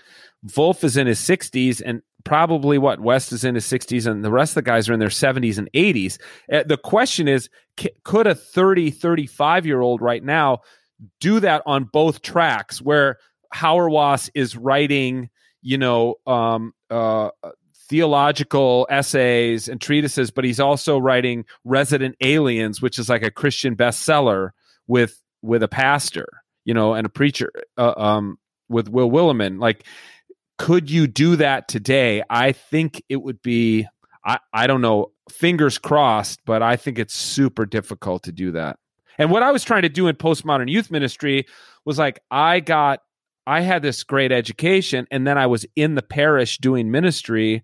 Volf 0.47 0.85
is 0.85 0.99
in 0.99 1.07
his 1.07 1.21
60s 1.21 1.81
and 1.83 2.03
probably 2.25 2.77
what 2.77 3.01
West 3.01 3.33
is 3.33 3.45
in 3.45 3.55
his 3.55 3.65
60s 3.65 4.11
and 4.11 4.23
the 4.23 4.31
rest 4.31 4.51
of 4.53 4.57
the 4.57 4.63
guys 4.71 4.91
are 4.91 4.93
in 4.93 5.01
their 5.01 5.09
70s 5.09 5.57
and 5.57 5.71
80s. 5.73 6.19
Uh, 6.53 6.65
the 6.67 6.77
question 6.77 7.27
is, 7.27 7.49
could 8.03 8.27
a 8.27 8.35
30, 8.35 8.91
35 8.91 9.65
year 9.65 9.81
old 9.81 10.03
right 10.03 10.23
now 10.23 10.61
do 11.21 11.41
that 11.41 11.63
on 11.67 11.85
both 11.85 12.23
tracks 12.23 12.81
where 12.81 13.19
Howard 13.53 13.93
Hauerwas 13.93 14.31
is 14.35 14.57
writing, 14.57 15.31
you 15.63 15.79
know, 15.79 16.17
um, 16.27 16.73
uh, 16.91 17.31
theological 17.89 18.87
essays 18.91 19.69
and 19.69 19.81
treatises, 19.81 20.31
but 20.31 20.45
he's 20.45 20.61
also 20.61 20.99
writing 20.99 21.45
Resident 21.65 22.17
Aliens, 22.21 22.81
which 22.81 22.99
is 22.99 23.09
like 23.09 23.23
a 23.23 23.31
Christian 23.31 23.77
bestseller 23.77 24.51
with 24.87 25.21
with 25.43 25.63
a 25.63 25.69
pastor, 25.69 26.27
you 26.65 26.75
know, 26.75 26.95
and 26.95 27.07
a 27.07 27.11
preacher, 27.11 27.53
uh, 27.77 27.93
um, 27.97 28.39
with 28.69 28.89
Will 28.89 29.11
Willimon. 29.11 29.61
Like, 29.61 29.85
could 30.59 30.91
you 30.91 31.07
do 31.07 31.37
that 31.37 31.69
today? 31.69 32.23
I 32.29 32.53
think 32.53 33.03
it 33.09 33.17
would 33.17 33.43
be. 33.43 33.87
I, 34.25 34.39
I 34.53 34.67
don't 34.67 34.81
know. 34.81 35.13
Fingers 35.31 35.79
crossed, 35.79 36.41
but 36.47 36.63
I 36.63 36.77
think 36.77 36.99
it's 36.99 37.15
super 37.15 37.67
difficult 37.67 38.25
to 38.25 38.33
do 38.33 38.53
that. 38.53 38.79
And 39.19 39.31
what 39.31 39.43
I 39.43 39.53
was 39.53 39.65
trying 39.65 39.83
to 39.83 39.89
do 39.89 40.09
in 40.09 40.17
postmodern 40.17 40.71
youth 40.71 40.91
ministry 40.91 41.47
was 41.85 41.99
like 41.99 42.21
I 42.31 42.61
got 42.61 43.01
I 43.47 43.61
had 43.61 43.83
this 43.83 44.05
great 44.05 44.33
education 44.33 45.07
and 45.11 45.27
then 45.27 45.37
I 45.37 45.47
was 45.47 45.67
in 45.77 45.95
the 45.95 46.03
parish 46.03 46.59
doing 46.59 46.91
ministry 46.91 47.63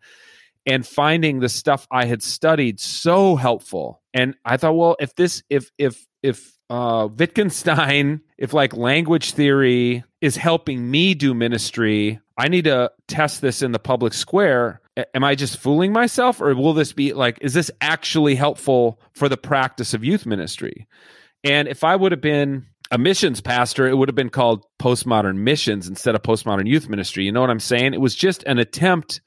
and 0.67 0.87
finding 0.87 1.41
the 1.41 1.49
stuff 1.49 1.87
I 1.91 2.05
had 2.05 2.23
studied 2.23 2.81
so 2.81 3.37
helpful. 3.37 4.03
And 4.13 4.35
I 4.45 4.57
thought, 4.57 4.77
well, 4.77 4.97
if 5.01 5.15
this, 5.15 5.43
if, 5.49 5.71
if, 5.79 6.07
if, 6.23 6.57
uh, 6.69 7.09
Wittgenstein, 7.17 8.21
if 8.39 8.53
like 8.53 8.77
language 8.77 9.33
theory 9.33 10.05
is 10.21 10.37
helping 10.37 10.91
me 10.91 11.15
do 11.15 11.33
ministry, 11.35 12.21
I 12.37 12.49
need 12.49 12.65
to 12.65 12.93
test 13.09 13.41
this 13.41 13.63
in 13.63 13.73
the 13.73 13.79
public 13.79 14.13
square. 14.13 14.81
Am 15.15 15.25
I 15.25 15.35
just 15.35 15.57
fooling 15.57 15.93
myself, 15.93 16.41
or 16.41 16.55
will 16.55 16.75
this 16.75 16.93
be 16.93 17.15
like, 17.15 17.39
is 17.41 17.55
this 17.55 17.71
actually 17.81 18.35
helpful 18.35 19.01
for 19.15 19.29
the 19.29 19.37
practice 19.37 19.95
of 19.95 20.05
youth 20.05 20.27
ministry? 20.27 20.87
And 21.45 21.69
if 21.69 21.85
I 21.85 21.97
would 21.97 22.13
have 22.13 22.21
been 22.21 22.67
a 22.91 22.99
missions 22.99 23.41
pastor, 23.41 23.89
it 23.89 23.97
would 23.97 24.09
have 24.09 24.17
been 24.17 24.31
called 24.31 24.65
postmodern 24.81 25.37
missions 25.37 25.89
instead 25.89 26.15
of 26.15 26.23
postmodern 26.23 26.67
youth 26.67 26.89
ministry. 26.89 27.25
You 27.25 27.33
know 27.33 27.41
what 27.41 27.51
I'm 27.51 27.61
saying? 27.61 27.95
It 27.95 28.01
was 28.01 28.15
just 28.15 28.43
an 28.45 28.59
attempt 28.59 29.21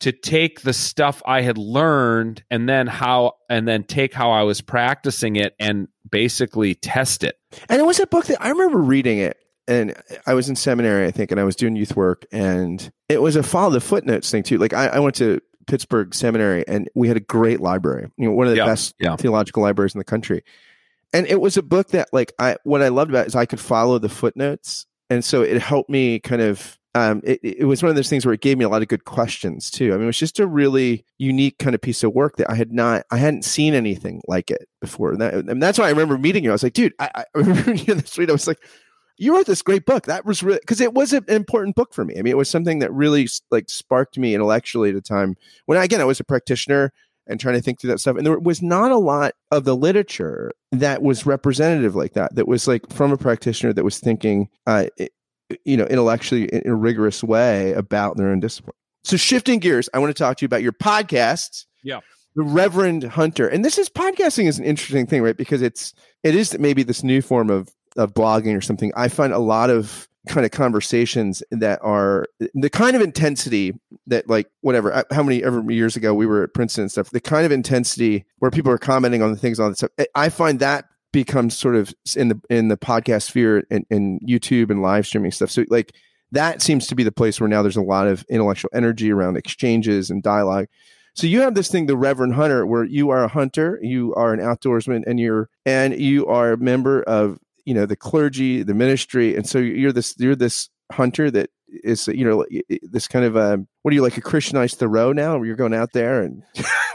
to 0.00 0.12
take 0.12 0.60
the 0.60 0.72
stuff 0.72 1.20
I 1.26 1.42
had 1.42 1.58
learned 1.58 2.44
and 2.50 2.68
then 2.68 2.86
how 2.86 3.32
and 3.50 3.66
then 3.66 3.82
take 3.82 4.14
how 4.14 4.30
I 4.30 4.44
was 4.44 4.60
practicing 4.60 5.34
it 5.36 5.56
and 5.58 5.88
basically 6.08 6.76
test 6.76 7.24
it. 7.24 7.36
And 7.68 7.80
it 7.80 7.84
was 7.84 7.98
a 7.98 8.06
book 8.06 8.26
that 8.26 8.40
I 8.40 8.50
remember 8.50 8.78
reading 8.78 9.18
it, 9.18 9.36
and 9.66 9.94
I 10.24 10.34
was 10.34 10.48
in 10.48 10.54
seminary, 10.54 11.06
I 11.06 11.10
think, 11.10 11.32
and 11.32 11.40
I 11.40 11.44
was 11.44 11.56
doing 11.56 11.74
youth 11.74 11.96
work, 11.96 12.24
and 12.30 12.88
it 13.08 13.20
was 13.20 13.34
a 13.34 13.42
follow 13.42 13.70
the 13.70 13.80
footnotes 13.80 14.30
thing 14.30 14.44
too. 14.44 14.58
Like 14.58 14.72
I, 14.72 14.86
I 14.86 14.98
went 15.00 15.16
to 15.16 15.40
Pittsburgh 15.66 16.14
Seminary, 16.14 16.64
and 16.68 16.88
we 16.94 17.08
had 17.08 17.16
a 17.16 17.20
great 17.20 17.60
library, 17.60 18.08
you 18.16 18.26
know, 18.28 18.34
one 18.34 18.46
of 18.46 18.52
the 18.52 18.58
Yeah, 18.58 18.66
best 18.66 18.94
yeah. 19.00 19.16
theological 19.16 19.64
libraries 19.64 19.94
in 19.94 19.98
the 19.98 20.04
country. 20.04 20.44
And 21.12 21.26
it 21.26 21.40
was 21.40 21.56
a 21.56 21.62
book 21.62 21.88
that, 21.88 22.08
like, 22.12 22.32
I 22.38 22.56
what 22.64 22.82
I 22.82 22.88
loved 22.88 23.10
about 23.10 23.26
is 23.26 23.34
I 23.34 23.46
could 23.46 23.60
follow 23.60 23.98
the 23.98 24.08
footnotes, 24.08 24.86
and 25.08 25.24
so 25.24 25.42
it 25.42 25.60
helped 25.60 25.90
me 25.90 26.20
kind 26.20 26.42
of. 26.42 26.76
Um, 26.94 27.20
it, 27.22 27.38
it 27.42 27.64
was 27.66 27.80
one 27.80 27.90
of 27.90 27.96
those 27.96 28.08
things 28.08 28.26
where 28.26 28.32
it 28.32 28.40
gave 28.40 28.58
me 28.58 28.64
a 28.64 28.68
lot 28.68 28.82
of 28.82 28.88
good 28.88 29.04
questions 29.04 29.70
too. 29.70 29.92
I 29.92 29.96
mean, 29.96 30.04
it 30.04 30.06
was 30.06 30.18
just 30.18 30.40
a 30.40 30.46
really 30.48 31.04
unique 31.18 31.58
kind 31.58 31.74
of 31.74 31.80
piece 31.80 32.02
of 32.02 32.12
work 32.12 32.36
that 32.38 32.50
I 32.50 32.54
had 32.54 32.72
not, 32.72 33.04
I 33.12 33.18
hadn't 33.18 33.44
seen 33.44 33.74
anything 33.74 34.20
like 34.26 34.50
it 34.50 34.68
before. 34.80 35.12
And, 35.12 35.20
that, 35.20 35.34
and 35.34 35.62
that's 35.62 35.78
why 35.78 35.84
I 35.84 35.90
remember 35.90 36.18
meeting 36.18 36.42
you. 36.42 36.50
I 36.50 36.54
was 36.54 36.62
like, 36.62 36.72
dude, 36.72 36.94
I, 36.98 37.10
I 37.14 37.24
remember 37.34 37.74
you 37.74 37.92
in 37.92 37.98
the 37.98 38.06
street 38.06 38.30
I 38.30 38.32
was 38.32 38.48
like, 38.48 38.58
you 39.18 39.34
wrote 39.36 39.46
this 39.46 39.62
great 39.62 39.84
book. 39.84 40.06
That 40.06 40.24
was 40.24 40.42
really 40.42 40.60
because 40.60 40.80
it 40.80 40.94
was 40.94 41.12
an 41.12 41.24
important 41.28 41.76
book 41.76 41.92
for 41.92 42.04
me. 42.04 42.14
I 42.18 42.22
mean, 42.22 42.30
it 42.30 42.36
was 42.36 42.48
something 42.48 42.78
that 42.78 42.92
really 42.92 43.28
like 43.50 43.68
sparked 43.68 44.16
me 44.16 44.34
intellectually 44.34 44.90
at 44.90 44.96
a 44.96 45.02
time 45.02 45.36
when, 45.66 45.78
again, 45.78 46.00
I 46.00 46.04
was 46.04 46.20
a 46.20 46.24
practitioner 46.24 46.92
and 47.28 47.38
trying 47.38 47.54
to 47.54 47.60
think 47.60 47.80
through 47.80 47.90
that 47.90 48.00
stuff. 48.00 48.16
And 48.16 48.26
there 48.26 48.38
was 48.38 48.62
not 48.62 48.90
a 48.90 48.96
lot 48.96 49.34
of 49.50 49.64
the 49.64 49.76
literature 49.76 50.50
that 50.72 51.02
was 51.02 51.26
representative 51.26 51.94
like 51.94 52.14
that. 52.14 52.34
That 52.34 52.48
was 52.48 52.66
like 52.66 52.90
from 52.90 53.12
a 53.12 53.16
practitioner 53.16 53.72
that 53.72 53.84
was 53.84 53.98
thinking, 53.98 54.48
uh, 54.66 54.86
you 55.64 55.76
know, 55.76 55.84
intellectually 55.84 56.44
in 56.46 56.70
a 56.70 56.74
rigorous 56.74 57.22
way 57.22 57.72
about 57.72 58.16
their 58.16 58.28
own 58.28 58.40
discipline. 58.40 58.74
So 59.04 59.16
shifting 59.16 59.58
gears, 59.58 59.88
I 59.94 59.98
want 59.98 60.14
to 60.14 60.22
talk 60.22 60.38
to 60.38 60.42
you 60.42 60.46
about 60.46 60.62
your 60.62 60.72
podcast. 60.72 61.66
Yeah. 61.82 62.00
The 62.34 62.42
Reverend 62.42 63.04
Hunter. 63.04 63.48
And 63.48 63.64
this 63.64 63.78
is 63.78 63.88
podcasting 63.88 64.46
is 64.46 64.58
an 64.58 64.64
interesting 64.64 65.06
thing, 65.06 65.22
right? 65.22 65.36
Because 65.36 65.62
it's 65.62 65.92
it 66.22 66.34
is 66.34 66.58
maybe 66.58 66.82
this 66.82 67.02
new 67.02 67.22
form 67.22 67.50
of 67.50 67.68
of 67.96 68.14
blogging 68.14 68.56
or 68.56 68.60
something. 68.60 68.92
I 68.96 69.08
find 69.08 69.32
a 69.32 69.38
lot 69.38 69.70
of 69.70 70.07
kind 70.28 70.44
of 70.46 70.52
conversations 70.52 71.42
that 71.50 71.80
are 71.82 72.26
the 72.54 72.70
kind 72.70 72.94
of 72.94 73.02
intensity 73.02 73.72
that 74.06 74.28
like 74.28 74.48
whatever 74.60 74.92
uh, 74.92 75.02
how 75.10 75.22
many 75.22 75.42
ever 75.42 75.62
years 75.70 75.96
ago 75.96 76.14
we 76.14 76.26
were 76.26 76.44
at 76.44 76.54
Princeton 76.54 76.82
and 76.82 76.90
stuff 76.90 77.10
the 77.10 77.20
kind 77.20 77.44
of 77.44 77.52
intensity 77.52 78.24
where 78.38 78.50
people 78.50 78.70
are 78.70 78.78
commenting 78.78 79.22
on 79.22 79.30
the 79.32 79.38
things 79.38 79.58
on 79.58 79.74
stuff 79.74 79.90
I- 79.98 80.06
I 80.14 80.28
find 80.28 80.60
that 80.60 80.84
becomes 81.12 81.56
sort 81.56 81.74
of 81.74 81.94
in 82.16 82.28
the 82.28 82.40
in 82.50 82.68
the 82.68 82.76
podcast 82.76 83.22
sphere 83.22 83.64
and, 83.70 83.84
and 83.90 84.20
YouTube 84.20 84.70
and 84.70 84.82
live 84.82 85.06
streaming 85.06 85.30
stuff. 85.32 85.50
So 85.50 85.64
like 85.68 85.92
that 86.32 86.60
seems 86.60 86.86
to 86.88 86.94
be 86.94 87.02
the 87.02 87.12
place 87.12 87.40
where 87.40 87.48
now 87.48 87.62
there's 87.62 87.76
a 87.76 87.82
lot 87.82 88.06
of 88.06 88.24
intellectual 88.28 88.70
energy 88.74 89.10
around 89.10 89.36
exchanges 89.38 90.10
and 90.10 90.22
dialogue. 90.22 90.66
So 91.14 91.26
you 91.26 91.40
have 91.40 91.54
this 91.54 91.68
thing, 91.68 91.86
the 91.86 91.96
Reverend 91.96 92.34
Hunter, 92.34 92.64
where 92.66 92.84
you 92.84 93.10
are 93.10 93.24
a 93.24 93.28
hunter, 93.28 93.78
you 93.82 94.14
are 94.14 94.32
an 94.32 94.38
outdoorsman, 94.40 95.02
and 95.06 95.18
you're 95.18 95.48
and 95.64 95.98
you 95.98 96.26
are 96.26 96.52
a 96.52 96.56
member 96.58 97.02
of 97.02 97.38
you 97.68 97.74
know 97.74 97.84
the 97.84 97.96
clergy, 97.96 98.62
the 98.62 98.72
ministry, 98.72 99.36
and 99.36 99.46
so 99.46 99.58
you're 99.58 99.92
this 99.92 100.14
you're 100.18 100.34
this 100.34 100.70
hunter 100.90 101.30
that 101.30 101.50
is 101.68 102.08
you 102.08 102.24
know 102.24 102.46
this 102.80 103.06
kind 103.06 103.26
of 103.26 103.36
a 103.36 103.58
what 103.82 103.92
are 103.92 103.94
you 103.94 104.00
like 104.00 104.16
a 104.16 104.22
Christianized 104.22 104.78
Thoreau 104.78 105.12
now? 105.12 105.42
You're 105.42 105.54
going 105.54 105.74
out 105.74 105.92
there 105.92 106.22
and 106.22 106.42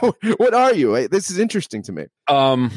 what 0.00 0.52
are 0.52 0.74
you? 0.74 1.06
This 1.06 1.30
is 1.30 1.38
interesting 1.38 1.84
to 1.84 1.92
me. 1.92 2.06
Um, 2.26 2.72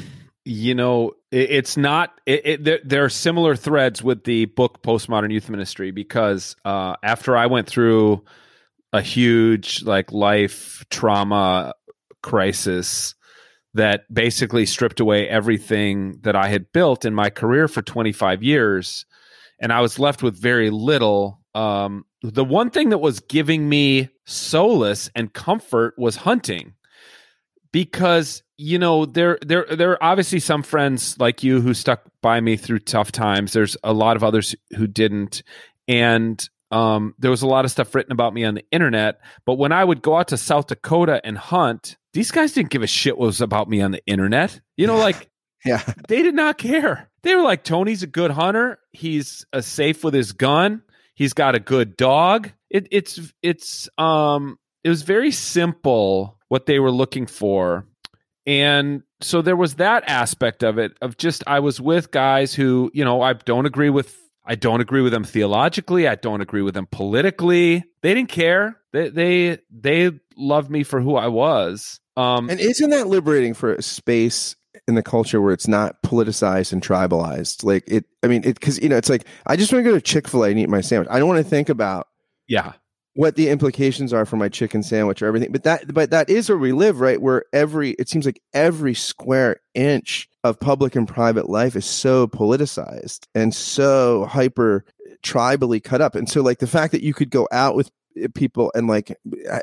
you 0.46 0.76
know, 0.76 1.14
it, 1.32 1.50
it's 1.50 1.76
not. 1.76 2.14
It, 2.28 2.42
it, 2.46 2.64
there, 2.64 2.80
there 2.86 3.04
are 3.04 3.10
similar 3.10 3.56
threads 3.56 4.04
with 4.04 4.26
the 4.26 4.46
book 4.46 4.84
Postmodern 4.84 5.34
Youth 5.34 5.50
Ministry 5.50 5.90
because 5.90 6.56
uh, 6.64 6.98
after 7.02 7.36
I 7.36 7.48
went 7.48 7.66
through 7.66 8.24
a 8.94 9.02
huge 9.02 9.82
like 9.82 10.12
life 10.12 10.86
trauma 10.92 11.74
crisis 12.22 13.16
that 13.74 14.12
basically 14.14 14.66
stripped 14.66 15.00
away 15.00 15.28
everything 15.28 16.20
that 16.22 16.36
I 16.36 16.48
had 16.48 16.72
built 16.72 17.06
in 17.06 17.14
my 17.14 17.30
career 17.30 17.68
for 17.68 17.82
25 17.82 18.44
years, 18.44 19.06
and 19.60 19.72
I 19.72 19.82
was 19.82 20.00
left 20.00 20.24
with 20.24 20.40
very 20.40 20.70
little. 20.70 21.42
Um, 21.54 22.06
the 22.22 22.46
one 22.46 22.70
thing 22.70 22.90
that 22.90 22.98
was 23.00 23.20
giving 23.20 23.70
me 23.70 24.10
solace 24.26 25.10
and 25.16 25.34
comfort 25.34 25.96
was 25.98 26.18
hunting. 26.18 26.74
Because 27.72 28.44
you 28.58 28.80
know 28.80 29.06
there 29.06 29.38
there 29.46 29.66
there 29.70 29.92
are 29.92 30.04
obviously 30.04 30.40
some 30.40 30.64
friends 30.64 31.20
like 31.20 31.44
you 31.44 31.62
who 31.62 31.74
stuck 31.74 32.02
by 32.22 32.40
me 32.42 32.56
through 32.58 32.80
tough 32.80 33.12
times. 33.12 33.54
There's 33.54 33.78
a 33.84 33.94
lot 33.94 34.16
of 34.16 34.24
others 34.24 34.56
who 34.76 34.88
didn't. 34.88 35.44
And 35.88 36.48
um, 36.72 37.14
there 37.20 37.32
was 37.32 37.44
a 37.44 37.48
lot 37.48 37.66
of 37.66 37.72
stuff 37.72 37.94
written 37.94 38.12
about 38.12 38.34
me 38.34 38.44
on 38.46 38.56
the 38.56 38.66
internet. 38.72 39.20
But 39.46 39.56
when 39.56 39.72
i 39.72 39.84
would 39.84 40.02
go 40.02 40.16
out 40.18 40.30
to 40.30 40.38
south 40.38 40.68
dakota 40.68 41.22
and 41.24 41.38
hunt 41.38 41.98
these 42.18 42.32
guys 42.32 42.52
didn't 42.54 42.70
give 42.72 42.84
a 42.84 42.88
shit 42.88 43.18
what 43.18 43.28
was 43.28 43.42
about 43.42 43.70
me 43.70 43.82
on 43.82 43.92
the 43.92 44.06
internet 44.06 44.60
you 44.76 44.88
know 44.88 44.98
like 44.98 45.30
Yeah, 45.66 45.82
they 46.08 46.22
did 46.22 46.36
not 46.36 46.58
care. 46.58 47.10
They 47.24 47.36
were 47.36 47.42
like, 47.42 47.64
Tony's 47.64 48.04
a 48.04 48.08
good 48.08 48.32
hunter. 48.32 48.80
He's 48.92 49.46
uh, 49.52 49.62
safe 49.62 50.04
with 50.04 50.14
his 50.14 50.32
gun. 50.32 50.84
He's 51.16 51.34
got 51.34 51.56
a 51.56 51.60
good 51.60 51.98
dog. 51.98 52.52
It, 52.70 52.88
it's 52.92 53.20
it's 53.42 53.90
um 53.98 54.60
it 54.84 54.90
was 54.90 55.02
very 55.02 55.32
simple 55.32 56.38
what 56.48 56.68
they 56.68 56.80
were 56.80 56.92
looking 56.92 57.26
for, 57.26 57.86
and 58.46 59.04
so 59.20 59.42
there 59.42 59.56
was 59.56 59.76
that 59.76 60.04
aspect 60.08 60.64
of 60.64 60.78
it 60.78 60.96
of 61.02 61.18
just 61.18 61.44
I 61.48 61.60
was 61.60 61.82
with 61.82 62.12
guys 62.12 62.54
who 62.54 62.92
you 62.94 63.04
know 63.04 63.22
I 63.22 63.34
don't 63.34 63.66
agree 63.66 63.90
with. 63.90 64.16
I 64.46 64.56
don't 64.56 64.80
agree 64.80 65.02
with 65.02 65.12
them 65.12 65.26
theologically. 65.26 66.08
I 66.08 66.16
don't 66.16 66.40
agree 66.40 66.62
with 66.62 66.76
them 66.76 66.88
politically. 66.90 67.84
They 68.02 68.14
didn't 68.14 68.30
care. 68.30 68.78
They 68.94 69.10
they 69.10 69.58
they 69.72 70.12
loved 70.38 70.70
me 70.70 70.84
for 70.84 71.02
who 71.02 71.16
I 71.16 71.28
was. 71.28 72.00
Um, 72.18 72.50
and 72.50 72.60
isn't 72.60 72.90
that 72.90 73.08
liberating 73.08 73.54
for 73.54 73.74
a 73.76 73.82
space 73.82 74.56
in 74.88 74.96
the 74.96 75.04
culture 75.04 75.40
where 75.40 75.54
it's 75.54 75.68
not 75.68 76.02
politicized 76.02 76.74
and 76.74 76.82
tribalized? 76.82 77.64
Like 77.64 77.84
it, 77.88 78.06
I 78.24 78.28
mean, 78.28 78.44
it 78.44 78.56
because 78.56 78.80
you 78.82 78.90
know 78.90 78.98
it's 78.98 79.10
like 79.10 79.26
I 79.46 79.56
just 79.56 79.72
want 79.72 79.86
to 79.86 79.90
go 79.90 79.96
to 79.96 80.02
Chick 80.02 80.28
Fil 80.28 80.44
A 80.44 80.50
and 80.50 80.60
eat 80.60 80.68
my 80.68 80.82
sandwich. 80.82 81.08
I 81.12 81.20
don't 81.20 81.28
want 81.28 81.44
to 81.44 81.50
think 81.50 81.70
about 81.70 82.08
yeah, 82.48 82.74
what 83.14 83.36
the 83.36 83.50
implications 83.50 84.14
are 84.14 84.26
for 84.26 84.36
my 84.36 84.50
chicken 84.50 84.84
sandwich 84.84 85.22
or 85.22 85.28
everything. 85.28 85.52
But 85.52 85.64
that 85.64 85.94
but 85.94 86.10
that 86.10 86.30
is 86.30 86.50
where 86.50 86.58
we 86.58 86.72
live, 86.72 87.00
right? 87.00 87.22
Where 87.22 87.46
every 87.54 87.92
it 87.92 88.10
seems 88.10 88.26
like 88.26 88.42
every 88.54 88.96
square 88.96 89.58
inch 89.76 90.28
of 90.44 90.60
public 90.60 90.96
and 90.96 91.08
private 91.08 91.50
life 91.50 91.76
is 91.76 91.86
so 91.86 92.28
politicized 92.28 93.28
and 93.36 93.54
so 93.54 94.26
hyper 94.26 94.86
tribally 95.24 95.84
cut 95.84 96.02
up. 96.02 96.16
And 96.16 96.30
so 96.30 96.42
like 96.42 96.60
the 96.60 96.68
fact 96.68 96.92
that 96.94 97.04
you 97.04 97.14
could 97.14 97.30
go 97.30 97.48
out 97.52 97.76
with 97.76 97.92
people 98.34 98.72
and 98.74 98.88
like 98.88 99.16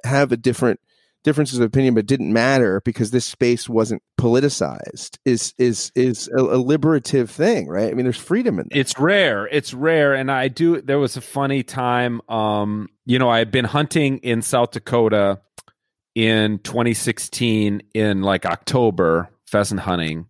have 0.05 0.31
a 0.31 0.37
different 0.37 0.81
differences 1.25 1.59
of 1.59 1.65
opinion 1.65 1.95
but 1.95 2.07
didn't 2.07 2.33
matter 2.33 2.81
because 2.85 3.11
this 3.11 3.25
space 3.25 3.69
wasn't 3.69 4.03
politicized 4.21 5.19
is 5.25 5.55
is 5.59 5.91
is 5.97 6.29
a, 6.29 6.41
a 6.41 6.59
liberative 6.59 7.31
thing 7.31 7.67
right? 7.67 7.91
I 7.91 7.95
mean 7.95 8.05
there's 8.05 8.17
freedom 8.17 8.61
in 8.61 8.69
that. 8.69 8.79
It's 8.79 8.97
rare. 8.99 9.49
It's 9.49 9.75
rare. 9.75 10.15
And 10.15 10.31
i 10.31 10.49
do 10.49 10.81
there 10.81 10.99
was 10.99 11.17
a 11.17 11.21
funny 11.21 11.63
time 11.63 12.21
um 12.29 12.89
you 13.07 13.19
know 13.19 13.29
i 13.29 13.39
had 13.39 13.51
been 13.51 13.65
hunting 13.65 14.19
in 14.19 14.43
south 14.43 14.73
dakota 14.73 15.41
in 16.15 16.59
2016 16.61 17.83
in 17.95 18.23
like 18.23 18.47
october 18.47 19.31
pheasant 19.47 19.81
hunting. 19.81 20.27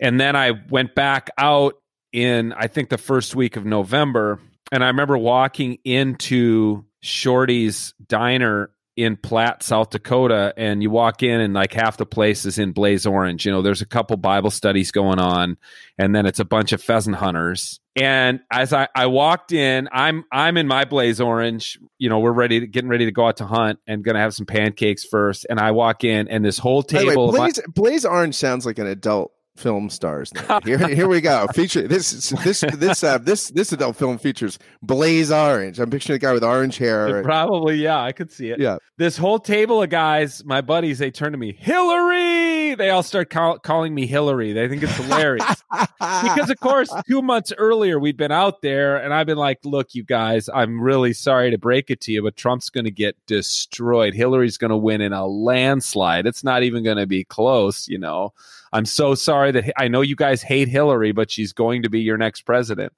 And 0.00 0.18
then 0.18 0.34
i 0.34 0.52
went 0.70 0.94
back 0.94 1.30
out 1.38 1.74
in 2.12 2.54
i 2.54 2.66
think 2.66 2.88
the 2.88 2.98
first 2.98 3.36
week 3.36 3.56
of 3.56 3.66
november. 3.66 4.40
And 4.72 4.82
i 4.82 4.86
remember 4.88 5.18
walking 5.18 5.78
into 5.84 6.84
shorty's 7.02 7.94
diner 8.08 8.70
in 8.96 9.16
Platte, 9.16 9.62
South 9.62 9.90
Dakota, 9.90 10.54
and 10.56 10.82
you 10.82 10.90
walk 10.90 11.22
in 11.22 11.40
and 11.40 11.52
like 11.52 11.74
half 11.74 11.98
the 11.98 12.06
place 12.06 12.46
is 12.46 12.58
in 12.58 12.72
blaze 12.72 13.06
orange. 13.06 13.44
You 13.44 13.52
know, 13.52 13.60
there's 13.60 13.82
a 13.82 13.86
couple 13.86 14.16
Bible 14.16 14.50
studies 14.50 14.90
going 14.90 15.18
on, 15.18 15.58
and 15.98 16.14
then 16.14 16.24
it's 16.24 16.40
a 16.40 16.44
bunch 16.44 16.72
of 16.72 16.82
pheasant 16.82 17.16
hunters. 17.16 17.78
And 17.94 18.40
as 18.50 18.72
I, 18.72 18.88
I 18.94 19.06
walked 19.06 19.52
in, 19.52 19.88
I'm 19.92 20.24
I'm 20.32 20.56
in 20.56 20.66
my 20.66 20.86
blaze 20.86 21.20
orange. 21.20 21.78
You 21.98 22.08
know, 22.08 22.20
we're 22.20 22.32
ready 22.32 22.60
to 22.60 22.66
getting 22.66 22.88
ready 22.88 23.04
to 23.04 23.12
go 23.12 23.26
out 23.26 23.36
to 23.38 23.46
hunt 23.46 23.78
and 23.86 24.02
gonna 24.02 24.20
have 24.20 24.34
some 24.34 24.46
pancakes 24.46 25.04
first. 25.04 25.46
And 25.48 25.60
I 25.60 25.72
walk 25.72 26.02
in, 26.02 26.28
and 26.28 26.42
this 26.42 26.58
whole 26.58 26.82
the 26.82 26.96
way, 26.96 27.04
table. 27.08 27.32
my- 27.32 27.38
blaze, 27.38 27.60
blaze 27.74 28.04
orange 28.06 28.34
sounds 28.34 28.64
like 28.64 28.78
an 28.78 28.86
adult 28.86 29.32
film 29.56 29.90
stars. 29.90 30.32
Now. 30.34 30.60
Here, 30.60 30.78
here 30.88 31.08
we 31.08 31.20
go. 31.20 31.46
Feature 31.54 31.88
this 31.88 32.30
this 32.44 32.64
this 32.74 33.02
uh, 33.02 33.18
this 33.18 33.50
this 33.50 33.72
adult 33.72 33.96
film 33.96 34.18
features 34.18 34.58
Blaze 34.82 35.30
Orange. 35.30 35.78
I'm 35.78 35.90
picturing 35.90 36.16
a 36.16 36.18
guy 36.18 36.32
with 36.32 36.44
orange 36.44 36.78
hair. 36.78 37.22
Probably, 37.22 37.76
yeah, 37.76 38.02
I 38.02 38.12
could 38.12 38.30
see 38.30 38.50
it. 38.50 38.60
Yeah, 38.60 38.78
this 38.98 39.16
whole 39.16 39.38
table 39.38 39.82
of 39.82 39.90
guys, 39.90 40.44
my 40.44 40.60
buddies, 40.60 40.98
they 40.98 41.10
turn 41.10 41.32
to 41.32 41.38
me, 41.38 41.56
Hillary. 41.58 42.74
They 42.74 42.90
all 42.90 43.02
start 43.02 43.30
call- 43.30 43.58
calling 43.58 43.94
me 43.94 44.06
Hillary. 44.06 44.52
They 44.52 44.68
think 44.68 44.82
it's 44.82 44.96
hilarious 44.96 45.62
because, 46.00 46.50
of 46.50 46.60
course, 46.60 46.92
two 47.08 47.22
months 47.22 47.52
earlier 47.56 47.98
we'd 47.98 48.16
been 48.16 48.32
out 48.32 48.62
there, 48.62 48.96
and 48.96 49.14
I've 49.14 49.26
been 49.26 49.38
like, 49.38 49.60
"Look, 49.64 49.94
you 49.94 50.04
guys, 50.04 50.48
I'm 50.52 50.80
really 50.80 51.12
sorry 51.12 51.50
to 51.50 51.58
break 51.58 51.90
it 51.90 52.00
to 52.02 52.12
you, 52.12 52.22
but 52.22 52.36
Trump's 52.36 52.70
going 52.70 52.84
to 52.84 52.90
get 52.90 53.16
destroyed. 53.26 54.14
Hillary's 54.14 54.58
going 54.58 54.70
to 54.70 54.76
win 54.76 55.00
in 55.00 55.12
a 55.12 55.26
landslide. 55.26 56.26
It's 56.26 56.44
not 56.44 56.62
even 56.62 56.84
going 56.84 56.98
to 56.98 57.06
be 57.06 57.24
close, 57.24 57.88
you 57.88 57.98
know." 57.98 58.32
I'm 58.76 58.84
so 58.84 59.14
sorry 59.14 59.52
that 59.52 59.72
I 59.78 59.88
know 59.88 60.02
you 60.02 60.16
guys 60.16 60.42
hate 60.42 60.68
Hillary, 60.68 61.12
but 61.12 61.30
she's 61.30 61.54
going 61.54 61.82
to 61.82 61.88
be 61.88 62.00
your 62.00 62.18
next 62.18 62.42
president. 62.42 62.92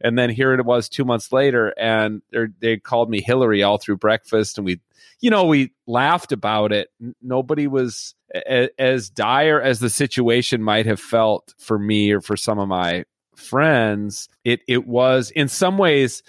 And 0.00 0.16
then 0.18 0.30
here 0.30 0.54
it 0.54 0.64
was 0.64 0.88
two 0.88 1.04
months 1.04 1.32
later, 1.32 1.74
and 1.78 2.22
they 2.60 2.78
called 2.78 3.10
me 3.10 3.20
Hillary 3.20 3.62
all 3.62 3.76
through 3.76 3.98
breakfast, 3.98 4.56
and 4.56 4.64
we, 4.64 4.80
you 5.20 5.28
know, 5.28 5.44
we 5.44 5.72
laughed 5.86 6.32
about 6.32 6.72
it. 6.72 6.88
Nobody 7.20 7.66
was 7.66 8.14
a, 8.34 8.70
as 8.80 9.10
dire 9.10 9.60
as 9.60 9.80
the 9.80 9.90
situation 9.90 10.62
might 10.62 10.86
have 10.86 11.00
felt 11.00 11.52
for 11.58 11.78
me 11.78 12.12
or 12.12 12.22
for 12.22 12.36
some 12.36 12.58
of 12.58 12.68
my 12.68 13.04
friends. 13.36 14.28
It 14.44 14.60
it 14.66 14.86
was 14.86 15.30
in 15.32 15.48
some 15.48 15.76
ways 15.76 16.22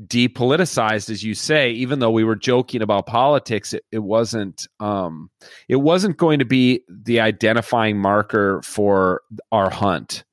depoliticized 0.00 1.10
as 1.10 1.22
you 1.22 1.34
say 1.34 1.70
even 1.70 1.98
though 1.98 2.10
we 2.10 2.24
were 2.24 2.36
joking 2.36 2.80
about 2.80 3.06
politics 3.06 3.74
it, 3.74 3.84
it 3.92 3.98
wasn't 3.98 4.66
um 4.80 5.30
it 5.68 5.76
wasn't 5.76 6.16
going 6.16 6.38
to 6.38 6.44
be 6.44 6.82
the 6.88 7.20
identifying 7.20 7.98
marker 7.98 8.62
for 8.62 9.22
our 9.50 9.68
hunt 9.70 10.24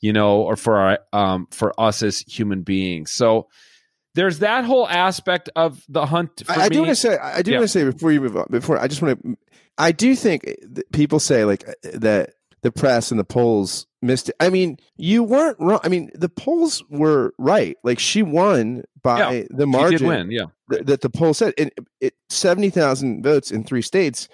you 0.00 0.12
know 0.12 0.42
or 0.42 0.54
for 0.54 0.76
our 0.76 0.98
um 1.12 1.48
for 1.50 1.78
us 1.80 2.02
as 2.02 2.20
human 2.20 2.62
beings 2.62 3.10
so 3.10 3.48
there's 4.14 4.40
that 4.40 4.64
whole 4.64 4.88
aspect 4.88 5.48
of 5.56 5.84
the 5.88 6.06
hunt 6.06 6.42
I, 6.48 6.62
I, 6.62 6.68
do 6.68 6.78
want 6.78 6.90
to 6.90 6.96
say 6.96 7.18
i 7.18 7.42
do 7.42 7.50
yeah. 7.50 7.58
want 7.58 7.64
to 7.64 7.72
say 7.72 7.84
before 7.84 8.12
you 8.12 8.20
move 8.20 8.36
on 8.36 8.46
before 8.48 8.78
i 8.78 8.86
just 8.86 9.02
want 9.02 9.20
to 9.22 9.36
i 9.76 9.90
do 9.90 10.14
think 10.14 10.44
people 10.92 11.18
say 11.18 11.44
like 11.44 11.64
that 11.82 12.34
the 12.62 12.72
press 12.72 13.10
and 13.10 13.18
the 13.18 13.24
polls 13.24 13.86
missed 14.02 14.28
it. 14.28 14.36
I 14.40 14.50
mean, 14.50 14.78
you 14.96 15.22
weren't 15.22 15.58
wrong. 15.58 15.80
I 15.82 15.88
mean, 15.88 16.10
the 16.14 16.28
polls 16.28 16.82
were 16.88 17.34
right. 17.38 17.76
Like 17.82 17.98
she 17.98 18.22
won 18.22 18.84
by 19.02 19.32
yeah, 19.32 19.44
the 19.50 19.66
margin. 19.66 20.06
win, 20.06 20.30
yeah. 20.30 20.46
Th- 20.70 20.84
that 20.84 21.00
the 21.00 21.10
poll 21.10 21.34
said, 21.34 21.54
and 21.58 21.70
it 22.00 22.14
seventy 22.28 22.70
thousand 22.70 23.22
votes 23.22 23.50
in 23.50 23.64
three 23.64 23.82
states. 23.82 24.28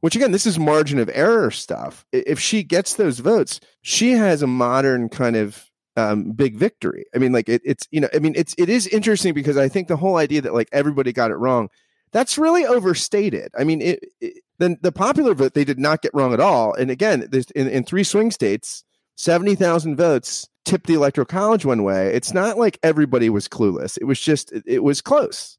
Which 0.00 0.16
again, 0.16 0.32
this 0.32 0.46
is 0.46 0.58
margin 0.58 0.98
of 0.98 1.08
error 1.14 1.52
stuff. 1.52 2.04
If 2.10 2.40
she 2.40 2.64
gets 2.64 2.94
those 2.94 3.20
votes, 3.20 3.60
she 3.82 4.12
has 4.12 4.42
a 4.42 4.48
modern 4.48 5.08
kind 5.08 5.36
of 5.36 5.70
um, 5.96 6.32
big 6.32 6.56
victory. 6.56 7.04
I 7.14 7.18
mean, 7.18 7.32
like 7.32 7.48
it, 7.48 7.62
it's 7.64 7.86
you 7.92 8.00
know, 8.00 8.08
I 8.12 8.18
mean, 8.18 8.34
it's 8.36 8.54
it 8.58 8.68
is 8.68 8.88
interesting 8.88 9.32
because 9.32 9.56
I 9.56 9.68
think 9.68 9.86
the 9.86 9.96
whole 9.96 10.16
idea 10.16 10.40
that 10.42 10.54
like 10.54 10.68
everybody 10.72 11.12
got 11.12 11.30
it 11.30 11.36
wrong, 11.36 11.68
that's 12.12 12.38
really 12.38 12.64
overstated. 12.64 13.50
I 13.58 13.64
mean, 13.64 13.80
it, 13.80 14.04
it 14.20 14.42
then 14.58 14.78
the 14.82 14.92
popular 14.92 15.34
vote 15.34 15.54
they 15.54 15.64
did 15.64 15.78
not 15.78 16.02
get 16.02 16.14
wrong 16.14 16.32
at 16.32 16.40
all. 16.40 16.74
And 16.74 16.90
again, 16.90 17.28
in, 17.54 17.68
in 17.68 17.84
three 17.84 18.04
swing 18.04 18.30
states, 18.30 18.84
seventy 19.16 19.54
thousand 19.54 19.96
votes 19.96 20.48
tipped 20.64 20.86
the 20.86 20.94
electoral 20.94 21.24
college 21.24 21.64
one 21.64 21.82
way. 21.82 22.14
It's 22.14 22.32
not 22.32 22.58
like 22.58 22.78
everybody 22.82 23.30
was 23.30 23.48
clueless. 23.48 23.98
It 24.00 24.04
was 24.04 24.20
just 24.20 24.52
it, 24.52 24.62
it 24.66 24.82
was 24.84 25.00
close. 25.00 25.58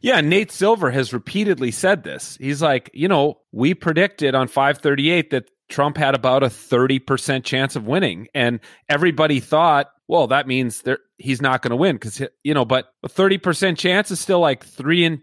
Yeah, 0.00 0.20
Nate 0.20 0.50
Silver 0.50 0.90
has 0.90 1.12
repeatedly 1.12 1.70
said 1.70 2.02
this. 2.02 2.36
He's 2.40 2.62
like, 2.62 2.90
you 2.94 3.08
know, 3.08 3.40
we 3.52 3.74
predicted 3.74 4.34
on 4.34 4.48
538 4.48 5.30
that 5.30 5.50
Trump 5.68 5.96
had 5.96 6.14
about 6.14 6.42
a 6.42 6.46
30% 6.46 7.44
chance 7.44 7.76
of 7.76 7.86
winning. 7.86 8.28
And 8.34 8.60
everybody 8.88 9.40
thought, 9.40 9.88
well, 10.08 10.28
that 10.28 10.46
means 10.46 10.82
there, 10.82 10.98
he's 11.18 11.42
not 11.42 11.62
going 11.62 11.70
to 11.70 11.76
win 11.76 11.96
because, 11.96 12.22
you 12.44 12.54
know, 12.54 12.64
but 12.64 12.86
a 13.02 13.08
30% 13.08 13.76
chance 13.76 14.10
is 14.10 14.20
still 14.20 14.40
like 14.40 14.64
three 14.64 15.04
in 15.04 15.22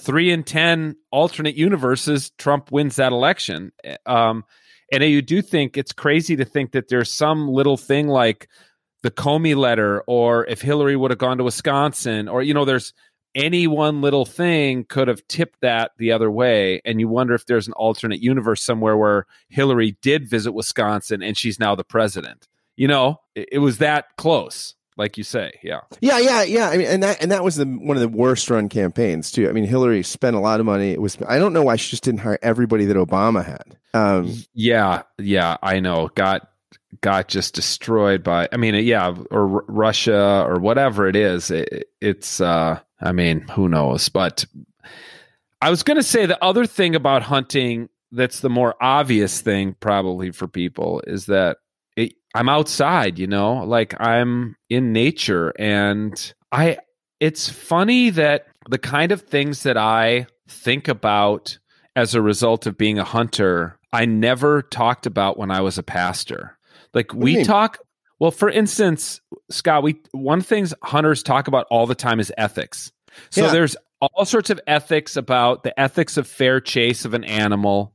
three 0.00 0.30
in 0.30 0.44
10 0.44 0.96
alternate 1.10 1.56
universes, 1.56 2.30
Trump 2.38 2.70
wins 2.70 2.96
that 2.96 3.12
election. 3.12 3.72
Um, 4.06 4.44
and 4.92 5.02
you 5.04 5.22
do 5.22 5.42
think 5.42 5.76
it's 5.76 5.92
crazy 5.92 6.36
to 6.36 6.44
think 6.44 6.72
that 6.72 6.88
there's 6.88 7.12
some 7.12 7.48
little 7.48 7.76
thing 7.76 8.08
like 8.08 8.48
the 9.02 9.10
Comey 9.10 9.54
letter, 9.54 10.02
or 10.06 10.46
if 10.46 10.60
Hillary 10.60 10.96
would 10.96 11.10
have 11.10 11.18
gone 11.18 11.38
to 11.38 11.44
Wisconsin, 11.44 12.28
or, 12.28 12.42
you 12.42 12.54
know, 12.54 12.64
there's 12.64 12.94
any 13.34 13.66
one 13.66 14.00
little 14.00 14.24
thing 14.24 14.84
could 14.84 15.06
have 15.08 15.26
tipped 15.28 15.60
that 15.60 15.92
the 15.98 16.12
other 16.12 16.30
way. 16.30 16.80
And 16.84 16.98
you 16.98 17.08
wonder 17.08 17.34
if 17.34 17.46
there's 17.46 17.68
an 17.68 17.74
alternate 17.74 18.20
universe 18.20 18.62
somewhere 18.62 18.96
where 18.96 19.26
Hillary 19.48 19.96
did 20.02 20.28
visit 20.28 20.52
Wisconsin 20.52 21.22
and 21.22 21.36
she's 21.36 21.60
now 21.60 21.74
the 21.74 21.84
president. 21.84 22.48
You 22.76 22.88
know, 22.88 23.20
it, 23.34 23.48
it 23.52 23.58
was 23.58 23.78
that 23.78 24.16
close 24.16 24.74
like 24.98 25.16
you 25.16 25.24
say. 25.24 25.58
Yeah. 25.62 25.80
Yeah, 26.00 26.18
yeah, 26.18 26.42
yeah. 26.42 26.68
I 26.68 26.76
mean, 26.76 26.86
and 26.88 27.02
that 27.02 27.22
and 27.22 27.30
that 27.30 27.42
was 27.44 27.56
the 27.56 27.64
one 27.64 27.96
of 27.96 28.00
the 28.00 28.08
worst 28.08 28.50
run 28.50 28.68
campaigns 28.68 29.30
too. 29.30 29.48
I 29.48 29.52
mean, 29.52 29.64
Hillary 29.64 30.02
spent 30.02 30.36
a 30.36 30.40
lot 30.40 30.60
of 30.60 30.66
money. 30.66 30.90
It 30.90 31.00
was 31.00 31.16
I 31.26 31.38
don't 31.38 31.52
know 31.52 31.62
why 31.62 31.76
she 31.76 31.90
just 31.90 32.02
didn't 32.02 32.20
hire 32.20 32.38
everybody 32.42 32.84
that 32.86 32.96
Obama 32.96 33.44
had. 33.44 33.76
Um, 33.94 34.34
yeah, 34.52 35.02
yeah, 35.18 35.56
I 35.62 35.80
know. 35.80 36.10
Got 36.14 36.48
got 37.00 37.28
just 37.28 37.54
destroyed 37.54 38.22
by. 38.22 38.48
I 38.52 38.56
mean, 38.56 38.74
yeah, 38.74 39.14
or 39.30 39.56
R- 39.56 39.64
Russia 39.68 40.44
or 40.46 40.58
whatever 40.58 41.08
it 41.08 41.16
is. 41.16 41.50
It, 41.50 41.88
it's. 42.00 42.40
uh 42.40 42.80
I 43.00 43.12
mean, 43.12 43.42
who 43.42 43.68
knows? 43.68 44.08
But 44.08 44.44
I 45.62 45.70
was 45.70 45.84
going 45.84 45.98
to 45.98 46.02
say 46.02 46.26
the 46.26 46.42
other 46.42 46.66
thing 46.66 46.96
about 46.96 47.22
hunting 47.22 47.88
that's 48.10 48.40
the 48.40 48.50
more 48.50 48.74
obvious 48.80 49.40
thing 49.40 49.76
probably 49.78 50.30
for 50.30 50.48
people 50.48 51.02
is 51.06 51.26
that 51.26 51.58
I'm 52.38 52.48
outside, 52.48 53.18
you 53.18 53.26
know, 53.26 53.64
like 53.64 54.00
I'm 54.00 54.54
in 54.70 54.92
nature 54.92 55.52
and 55.58 56.32
I 56.52 56.78
it's 57.18 57.48
funny 57.48 58.10
that 58.10 58.46
the 58.70 58.78
kind 58.78 59.10
of 59.10 59.22
things 59.22 59.64
that 59.64 59.76
I 59.76 60.28
think 60.48 60.86
about 60.86 61.58
as 61.96 62.14
a 62.14 62.22
result 62.22 62.64
of 62.68 62.78
being 62.78 62.96
a 62.96 63.02
hunter, 63.02 63.76
I 63.92 64.04
never 64.04 64.62
talked 64.62 65.04
about 65.04 65.36
when 65.36 65.50
I 65.50 65.62
was 65.62 65.78
a 65.78 65.82
pastor. 65.82 66.56
Like 66.94 67.12
we 67.12 67.42
talk 67.42 67.78
well, 68.20 68.30
for 68.30 68.48
instance, 68.48 69.20
Scott, 69.50 69.82
we 69.82 70.00
one 70.12 70.38
of 70.38 70.44
the 70.44 70.48
things 70.48 70.72
hunters 70.84 71.24
talk 71.24 71.48
about 71.48 71.66
all 71.72 71.88
the 71.88 71.96
time 71.96 72.20
is 72.20 72.32
ethics. 72.38 72.92
So 73.30 73.46
yeah. 73.46 73.50
there's 73.50 73.76
all 74.00 74.24
sorts 74.24 74.50
of 74.50 74.60
ethics 74.68 75.16
about 75.16 75.64
the 75.64 75.78
ethics 75.78 76.16
of 76.16 76.28
fair 76.28 76.60
chase 76.60 77.04
of 77.04 77.14
an 77.14 77.24
animal, 77.24 77.94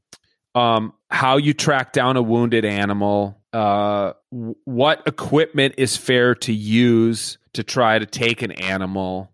um, 0.53 0.91
how 1.09 1.37
you 1.37 1.53
track 1.53 1.93
down 1.93 2.17
a 2.17 2.21
wounded 2.21 2.65
animal, 2.65 3.41
uh, 3.53 4.13
what 4.29 5.03
equipment 5.05 5.75
is 5.77 5.95
fair 5.95 6.35
to 6.35 6.53
use 6.53 7.37
to 7.53 7.63
try 7.63 7.99
to 7.99 8.05
take 8.05 8.41
an 8.41 8.51
animal. 8.51 9.31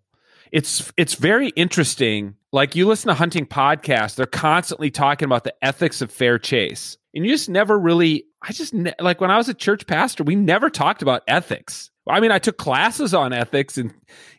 It's 0.52 0.92
it's 0.98 1.16
very 1.16 1.50
interesting. 1.50 2.36
Like 2.52 2.76
you 2.76 2.88
listen 2.88 3.10
to 3.10 3.14
hunting 3.14 3.46
podcasts, 3.46 4.16
they're 4.16 4.26
constantly 4.26 4.92
talking 4.92 5.26
about 5.26 5.44
the 5.44 5.54
ethics 5.64 6.02
of 6.02 6.12
fair 6.12 6.38
chase, 6.40 6.98
and 7.14 7.26
you 7.26 7.32
just 7.32 7.50
never 7.50 7.78
really. 7.78 8.26
I 8.42 8.54
just 8.54 8.74
ne- 8.74 8.94
like 9.00 9.22
when 9.22 9.32
I 9.32 9.38
was 9.38 9.50
a 9.50 9.54
church 9.54 9.86
pastor, 9.86 10.24
we 10.24 10.36
never 10.36 10.70
talked 10.70 11.02
about 11.02 11.24
ethics. 11.28 11.92
I 12.08 12.20
mean, 12.20 12.32
I 12.32 12.40
took 12.40 12.58
classes 12.58 13.14
on 13.14 13.34
ethics 13.34 13.78
in 13.78 13.94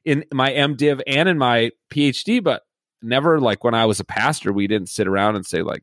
in 0.04 0.24
my 0.32 0.50
MDiv 0.50 1.00
and 1.06 1.28
in 1.28 1.38
my 1.38 1.70
PhD, 1.90 2.42
but 2.42 2.62
never 3.02 3.40
like 3.40 3.64
when 3.64 3.74
I 3.74 3.86
was 3.86 4.00
a 4.00 4.04
pastor, 4.04 4.52
we 4.52 4.66
didn't 4.66 4.88
sit 4.88 5.06
around 5.06 5.36
and 5.36 5.46
say 5.46 5.62
like, 5.62 5.82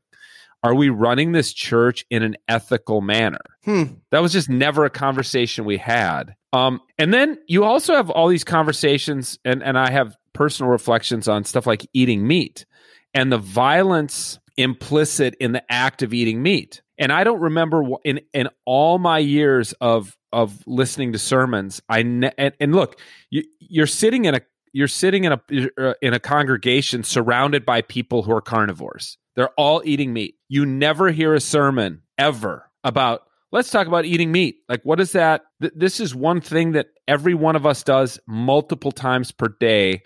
are 0.67 0.75
we 0.75 0.89
running 0.89 1.32
this 1.32 1.53
church 1.53 2.06
in 2.10 2.23
an 2.23 2.36
ethical 2.47 3.01
manner? 3.01 3.39
Hmm. 3.63 3.84
That 4.12 4.21
was 4.21 4.34
just 4.34 4.49
never 4.49 4.86
a 4.86 4.89
conversation 4.89 5.65
we 5.65 5.77
had. 5.77 6.36
Um, 6.53 6.82
and 6.97 7.13
then 7.13 7.38
you 7.47 7.63
also 7.63 7.95
have 7.95 8.10
all 8.10 8.27
these 8.27 8.43
conversations, 8.43 9.39
and, 9.45 9.63
and 9.63 9.77
I 9.77 9.91
have 9.91 10.15
personal 10.34 10.71
reflections 10.71 11.27
on 11.27 11.43
stuff 11.43 11.65
like 11.65 11.88
eating 11.93 12.27
meat 12.27 12.65
and 13.13 13.32
the 13.32 13.38
violence 13.38 14.39
implicit 14.58 15.36
in 15.39 15.51
the 15.51 15.63
act 15.71 16.03
of 16.03 16.13
eating 16.13 16.41
meat. 16.43 16.82
And 16.97 17.12
I 17.12 17.23
don't 17.23 17.39
remember 17.39 17.84
in 18.03 18.21
in 18.34 18.49
all 18.65 18.97
my 18.97 19.19
years 19.19 19.73
of 19.80 20.17
of 20.34 20.62
listening 20.67 21.13
to 21.13 21.19
sermons, 21.19 21.82
I 21.88 22.03
ne- 22.03 22.34
and, 22.38 22.53
and 22.60 22.75
look, 22.75 22.99
you, 23.30 23.43
you're 23.60 23.88
sitting 23.88 24.25
in 24.25 24.36
a 24.36 24.41
you're 24.78 24.88
sitting 24.88 25.24
in 25.24 25.32
a 25.32 25.42
uh, 25.80 25.94
in 26.04 26.13
a 26.13 26.20
congregation 26.20 27.04
surrounded 27.04 27.66
by 27.66 27.82
people 27.82 28.22
who 28.22 28.32
are 28.32 28.42
carnivores. 28.42 29.18
They're 29.36 29.50
all 29.58 29.82
eating 29.84 30.13
meat. 30.13 30.36
You 30.50 30.68
never 30.68 31.10
hear 31.10 31.34
a 31.34 31.40
sermon 31.40 32.04
ever 32.20 32.70
about 32.84 33.24
let's 33.52 33.72
talk 33.72 33.88
about 33.88 34.06
eating 34.06 34.32
meat. 34.32 34.58
Like 34.70 34.84
what 34.84 35.00
is 35.00 35.13
that? 35.13 35.46
Th- 35.62 35.74
this 35.76 36.00
is 36.00 36.13
one 36.13 36.42
thing 36.42 36.74
that 36.74 36.90
every 37.08 37.34
one 37.34 37.56
of 37.56 37.66
us 37.66 37.82
does 37.82 38.20
multiple 38.28 38.92
times 38.92 39.32
per 39.32 39.48
day. 39.60 40.04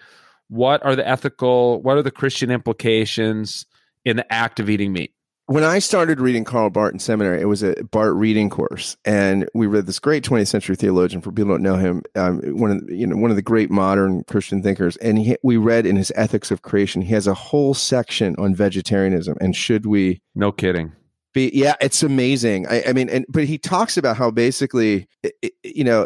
What 0.47 0.85
are 0.85 0.95
the 0.95 1.05
ethical, 1.05 1.81
what 1.81 1.97
are 1.97 2.01
the 2.01 2.09
Christian 2.09 2.49
implications 2.49 3.65
in 4.05 4.15
the 4.15 4.33
act 4.33 4.61
of 4.61 4.69
eating 4.69 4.93
meat? 4.93 5.11
When 5.51 5.65
I 5.65 5.79
started 5.79 6.21
reading 6.21 6.45
Karl 6.45 6.69
Barth 6.69 6.93
in 6.93 6.99
seminary, 6.99 7.41
it 7.41 7.45
was 7.45 7.61
a 7.61 7.75
Barth 7.83 8.15
reading 8.15 8.49
course, 8.49 8.95
and 9.03 9.49
we 9.53 9.67
read 9.67 9.85
this 9.85 9.99
great 9.99 10.23
20th 10.23 10.47
century 10.47 10.77
theologian. 10.77 11.21
For 11.21 11.29
people 11.29 11.47
who 11.47 11.51
don't 11.55 11.61
know 11.63 11.75
him, 11.75 12.03
um, 12.15 12.39
one 12.57 12.71
of 12.71 12.87
the, 12.87 12.95
you 12.95 13.05
know 13.05 13.17
one 13.17 13.31
of 13.31 13.35
the 13.35 13.41
great 13.41 13.69
modern 13.69 14.23
Christian 14.23 14.63
thinkers, 14.63 14.95
and 14.97 15.19
he, 15.19 15.35
we 15.43 15.57
read 15.57 15.85
in 15.85 15.97
his 15.97 16.09
Ethics 16.15 16.51
of 16.51 16.61
Creation, 16.61 17.01
he 17.01 17.13
has 17.15 17.27
a 17.27 17.33
whole 17.33 17.73
section 17.73 18.33
on 18.37 18.55
vegetarianism 18.55 19.35
and 19.41 19.53
should 19.53 19.85
we? 19.85 20.21
No 20.35 20.53
kidding. 20.53 20.93
Be, 21.33 21.51
yeah, 21.53 21.75
it's 21.81 22.01
amazing. 22.01 22.65
I, 22.69 22.83
I, 22.87 22.93
mean, 22.93 23.09
and 23.09 23.25
but 23.27 23.43
he 23.43 23.57
talks 23.57 23.97
about 23.97 24.15
how 24.15 24.31
basically, 24.31 25.09
you 25.63 25.83
know, 25.83 26.05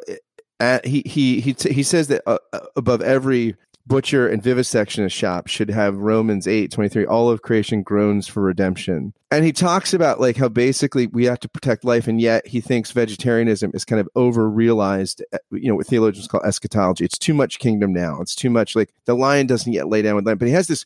he 0.83 1.03
he 1.05 1.39
he 1.39 1.55
he 1.69 1.83
says 1.83 2.07
that 2.07 2.23
uh, 2.25 2.39
uh, 2.51 2.61
above 2.75 3.03
every 3.03 3.55
butcher 3.87 4.27
and 4.27 4.41
vivisection 4.41 5.07
shop 5.09 5.47
should 5.47 5.69
have 5.69 5.97
Romans 5.97 6.47
8 6.47 6.71
23 6.71 7.05
all 7.05 7.29
of 7.29 7.41
creation 7.41 7.83
groans 7.83 8.27
for 8.27 8.41
redemption. 8.41 9.13
And 9.31 9.45
he 9.45 9.51
talks 9.51 9.93
about 9.93 10.19
like 10.19 10.37
how 10.37 10.49
basically 10.49 11.07
we 11.07 11.25
have 11.25 11.39
to 11.41 11.49
protect 11.49 11.83
life 11.83 12.07
and 12.07 12.19
yet 12.19 12.47
he 12.47 12.61
thinks 12.61 12.91
vegetarianism 12.91 13.71
is 13.73 13.85
kind 13.85 13.99
of 13.99 14.09
over 14.15 14.49
realized 14.49 15.23
uh, 15.33 15.37
you 15.51 15.69
know 15.69 15.75
what 15.75 15.87
theologians 15.87 16.27
call 16.27 16.43
eschatology. 16.43 17.05
It's 17.05 17.17
too 17.17 17.33
much 17.33 17.59
kingdom 17.59 17.93
now. 17.93 18.19
It's 18.21 18.35
too 18.35 18.49
much 18.49 18.75
like 18.75 18.93
the 19.05 19.15
lion 19.15 19.47
doesn't 19.47 19.71
yet 19.71 19.89
lay 19.89 20.01
down 20.01 20.15
with 20.15 20.25
lamb. 20.25 20.37
But 20.37 20.47
he 20.47 20.53
has 20.53 20.67
this 20.67 20.85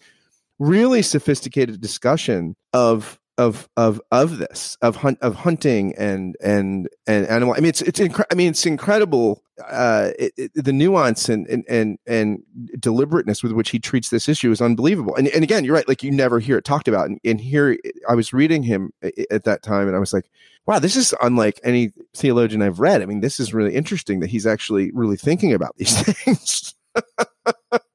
really 0.59 1.01
sophisticated 1.01 1.79
discussion 1.79 2.55
of 2.73 3.19
of 3.39 3.69
of 3.78 4.02
of 4.12 4.38
this 4.38 4.78
of 4.82 4.97
hunt 4.97 5.17
of 5.21 5.34
hunting 5.34 5.95
and 5.97 6.36
and 6.41 6.89
and 7.08 7.25
animal. 7.28 7.56
I 7.56 7.62
mean, 7.62 7.69
it's 7.69 7.82
it's 7.82 7.99
incre- 7.99 8.25
I 8.30 8.36
mean, 8.36 8.49
it's 8.49 8.65
incredible 8.65 9.41
uh, 9.65 10.12
it, 10.19 10.34
it, 10.36 10.52
the 10.54 10.73
nuance 10.73 11.30
and, 11.30 11.47
and 11.47 11.63
and 11.69 11.97
and 12.06 12.43
deliberateness 12.80 13.41
with 13.41 13.54
which 13.54 13.69
he 13.69 13.80
treats 13.80 14.10
this 14.10 14.28
issue 14.28 14.52
is 14.52 14.62
unbelievable. 14.62 15.15
And 15.15 15.30
and 15.30 15.41
again, 15.41 15.63
you're 15.63 15.73
right. 15.73 15.88
Like 15.88 16.04
you 16.04 16.12
never 16.12 16.39
hear 16.39 16.58
it 16.58 16.65
talked 16.65 16.89
about. 16.89 17.08
And, 17.08 17.19
and 17.23 17.39
here, 17.39 17.78
I 18.10 18.13
was 18.13 18.34
reading 18.34 18.62
him 18.62 18.91
at 19.32 19.45
that 19.45 19.63
time, 19.63 19.88
and 19.88 19.95
I 19.95 19.99
was 19.99 20.12
like, 20.12 20.30
wow, 20.65 20.80
this 20.80 20.97
is 20.97 21.15
unlike 21.21 21.62
any 21.63 21.93
theologian 22.13 22.62
I've 22.62 22.82
read. 22.82 23.02
I 23.02 23.06
mean, 23.06 23.21
this 23.21 23.39
is 23.39 23.54
really 23.54 23.73
interesting 23.73 24.19
that 24.19 24.30
he's 24.30 24.45
actually 24.45 24.91
really 24.91 25.17
thinking 25.17 25.54
about 25.54 25.78
these 25.78 26.02
things. 26.23 26.75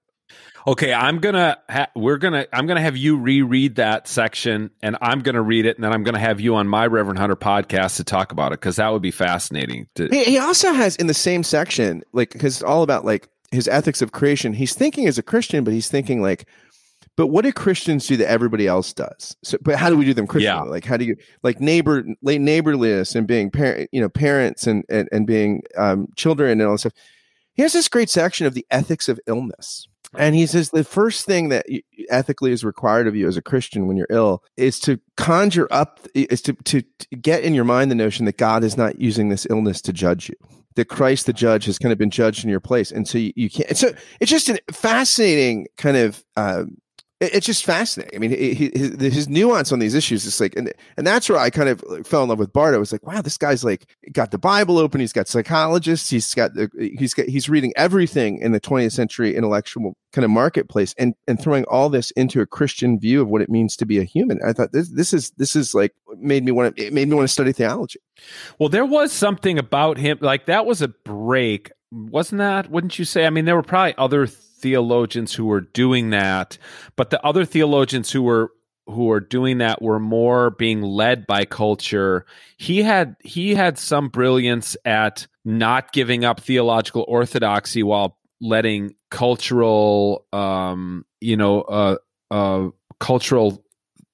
Okay, 0.66 0.94
I'm 0.94 1.18
gonna 1.18 1.58
ha- 1.68 1.88
we're 1.94 2.16
gonna 2.16 2.46
I'm 2.50 2.66
gonna 2.66 2.80
have 2.80 2.96
you 2.96 3.18
reread 3.18 3.76
that 3.76 4.08
section, 4.08 4.70
and 4.82 4.96
I'm 5.02 5.20
gonna 5.20 5.42
read 5.42 5.66
it, 5.66 5.76
and 5.76 5.84
then 5.84 5.92
I'm 5.92 6.02
gonna 6.04 6.18
have 6.18 6.40
you 6.40 6.54
on 6.54 6.68
my 6.68 6.86
Reverend 6.86 7.18
Hunter 7.18 7.36
podcast 7.36 7.96
to 7.96 8.04
talk 8.04 8.32
about 8.32 8.52
it 8.52 8.60
because 8.60 8.76
that 8.76 8.90
would 8.90 9.02
be 9.02 9.10
fascinating. 9.10 9.88
To- 9.96 10.08
he, 10.08 10.24
he 10.24 10.38
also 10.38 10.72
has 10.72 10.96
in 10.96 11.06
the 11.06 11.14
same 11.14 11.42
section, 11.42 12.02
like 12.12 12.32
because 12.32 12.54
it's 12.54 12.62
all 12.62 12.82
about 12.82 13.04
like 13.04 13.28
his 13.50 13.68
ethics 13.68 14.00
of 14.00 14.12
creation. 14.12 14.54
He's 14.54 14.74
thinking 14.74 15.06
as 15.06 15.18
a 15.18 15.22
Christian, 15.22 15.64
but 15.64 15.74
he's 15.74 15.90
thinking 15.90 16.22
like, 16.22 16.48
but 17.14 17.26
what 17.26 17.44
do 17.44 17.52
Christians 17.52 18.06
do 18.06 18.16
that 18.16 18.30
everybody 18.30 18.66
else 18.66 18.94
does? 18.94 19.36
So, 19.44 19.58
but 19.60 19.76
how 19.76 19.90
do 19.90 19.98
we 19.98 20.06
do 20.06 20.14
them 20.14 20.26
Christian? 20.26 20.54
Yeah. 20.54 20.62
Like, 20.62 20.86
how 20.86 20.96
do 20.96 21.04
you 21.04 21.16
like 21.42 21.60
neighbor, 21.60 22.04
neighborliness 22.22 23.14
and 23.14 23.26
being 23.26 23.50
parent, 23.50 23.90
you 23.92 24.00
know, 24.00 24.08
parents 24.08 24.66
and 24.66 24.82
and, 24.88 25.10
and 25.12 25.26
being 25.26 25.62
um, 25.76 26.08
children 26.16 26.52
and 26.52 26.62
all 26.62 26.72
this 26.72 26.82
stuff. 26.82 26.94
He 27.52 27.60
has 27.60 27.74
this 27.74 27.88
great 27.88 28.08
section 28.08 28.46
of 28.46 28.54
the 28.54 28.66
ethics 28.70 29.10
of 29.10 29.20
illness 29.26 29.88
and 30.18 30.34
he 30.34 30.46
says 30.46 30.70
the 30.70 30.84
first 30.84 31.26
thing 31.26 31.48
that 31.50 31.66
ethically 32.08 32.52
is 32.52 32.64
required 32.64 33.06
of 33.06 33.16
you 33.16 33.28
as 33.28 33.36
a 33.36 33.42
Christian 33.42 33.86
when 33.86 33.96
you're 33.96 34.06
ill 34.10 34.42
is 34.56 34.78
to 34.80 35.00
conjure 35.16 35.68
up, 35.70 36.00
is 36.14 36.42
to, 36.42 36.52
to, 36.64 36.82
to 36.82 37.16
get 37.16 37.44
in 37.44 37.54
your 37.54 37.64
mind 37.64 37.90
the 37.90 37.96
notion 37.96 38.26
that 38.26 38.36
God 38.36 38.64
is 38.64 38.76
not 38.76 39.00
using 39.00 39.28
this 39.28 39.46
illness 39.50 39.80
to 39.82 39.92
judge 39.92 40.28
you 40.28 40.36
that 40.76 40.88
Christ 40.88 41.26
the 41.26 41.32
judge 41.32 41.66
has 41.66 41.78
kind 41.78 41.92
of 41.92 41.98
been 41.98 42.10
judged 42.10 42.44
in 42.44 42.50
your 42.50 42.60
place. 42.60 42.90
And 42.90 43.06
so 43.06 43.18
you, 43.18 43.32
you 43.36 43.50
can't, 43.50 43.76
so 43.76 43.92
it's 44.20 44.30
just 44.30 44.48
a 44.48 44.60
fascinating 44.72 45.68
kind 45.76 45.96
of, 45.96 46.24
uh, 46.36 46.64
it's 47.32 47.46
just 47.46 47.64
fascinating. 47.64 48.16
I 48.16 48.18
mean, 48.18 48.30
his, 48.30 49.14
his, 49.14 49.28
nuance 49.28 49.72
on 49.72 49.78
these 49.78 49.94
issues 49.94 50.24
is 50.24 50.40
like, 50.40 50.54
and 50.56 50.72
and 50.96 51.06
that's 51.06 51.28
where 51.28 51.38
I 51.38 51.50
kind 51.50 51.68
of 51.68 51.82
fell 52.06 52.22
in 52.22 52.28
love 52.28 52.38
with 52.38 52.52
Barth. 52.52 52.74
I 52.74 52.78
was 52.78 52.92
like, 52.92 53.06
wow, 53.06 53.22
this 53.22 53.38
guy's 53.38 53.64
like 53.64 53.86
got 54.12 54.30
the 54.30 54.38
Bible 54.38 54.78
open. 54.78 55.00
He's 55.00 55.12
got 55.12 55.28
psychologists. 55.28 56.10
He's 56.10 56.32
got 56.34 56.52
he's 56.78 57.14
got 57.14 57.26
he's 57.26 57.48
reading 57.48 57.72
everything 57.76 58.38
in 58.38 58.52
the 58.52 58.60
20th 58.60 58.92
century 58.92 59.34
intellectual 59.34 59.96
kind 60.12 60.24
of 60.24 60.30
marketplace, 60.30 60.94
and 60.98 61.14
and 61.26 61.40
throwing 61.40 61.64
all 61.64 61.88
this 61.88 62.10
into 62.12 62.40
a 62.40 62.46
Christian 62.46 62.98
view 62.98 63.20
of 63.22 63.28
what 63.28 63.42
it 63.42 63.48
means 63.48 63.76
to 63.76 63.86
be 63.86 63.98
a 63.98 64.04
human. 64.04 64.40
I 64.44 64.52
thought 64.52 64.72
this 64.72 64.90
this 64.90 65.12
is 65.12 65.30
this 65.32 65.56
is 65.56 65.74
like 65.74 65.94
made 66.18 66.44
me 66.44 66.52
want 66.52 66.76
to 66.76 66.82
it 66.84 66.92
made 66.92 67.08
me 67.08 67.14
want 67.14 67.28
to 67.28 67.32
study 67.32 67.52
theology. 67.52 68.00
Well, 68.58 68.68
there 68.68 68.84
was 68.84 69.12
something 69.12 69.58
about 69.58 69.98
him 69.98 70.18
like 70.20 70.46
that 70.46 70.66
was 70.66 70.82
a 70.82 70.88
break, 70.88 71.70
wasn't 71.90 72.38
that? 72.38 72.70
Wouldn't 72.70 72.98
you 72.98 73.04
say? 73.04 73.26
I 73.26 73.30
mean, 73.30 73.44
there 73.44 73.56
were 73.56 73.62
probably 73.62 73.94
other. 73.98 74.26
Th- 74.26 74.38
theologians 74.64 75.34
who 75.34 75.44
were 75.44 75.60
doing 75.60 76.08
that, 76.08 76.56
but 76.96 77.10
the 77.10 77.22
other 77.22 77.44
theologians 77.44 78.10
who 78.10 78.22
were 78.22 78.50
who 78.86 79.04
were 79.04 79.20
doing 79.20 79.58
that 79.58 79.82
were 79.82 80.00
more 80.00 80.50
being 80.50 80.80
led 80.80 81.26
by 81.26 81.44
culture. 81.44 82.24
He 82.56 82.82
had 82.82 83.14
he 83.22 83.54
had 83.54 83.78
some 83.78 84.08
brilliance 84.08 84.74
at 84.86 85.26
not 85.44 85.92
giving 85.92 86.24
up 86.24 86.40
theological 86.40 87.04
orthodoxy 87.06 87.82
while 87.82 88.18
letting 88.40 88.94
cultural 89.10 90.26
um 90.32 91.04
you 91.20 91.36
know 91.36 91.60
uh 91.62 91.96
uh 92.30 92.68
cultural 93.00 93.62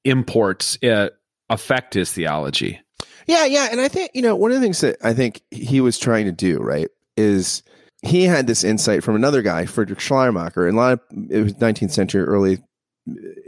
imports 0.04 0.82
uh, 0.82 1.10
affect 1.48 1.94
his 1.94 2.12
theology. 2.12 2.80
Yeah, 3.26 3.44
yeah, 3.44 3.68
and 3.70 3.80
I 3.80 3.86
think 3.86 4.10
you 4.14 4.22
know 4.22 4.34
one 4.34 4.50
of 4.50 4.56
the 4.56 4.62
things 4.62 4.80
that 4.80 4.96
I 5.04 5.14
think 5.14 5.42
he 5.52 5.80
was 5.80 5.96
trying 5.96 6.24
to 6.24 6.32
do, 6.32 6.58
right, 6.58 6.88
is 7.16 7.62
he 8.02 8.24
had 8.24 8.46
this 8.46 8.64
insight 8.64 9.04
from 9.04 9.14
another 9.14 9.42
guy, 9.42 9.66
Friedrich 9.66 10.00
Schleiermacher, 10.00 10.66
and 10.66 10.76
a 10.76 10.80
lot 10.80 10.92
of 10.92 11.00
it 11.30 11.42
was 11.42 11.54
19th 11.54 11.92
century, 11.92 12.22
early 12.22 12.58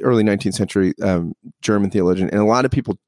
early 0.03 0.25
19th 0.25 0.55
century 0.55 0.95
um, 1.03 1.35
German 1.61 1.91
theologian, 1.91 2.29
and 2.31 2.41
a 2.41 2.45
lot 2.45 2.65
of 2.65 2.71
people 2.71 2.99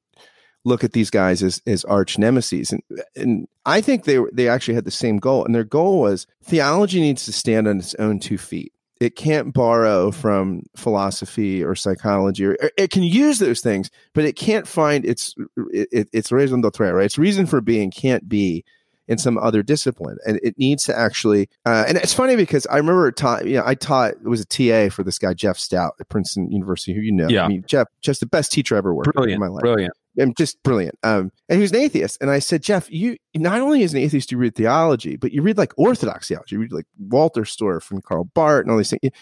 look 0.64 0.82
at 0.82 0.92
these 0.92 1.10
guys 1.10 1.42
as 1.42 1.60
as 1.66 1.84
arch 1.84 2.18
nemesis, 2.18 2.72
and 2.72 2.82
and 3.14 3.48
I 3.66 3.80
think 3.80 4.04
they 4.04 4.18
they 4.32 4.48
actually 4.48 4.74
had 4.74 4.84
the 4.84 4.90
same 4.90 5.18
goal, 5.18 5.44
and 5.44 5.54
their 5.54 5.64
goal 5.64 6.00
was 6.00 6.26
theology 6.42 7.00
needs 7.00 7.24
to 7.26 7.32
stand 7.32 7.68
on 7.68 7.78
its 7.78 7.94
own 7.96 8.20
two 8.20 8.38
feet. 8.38 8.72
It 9.00 9.16
can't 9.16 9.52
borrow 9.52 10.12
from 10.12 10.62
philosophy 10.76 11.62
or 11.62 11.74
psychology, 11.74 12.46
or, 12.46 12.56
or 12.62 12.70
it 12.78 12.90
can 12.90 13.02
use 13.02 13.38
those 13.38 13.60
things, 13.60 13.90
but 14.14 14.24
it 14.24 14.36
can't 14.36 14.66
find 14.66 15.04
its 15.04 15.34
it, 15.72 16.08
its 16.12 16.32
raison 16.32 16.62
d'être, 16.62 16.94
right? 16.94 17.04
Its 17.04 17.18
reason 17.18 17.44
for 17.44 17.60
being 17.60 17.90
can't 17.90 18.26
be 18.28 18.64
in 19.08 19.18
some 19.18 19.38
other 19.38 19.62
discipline. 19.62 20.18
And 20.26 20.40
it 20.42 20.58
needs 20.58 20.84
to 20.84 20.98
actually 20.98 21.48
uh, 21.66 21.84
and 21.86 21.98
it's 21.98 22.14
funny 22.14 22.36
because 22.36 22.66
i 22.68 22.76
remember 22.76 23.10
taught 23.12 23.46
you 23.46 23.56
know 23.56 23.62
i 23.64 23.74
taught 23.74 24.12
it 24.12 24.24
was 24.24 24.40
a 24.40 24.44
ta 24.44 24.88
for 24.88 25.02
this 25.02 25.18
guy 25.18 25.34
jeff 25.34 25.58
stout 25.58 25.94
at 26.00 26.08
princeton 26.08 26.50
university 26.50 26.94
who 26.94 27.00
you 27.00 27.12
know. 27.12 27.28
Yeah. 27.28 27.44
I 27.44 27.48
mean 27.48 27.64
jeff 27.66 27.88
just 28.00 28.20
the 28.20 28.26
best 28.26 28.52
teacher 28.52 28.74
I 28.74 28.78
ever 28.78 28.94
worked 28.94 29.12
brilliant, 29.12 29.34
in 29.34 29.40
my 29.40 29.48
life. 29.48 29.62
Brilliant. 29.62 29.94
And 30.16 30.36
just 30.36 30.62
brilliant. 30.62 30.98
Um 31.02 31.32
and 31.48 31.56
he 31.56 31.62
was 31.62 31.72
an 31.72 31.78
atheist. 31.78 32.18
And 32.20 32.30
i 32.30 32.38
said 32.38 32.62
jeff 32.62 32.90
you 32.90 33.16
not 33.34 33.60
only 33.60 33.82
as 33.82 33.92
an 33.92 34.00
atheist 34.00 34.32
you 34.32 34.38
read 34.38 34.54
theology 34.54 35.16
but 35.16 35.32
you 35.32 35.42
read 35.42 35.58
like 35.58 35.72
orthodox 35.76 36.28
theology. 36.28 36.56
You 36.56 36.60
read 36.60 36.72
like 36.72 36.86
Wolterstorff 37.08 37.90
and 37.90 38.02
karl 38.02 38.24
barth 38.24 38.62
and 38.62 38.70
all 38.70 38.78
these 38.78 38.90
things. 38.90 39.12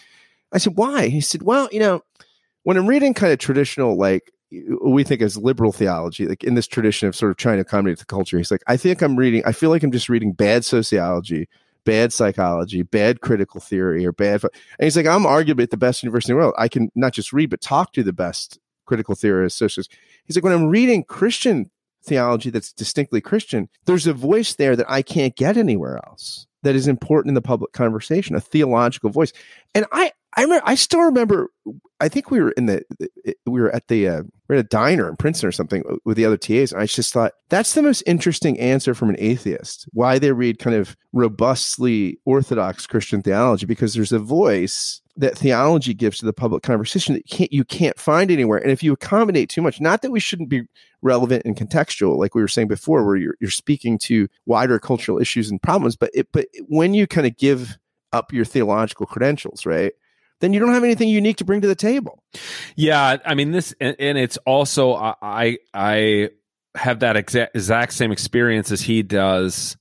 I 0.51 0.57
said 0.59 0.77
why? 0.77 1.07
He 1.07 1.21
said 1.21 1.43
well 1.43 1.67
you 1.71 1.79
know 1.79 2.01
when 2.63 2.77
i'm 2.77 2.87
reading 2.87 3.13
kind 3.13 3.33
of 3.33 3.39
traditional 3.39 3.97
like 3.97 4.31
we 4.81 5.03
think 5.03 5.21
as 5.21 5.37
liberal 5.37 5.71
theology, 5.71 6.27
like 6.27 6.43
in 6.43 6.55
this 6.55 6.67
tradition 6.67 7.07
of 7.07 7.15
sort 7.15 7.31
of 7.31 7.37
trying 7.37 7.57
to 7.57 7.61
accommodate 7.61 7.99
the 7.99 8.05
culture. 8.05 8.37
He's 8.37 8.51
like, 8.51 8.63
I 8.67 8.77
think 8.77 9.01
I'm 9.01 9.15
reading, 9.15 9.43
I 9.45 9.51
feel 9.51 9.69
like 9.69 9.83
I'm 9.83 9.91
just 9.91 10.09
reading 10.09 10.33
bad 10.33 10.65
sociology, 10.65 11.47
bad 11.85 12.13
psychology, 12.13 12.83
bad 12.83 13.21
critical 13.21 13.59
theory, 13.59 14.05
or 14.05 14.11
bad. 14.11 14.43
And 14.43 14.51
he's 14.79 14.97
like, 14.97 15.05
I'm 15.05 15.23
arguably 15.23 15.63
at 15.63 15.71
the 15.71 15.77
best 15.77 16.03
university 16.03 16.33
in 16.33 16.37
the 16.37 16.41
world. 16.43 16.55
I 16.57 16.67
can 16.67 16.89
not 16.95 17.13
just 17.13 17.33
read, 17.33 17.49
but 17.49 17.61
talk 17.61 17.93
to 17.93 18.03
the 18.03 18.13
best 18.13 18.59
critical 18.85 19.15
theorists, 19.15 19.59
socialists. 19.59 19.93
He's 20.25 20.35
like, 20.35 20.43
when 20.43 20.53
I'm 20.53 20.67
reading 20.67 21.03
Christian 21.03 21.69
theology 22.03 22.49
that's 22.49 22.73
distinctly 22.73 23.21
Christian, 23.21 23.69
there's 23.85 24.07
a 24.07 24.13
voice 24.13 24.55
there 24.55 24.75
that 24.75 24.89
I 24.89 25.01
can't 25.01 25.35
get 25.35 25.57
anywhere 25.57 25.99
else 26.07 26.47
that 26.63 26.75
is 26.75 26.87
important 26.87 27.29
in 27.29 27.35
the 27.35 27.41
public 27.41 27.73
conversation, 27.73 28.35
a 28.35 28.41
theological 28.41 29.09
voice. 29.09 29.33
And 29.73 29.85
I, 29.91 30.11
I 30.35 30.41
remember, 30.41 30.63
I 30.65 30.75
still 30.75 31.01
remember. 31.01 31.49
I 31.99 32.09
think 32.09 32.31
we 32.31 32.41
were 32.41 32.51
in 32.51 32.65
the, 32.65 32.83
we 33.45 33.61
were 33.61 33.73
at 33.73 33.87
the, 33.87 34.07
uh, 34.07 34.23
we 34.49 34.55
are 34.55 34.59
at 34.59 34.65
a 34.65 34.67
diner 34.67 35.07
in 35.07 35.15
Princeton 35.15 35.47
or 35.47 35.51
something 35.51 35.83
with 36.05 36.17
the 36.17 36.25
other 36.25 36.37
TAs, 36.37 36.73
and 36.73 36.81
I 36.81 36.85
just 36.85 37.13
thought 37.13 37.33
that's 37.49 37.73
the 37.73 37.81
most 37.81 38.01
interesting 38.05 38.59
answer 38.59 38.93
from 38.93 39.09
an 39.09 39.15
atheist. 39.19 39.87
Why 39.93 40.19
they 40.19 40.31
read 40.31 40.59
kind 40.59 40.75
of 40.75 40.97
robustly 41.13 42.17
orthodox 42.25 42.87
Christian 42.87 43.21
theology 43.21 43.65
because 43.65 43.93
there's 43.93 44.11
a 44.11 44.19
voice 44.19 45.01
that 45.15 45.37
theology 45.37 45.93
gives 45.93 46.17
to 46.17 46.25
the 46.25 46.33
public 46.33 46.63
conversation 46.63 47.13
that 47.13 47.29
you 47.31 47.37
can't 47.37 47.53
you 47.53 47.63
can't 47.63 47.99
find 47.99 48.31
anywhere. 48.31 48.57
And 48.57 48.71
if 48.71 48.81
you 48.81 48.93
accommodate 48.93 49.49
too 49.49 49.61
much, 49.61 49.79
not 49.79 50.01
that 50.01 50.11
we 50.11 50.19
shouldn't 50.19 50.49
be 50.49 50.63
relevant 51.01 51.43
and 51.45 51.55
contextual, 51.55 52.17
like 52.17 52.33
we 52.33 52.41
were 52.41 52.47
saying 52.47 52.67
before, 52.67 53.05
where 53.05 53.15
you're 53.15 53.35
you're 53.39 53.51
speaking 53.51 53.97
to 53.99 54.27
wider 54.45 54.79
cultural 54.79 55.19
issues 55.19 55.51
and 55.51 55.61
problems, 55.61 55.95
but 55.95 56.09
it, 56.13 56.27
but 56.31 56.47
when 56.67 56.93
you 56.93 57.07
kind 57.07 57.27
of 57.27 57.37
give 57.37 57.77
up 58.11 58.33
your 58.33 58.45
theological 58.45 59.05
credentials, 59.05 59.65
right? 59.65 59.93
Then 60.43 60.51
you 60.51 60.59
don't 60.59 60.73
have 60.73 60.83
anything 60.83 61.07
unique 61.07 61.37
to 61.37 61.45
bring 61.45 61.61
to 61.61 61.67
the 61.67 61.75
table. 61.75 62.21
Yeah, 62.75 63.17
I 63.25 63.33
mean 63.33 63.51
this, 63.51 63.73
and, 63.79 63.95
and 63.97 64.17
it's 64.17 64.37
also 64.45 64.93
I 64.93 65.57
I 65.73 66.31
have 66.75 66.99
that 66.99 67.15
exact 67.15 67.55
exact 67.55 67.93
same 67.93 68.11
experience 68.11 68.71
as 68.71 68.81
he 68.81 69.03
does 69.03 69.77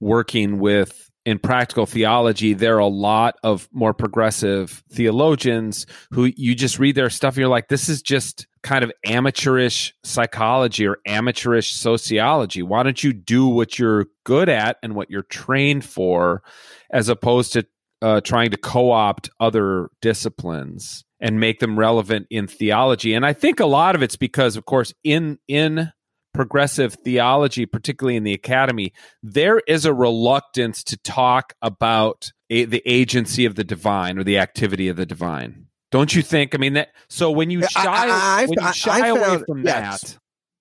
working 0.00 0.58
with 0.58 1.10
in 1.26 1.38
practical 1.38 1.84
theology 1.84 2.54
there 2.54 2.76
are 2.76 2.78
a 2.78 2.86
lot 2.86 3.36
of 3.42 3.68
more 3.72 3.92
progressive 3.92 4.82
theologians 4.90 5.84
who 6.12 6.24
you 6.24 6.54
just 6.54 6.78
read 6.78 6.94
their 6.94 7.10
stuff 7.10 7.34
and 7.34 7.40
you're 7.40 7.48
like 7.48 7.68
this 7.68 7.90
is 7.90 8.00
just 8.00 8.46
kind 8.62 8.82
of 8.82 8.90
amateurish 9.04 9.94
psychology 10.02 10.86
or 10.86 10.96
amateurish 11.06 11.74
sociology 11.74 12.62
why 12.62 12.82
don't 12.82 13.04
you 13.04 13.12
do 13.12 13.46
what 13.46 13.78
you're 13.78 14.06
good 14.24 14.48
at 14.48 14.78
and 14.82 14.94
what 14.94 15.10
you're 15.10 15.22
trained 15.22 15.84
for 15.84 16.42
as 16.90 17.10
opposed 17.10 17.52
to 17.52 17.66
uh, 18.02 18.20
trying 18.20 18.50
to 18.50 18.56
co-opt 18.56 19.30
other 19.38 19.90
disciplines 20.00 21.04
and 21.20 21.38
make 21.38 21.60
them 21.60 21.78
relevant 21.78 22.26
in 22.30 22.46
theology. 22.46 23.14
And 23.14 23.26
I 23.26 23.32
think 23.32 23.60
a 23.60 23.66
lot 23.66 23.94
of 23.94 24.02
it's 24.02 24.16
because, 24.16 24.56
of 24.56 24.64
course, 24.64 24.94
in 25.04 25.38
in 25.48 25.92
progressive 26.32 26.94
theology, 27.04 27.66
particularly 27.66 28.16
in 28.16 28.24
the 28.24 28.32
academy, 28.32 28.92
there 29.22 29.60
is 29.66 29.84
a 29.84 29.92
reluctance 29.92 30.84
to 30.84 30.96
talk 30.98 31.54
about 31.60 32.32
a, 32.48 32.64
the 32.64 32.82
agency 32.86 33.44
of 33.44 33.54
the 33.56 33.64
divine 33.64 34.18
or 34.18 34.24
the 34.24 34.38
activity 34.38 34.88
of 34.88 34.96
the 34.96 35.06
divine. 35.06 35.66
Don't 35.90 36.14
you 36.14 36.22
think? 36.22 36.54
I 36.54 36.58
mean 36.58 36.74
that. 36.74 36.90
So 37.08 37.30
when 37.30 37.50
you 37.50 37.62
shy, 37.62 37.84
I, 37.84 38.42
I, 38.42 38.46
when 38.46 38.58
you 38.60 38.72
shy 38.72 39.06
I, 39.06 39.08
away 39.08 39.20
found, 39.20 39.46
from 39.46 39.64
yes. 39.64 40.00
that, 40.02 40.18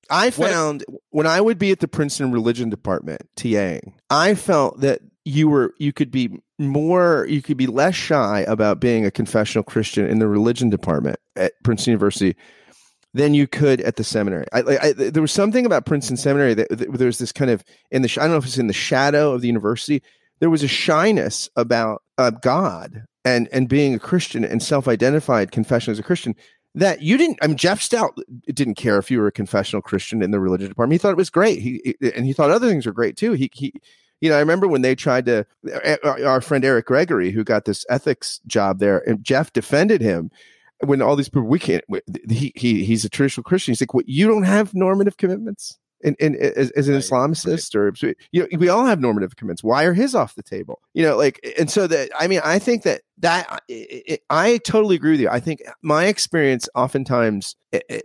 I 0.10 0.32
found 0.32 0.84
what, 0.88 1.02
when 1.12 1.28
I 1.28 1.40
would 1.40 1.60
be 1.60 1.72
at 1.72 1.80
the 1.80 1.88
Princeton 1.88 2.32
religion 2.32 2.70
department 2.70 3.22
TAing, 3.38 3.94
I 4.10 4.34
felt 4.34 4.82
that 4.82 5.02
you 5.26 5.50
were 5.50 5.74
you 5.78 5.94
could 5.94 6.10
be 6.10 6.40
more 6.60 7.26
you 7.30 7.42
could 7.42 7.58
be 7.58 7.68
less 7.68 7.96
shy 7.96 8.42
about 8.48 8.80
being 8.80 9.06
a 9.06 9.12
confessional 9.12 9.64
Christian 9.64 10.06
in 10.06 10.20
the 10.20 10.28
religion 10.28 10.70
department 10.70 11.20
at 11.36 11.54
Princeton 11.64 11.92
University 11.92 12.36
than 13.14 13.34
you 13.34 13.48
could 13.48 13.82
at 13.82 13.96
the 13.96 14.04
seminary. 14.04 14.46
I, 14.54 14.60
I, 14.60 14.94
there 14.94 15.22
was 15.22 15.32
something 15.32 15.66
about 15.66 15.86
Princeton 15.86 16.18
Seminary 16.18 16.54
that, 16.54 16.70
that 16.70 16.92
there 16.92 17.08
was 17.08 17.18
this 17.18 17.32
kind 17.32 17.50
of 17.50 17.64
in 17.90 18.02
the 18.02 18.18
I 18.20 18.24
don't 18.24 18.32
know 18.32 18.38
if 18.38 18.46
it's 18.46 18.58
in 18.58 18.68
the 18.68 18.74
shadow 18.74 19.32
of 19.32 19.42
the 19.42 19.48
university. 19.48 20.04
There 20.40 20.50
was 20.50 20.64
a 20.64 20.68
shyness 20.68 21.50
about 21.56 22.04
uh, 22.18 22.32
God 22.32 23.06
and 23.26 23.48
and 23.52 23.68
being 23.68 23.96
a 23.96 24.00
Christian 24.00 24.46
and 24.46 24.62
self-identified 24.62 25.52
confession 25.52 25.92
as 25.92 26.00
a 26.00 26.04
Christian 26.04 26.36
that 26.76 27.02
you 27.02 27.18
didn't. 27.18 27.40
I 27.42 27.48
mean, 27.48 27.58
Jeff 27.58 27.82
Stout 27.82 28.16
didn't 28.48 28.76
care 28.76 28.98
if 28.98 29.10
you 29.10 29.20
were 29.20 29.28
a 29.28 29.32
confessional 29.32 29.82
Christian 29.82 30.22
in 30.22 30.32
the 30.32 30.40
religion 30.40 30.70
department. 30.70 30.94
He 30.94 31.02
thought 31.02 31.12
it 31.12 31.18
was 31.18 31.30
great. 31.30 31.60
He, 31.60 31.82
he 31.84 32.12
and 32.16 32.26
he 32.26 32.34
thought 32.34 32.52
other 32.52 32.70
things 32.70 32.86
were 32.86 32.92
great 32.92 33.18
too. 33.18 33.34
He 33.34 33.50
he 33.54 33.74
you 34.22 34.30
know, 34.30 34.36
I 34.36 34.40
remember 34.40 34.68
when 34.68 34.82
they 34.82 34.96
tried 34.96 35.26
to, 35.26 35.46
eh, 35.72 35.98
eh, 36.04 36.24
our 36.24 36.42
friend 36.42 36.66
Eric 36.66 36.88
Gregory, 36.88 37.32
who 37.32 37.44
got 37.44 37.66
this 37.66 37.86
ethics 37.90 38.40
job 38.48 38.80
there, 38.80 39.00
and 39.08 39.24
Jeff 39.24 39.54
defended 39.54 40.02
him 40.02 40.30
when 40.86 41.02
all 41.02 41.16
these 41.16 41.30
people, 41.30 41.48
we 41.48 41.60
can't, 41.60 41.84
he, 42.30 42.54
he 42.56 42.86
he's 42.86 43.04
a 43.06 43.10
traditional 43.10 43.44
Christian. 43.44 43.72
He's 43.72 43.82
like, 43.82 43.94
what, 43.94 44.08
you 44.08 44.28
don't 44.28 44.44
have 44.44 44.74
normative 44.74 45.18
commitments? 45.18 45.78
And, 46.02 46.16
and 46.22 46.38
as, 46.38 46.72
as 46.72 46.88
an 46.88 46.94
right, 46.94 47.04
Islamicist, 47.04 47.76
right. 47.76 48.04
or 48.04 48.16
you 48.32 48.42
know, 48.44 48.58
we 48.58 48.70
all 48.70 48.86
have 48.86 49.02
normative 49.02 49.36
commitments. 49.36 49.66
Why 49.66 49.84
are 49.84 49.94
his 49.94 50.16
off 50.16 50.36
the 50.36 50.44
table? 50.44 50.80
You 50.94 51.04
know, 51.04 51.18
like, 51.18 51.42
and 51.60 51.70
so 51.70 51.88
that 51.88 52.10
I 52.18 52.28
mean, 52.28 52.40
I 52.42 52.58
think 52.58 52.84
that 52.84 53.02
that 53.18 53.64
it, 53.68 54.04
it, 54.08 54.22
I 54.30 54.60
totally 54.60 54.96
agree 54.96 55.12
with 55.12 55.20
you. 55.20 55.28
I 55.28 55.42
think 55.42 55.62
my 55.82 56.06
experience, 56.06 56.70
oftentimes 56.74 57.58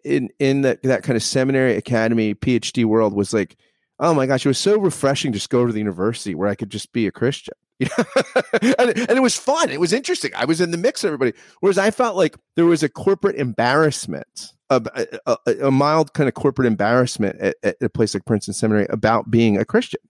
in 0.05 0.29
in 0.41 0.63
that 0.63 0.83
that 0.83 1.05
kind 1.05 1.17
of 1.17 1.23
seminary, 1.23 1.77
academy, 1.77 2.35
PhD 2.35 2.85
world, 2.85 3.15
was 3.15 3.33
like 3.33 3.57
oh 4.05 4.15
my 4.15 4.27
gosh, 4.27 4.45
it 4.45 4.49
was 4.49 4.59
so 4.59 4.79
refreshing 4.79 5.33
just 5.33 5.51
go 5.51 5.67
to 5.67 5.73
the 5.73 5.79
university 5.79 6.35
where 6.35 6.49
I 6.49 6.55
could 6.55 6.71
just 6.71 6.93
be 6.93 7.07
a 7.07 7.11
Christian. 7.11 7.55
and, 7.81 8.77
and, 8.79 9.11
it 9.11 9.23
was 9.23 9.37
fun. 9.37 9.71
It 9.71 9.81
was 9.81 9.93
interesting. 9.93 10.31
I 10.37 10.45
was 10.45 10.61
in 10.61 10.71
the 10.71 10.77
mix 10.77 11.03
everybody. 11.05 11.33
Whereas 11.61 11.79
I 11.79 11.91
felt 11.91 12.15
like 12.15 12.37
there 12.55 12.67
was 12.67 12.83
a 12.83 12.89
corporate 12.89 13.37
embarrassment, 13.37 14.53
a, 14.71 14.81
a, 15.27 15.37
a 15.67 15.71
mild 15.71 16.13
kind 16.13 16.29
of 16.29 16.35
corporate 16.35 16.67
embarrassment 16.67 17.41
at, 17.41 17.57
at 17.63 17.77
a 17.81 17.89
place 17.89 18.15
like 18.15 18.27
Princeton 18.27 18.55
Seminary 18.55 18.87
about 18.91 19.31
being 19.31 19.59
a 19.59 19.65
Christian. 19.65 20.01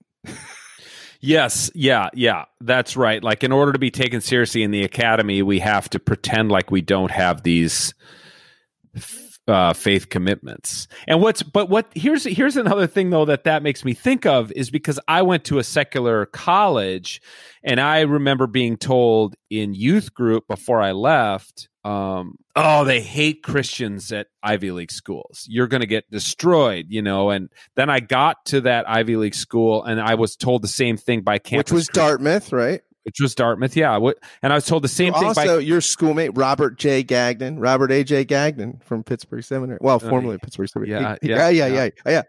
Yes, 1.21 1.71
yeah, 1.73 2.09
yeah, 2.13 2.45
that's 2.61 2.95
right. 2.95 3.23
Like, 3.23 3.43
in 3.43 3.51
order 3.51 3.73
to 3.73 3.79
be 3.79 3.89
taken 3.89 4.21
seriously 4.21 4.61
in 4.61 4.69
the 4.69 4.83
academy, 4.83 5.41
we 5.41 5.57
have 5.59 5.89
to 5.91 5.99
pretend 5.99 6.51
like 6.51 6.69
we 6.69 6.81
don't 6.81 7.09
have 7.09 7.41
these 7.41 7.95
uh, 9.47 9.73
faith 9.73 10.09
commitments. 10.09 10.87
And 11.07 11.21
what's 11.21 11.43
but 11.43 11.69
what 11.69 11.91
here's 11.93 12.23
here's 12.23 12.57
another 12.57 12.87
thing 12.87 13.09
though 13.09 13.25
that 13.25 13.43
that 13.43 13.63
makes 13.63 13.85
me 13.85 13.93
think 13.93 14.25
of 14.25 14.51
is 14.51 14.69
because 14.69 14.99
I 15.07 15.21
went 15.21 15.45
to 15.45 15.59
a 15.59 15.63
secular 15.63 16.25
college, 16.25 17.21
and 17.63 17.79
I 17.79 18.01
remember 18.01 18.47
being 18.47 18.77
told 18.77 19.35
in 19.49 19.73
youth 19.73 20.13
group 20.13 20.47
before 20.47 20.81
I 20.81 20.91
left. 20.91 21.69
Um, 21.83 22.37
oh, 22.55 22.83
they 22.83 22.99
hate 22.99 23.43
Christians 23.43 24.11
at 24.11 24.25
Ivy 24.41 24.71
League 24.71 24.91
schools. 24.91 25.45
You're 25.47 25.67
going 25.67 25.81
to 25.81 25.87
get 25.87 26.09
destroyed, 26.09 26.87
you 26.89 27.03
know. 27.03 27.29
And 27.29 27.49
then 27.75 27.91
I 27.91 27.99
got 27.99 28.43
to 28.45 28.61
that 28.61 28.89
Ivy 28.89 29.17
League 29.17 29.35
school, 29.35 29.83
and 29.83 30.01
I 30.01 30.15
was 30.15 30.35
told 30.35 30.63
the 30.63 30.67
same 30.67 30.97
thing 30.97 31.21
by 31.21 31.37
campus, 31.37 31.71
which 31.71 31.75
was 31.75 31.87
Dartmouth, 31.89 32.51
right? 32.51 32.81
Which 33.05 33.19
was 33.21 33.35
Dartmouth. 33.35 33.75
Yeah, 33.75 33.97
What, 33.97 34.17
and 34.41 34.51
I 34.51 34.55
was 34.55 34.65
told 34.65 34.83
the 34.83 34.87
same 34.87 35.13
thing. 35.13 35.25
Also, 35.25 35.57
by, 35.57 35.59
your 35.59 35.79
schoolmate 35.79 36.35
Robert 36.35 36.77
J. 36.77 37.03
Gagnon, 37.03 37.59
Robert 37.59 37.91
A. 37.91 38.03
J. 38.03 38.25
Gagnon 38.25 38.81
from 38.83 39.03
Pittsburgh 39.03 39.43
Seminary. 39.43 39.77
Well, 39.79 39.97
uh, 39.97 39.99
formerly 39.99 40.37
Pittsburgh 40.39 40.67
Seminary. 40.67 40.85
Yeah, 40.95 41.15
yeah, 41.21 41.49
yeah, 41.49 41.67
yeah, 41.67 41.89
yeah. 42.05 42.21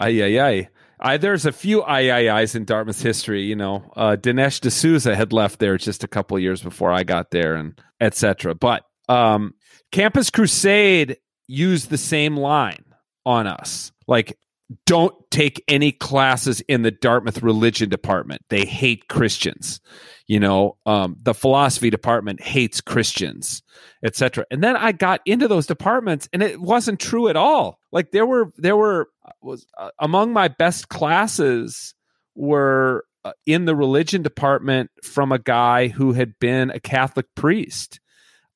yeah. 0.00 0.06
yeah, 0.08 0.50
yeah. 0.50 0.66
I, 1.00 1.16
there's 1.18 1.44
a 1.44 1.52
few 1.52 1.82
IIIs 1.82 2.56
in 2.56 2.64
Dartmouth 2.64 3.00
history. 3.02 3.42
You 3.42 3.56
know, 3.56 3.92
uh, 3.96 4.16
Dinesh 4.18 4.60
D'Souza 4.60 5.14
had 5.14 5.32
left 5.32 5.58
there 5.58 5.76
just 5.76 6.02
a 6.02 6.08
couple 6.08 6.38
years 6.38 6.62
before 6.62 6.90
I 6.90 7.02
got 7.02 7.30
there, 7.30 7.54
and 7.54 7.78
etc. 8.00 8.54
But 8.54 8.84
um, 9.08 9.54
Campus 9.92 10.30
Crusade 10.30 11.18
used 11.46 11.90
the 11.90 11.98
same 11.98 12.36
line 12.36 12.84
on 13.26 13.46
us. 13.46 13.92
Like 14.06 14.38
don't 14.86 15.14
take 15.30 15.62
any 15.68 15.92
classes 15.92 16.60
in 16.62 16.82
the 16.82 16.90
Dartmouth 16.90 17.42
religion 17.42 17.88
department. 17.88 18.42
They 18.48 18.64
hate 18.64 19.08
Christians. 19.08 19.80
You 20.26 20.40
know, 20.40 20.78
um, 20.86 21.16
the 21.22 21.34
philosophy 21.34 21.90
department 21.90 22.40
hates 22.40 22.80
Christians, 22.80 23.62
etc. 24.02 24.46
And 24.50 24.62
then 24.62 24.76
I 24.76 24.92
got 24.92 25.20
into 25.26 25.48
those 25.48 25.66
departments, 25.66 26.28
and 26.32 26.42
it 26.42 26.60
wasn't 26.60 26.98
true 26.98 27.28
at 27.28 27.36
all. 27.36 27.78
Like 27.92 28.10
there 28.10 28.24
were 28.24 28.52
there 28.56 28.76
were 28.76 29.08
was 29.42 29.66
uh, 29.76 29.90
among 29.98 30.32
my 30.32 30.48
best 30.48 30.88
classes 30.88 31.94
were 32.34 33.04
uh, 33.24 33.32
in 33.46 33.66
the 33.66 33.76
religion 33.76 34.22
department 34.22 34.90
from 35.02 35.30
a 35.30 35.38
guy 35.38 35.88
who 35.88 36.12
had 36.12 36.38
been 36.38 36.70
a 36.70 36.80
Catholic 36.80 37.26
priest, 37.34 38.00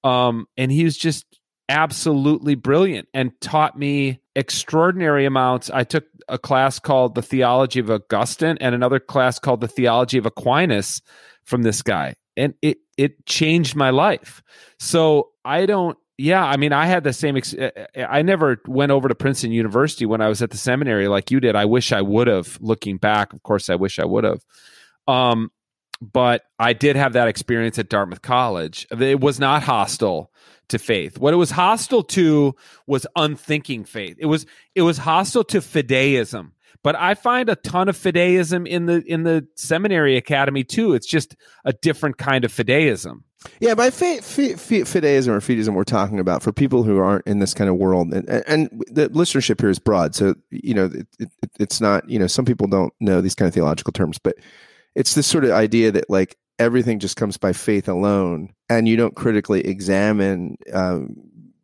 um, 0.04 0.46
and 0.56 0.72
he 0.72 0.84
was 0.84 0.96
just 0.96 1.37
absolutely 1.68 2.54
brilliant 2.54 3.08
and 3.12 3.32
taught 3.40 3.78
me 3.78 4.20
extraordinary 4.34 5.26
amounts. 5.26 5.70
I 5.70 5.84
took 5.84 6.04
a 6.28 6.38
class 6.38 6.78
called 6.78 7.14
The 7.14 7.22
Theology 7.22 7.80
of 7.80 7.90
Augustine 7.90 8.58
and 8.60 8.74
another 8.74 9.00
class 9.00 9.38
called 9.38 9.60
The 9.60 9.68
Theology 9.68 10.18
of 10.18 10.26
Aquinas 10.26 11.02
from 11.44 11.62
this 11.62 11.82
guy. 11.82 12.14
And 12.36 12.54
it 12.62 12.78
it 12.96 13.26
changed 13.26 13.74
my 13.74 13.90
life. 13.90 14.42
So 14.78 15.30
I 15.44 15.66
don't 15.66 15.98
yeah, 16.16 16.44
I 16.44 16.56
mean 16.56 16.72
I 16.72 16.86
had 16.86 17.04
the 17.04 17.12
same 17.12 17.36
ex- 17.36 17.54
eh, 17.54 17.70
eh, 17.94 18.06
I 18.08 18.22
never 18.22 18.60
went 18.66 18.92
over 18.92 19.08
to 19.08 19.14
Princeton 19.14 19.52
University 19.52 20.06
when 20.06 20.20
I 20.20 20.28
was 20.28 20.42
at 20.42 20.50
the 20.50 20.56
seminary 20.56 21.08
like 21.08 21.30
you 21.30 21.40
did. 21.40 21.56
I 21.56 21.64
wish 21.64 21.92
I 21.92 22.02
would 22.02 22.26
have 22.28 22.58
looking 22.60 22.96
back. 22.96 23.32
Of 23.32 23.42
course 23.42 23.68
I 23.68 23.74
wish 23.74 23.98
I 23.98 24.04
would 24.04 24.24
have. 24.24 24.44
Um 25.06 25.50
but 26.00 26.44
I 26.60 26.74
did 26.74 26.94
have 26.94 27.14
that 27.14 27.26
experience 27.26 27.76
at 27.78 27.88
Dartmouth 27.88 28.22
College. 28.22 28.86
It 29.00 29.20
was 29.20 29.40
not 29.40 29.64
hostile 29.64 30.30
to 30.68 30.78
faith. 30.78 31.18
What 31.18 31.34
it 31.34 31.38
was 31.38 31.50
hostile 31.50 32.02
to 32.04 32.54
was 32.86 33.06
unthinking 33.16 33.84
faith. 33.84 34.16
It 34.18 34.26
was 34.26 34.46
it 34.74 34.82
was 34.82 34.98
hostile 34.98 35.44
to 35.44 35.58
fideism. 35.58 36.52
But 36.84 36.94
I 36.94 37.14
find 37.14 37.48
a 37.48 37.56
ton 37.56 37.88
of 37.88 37.96
fideism 37.96 38.66
in 38.66 38.86
the 38.86 39.02
in 39.06 39.24
the 39.24 39.46
seminary 39.56 40.16
academy 40.16 40.64
too. 40.64 40.94
It's 40.94 41.06
just 41.06 41.34
a 41.64 41.72
different 41.72 42.18
kind 42.18 42.44
of 42.44 42.52
fideism. 42.52 43.22
Yeah, 43.60 43.74
by 43.74 43.90
fideism 43.90 45.28
or 45.28 45.40
fideism, 45.40 45.74
we're 45.74 45.84
talking 45.84 46.18
about 46.18 46.42
for 46.42 46.52
people 46.52 46.82
who 46.82 46.98
aren't 46.98 47.26
in 47.26 47.38
this 47.38 47.54
kind 47.54 47.70
of 47.70 47.76
world, 47.76 48.12
and, 48.12 48.28
and 48.28 48.68
the 48.88 49.08
listenership 49.10 49.60
here 49.60 49.70
is 49.70 49.78
broad. 49.78 50.14
So 50.14 50.34
you 50.50 50.74
know, 50.74 50.86
it, 50.86 51.06
it, 51.20 51.28
it's 51.58 51.80
not 51.80 52.08
you 52.08 52.18
know 52.18 52.26
some 52.26 52.44
people 52.44 52.66
don't 52.66 52.92
know 53.00 53.20
these 53.20 53.34
kind 53.34 53.48
of 53.48 53.54
theological 53.54 53.92
terms, 53.92 54.18
but 54.18 54.36
it's 54.94 55.14
this 55.14 55.26
sort 55.26 55.44
of 55.44 55.50
idea 55.50 55.92
that 55.92 56.10
like 56.10 56.36
everything 56.58 56.98
just 56.98 57.16
comes 57.16 57.36
by 57.36 57.52
faith 57.52 57.88
alone 57.88 58.52
and 58.68 58.88
you 58.88 58.96
don't 58.96 59.16
critically 59.16 59.60
examine 59.66 60.56
um, 60.72 61.14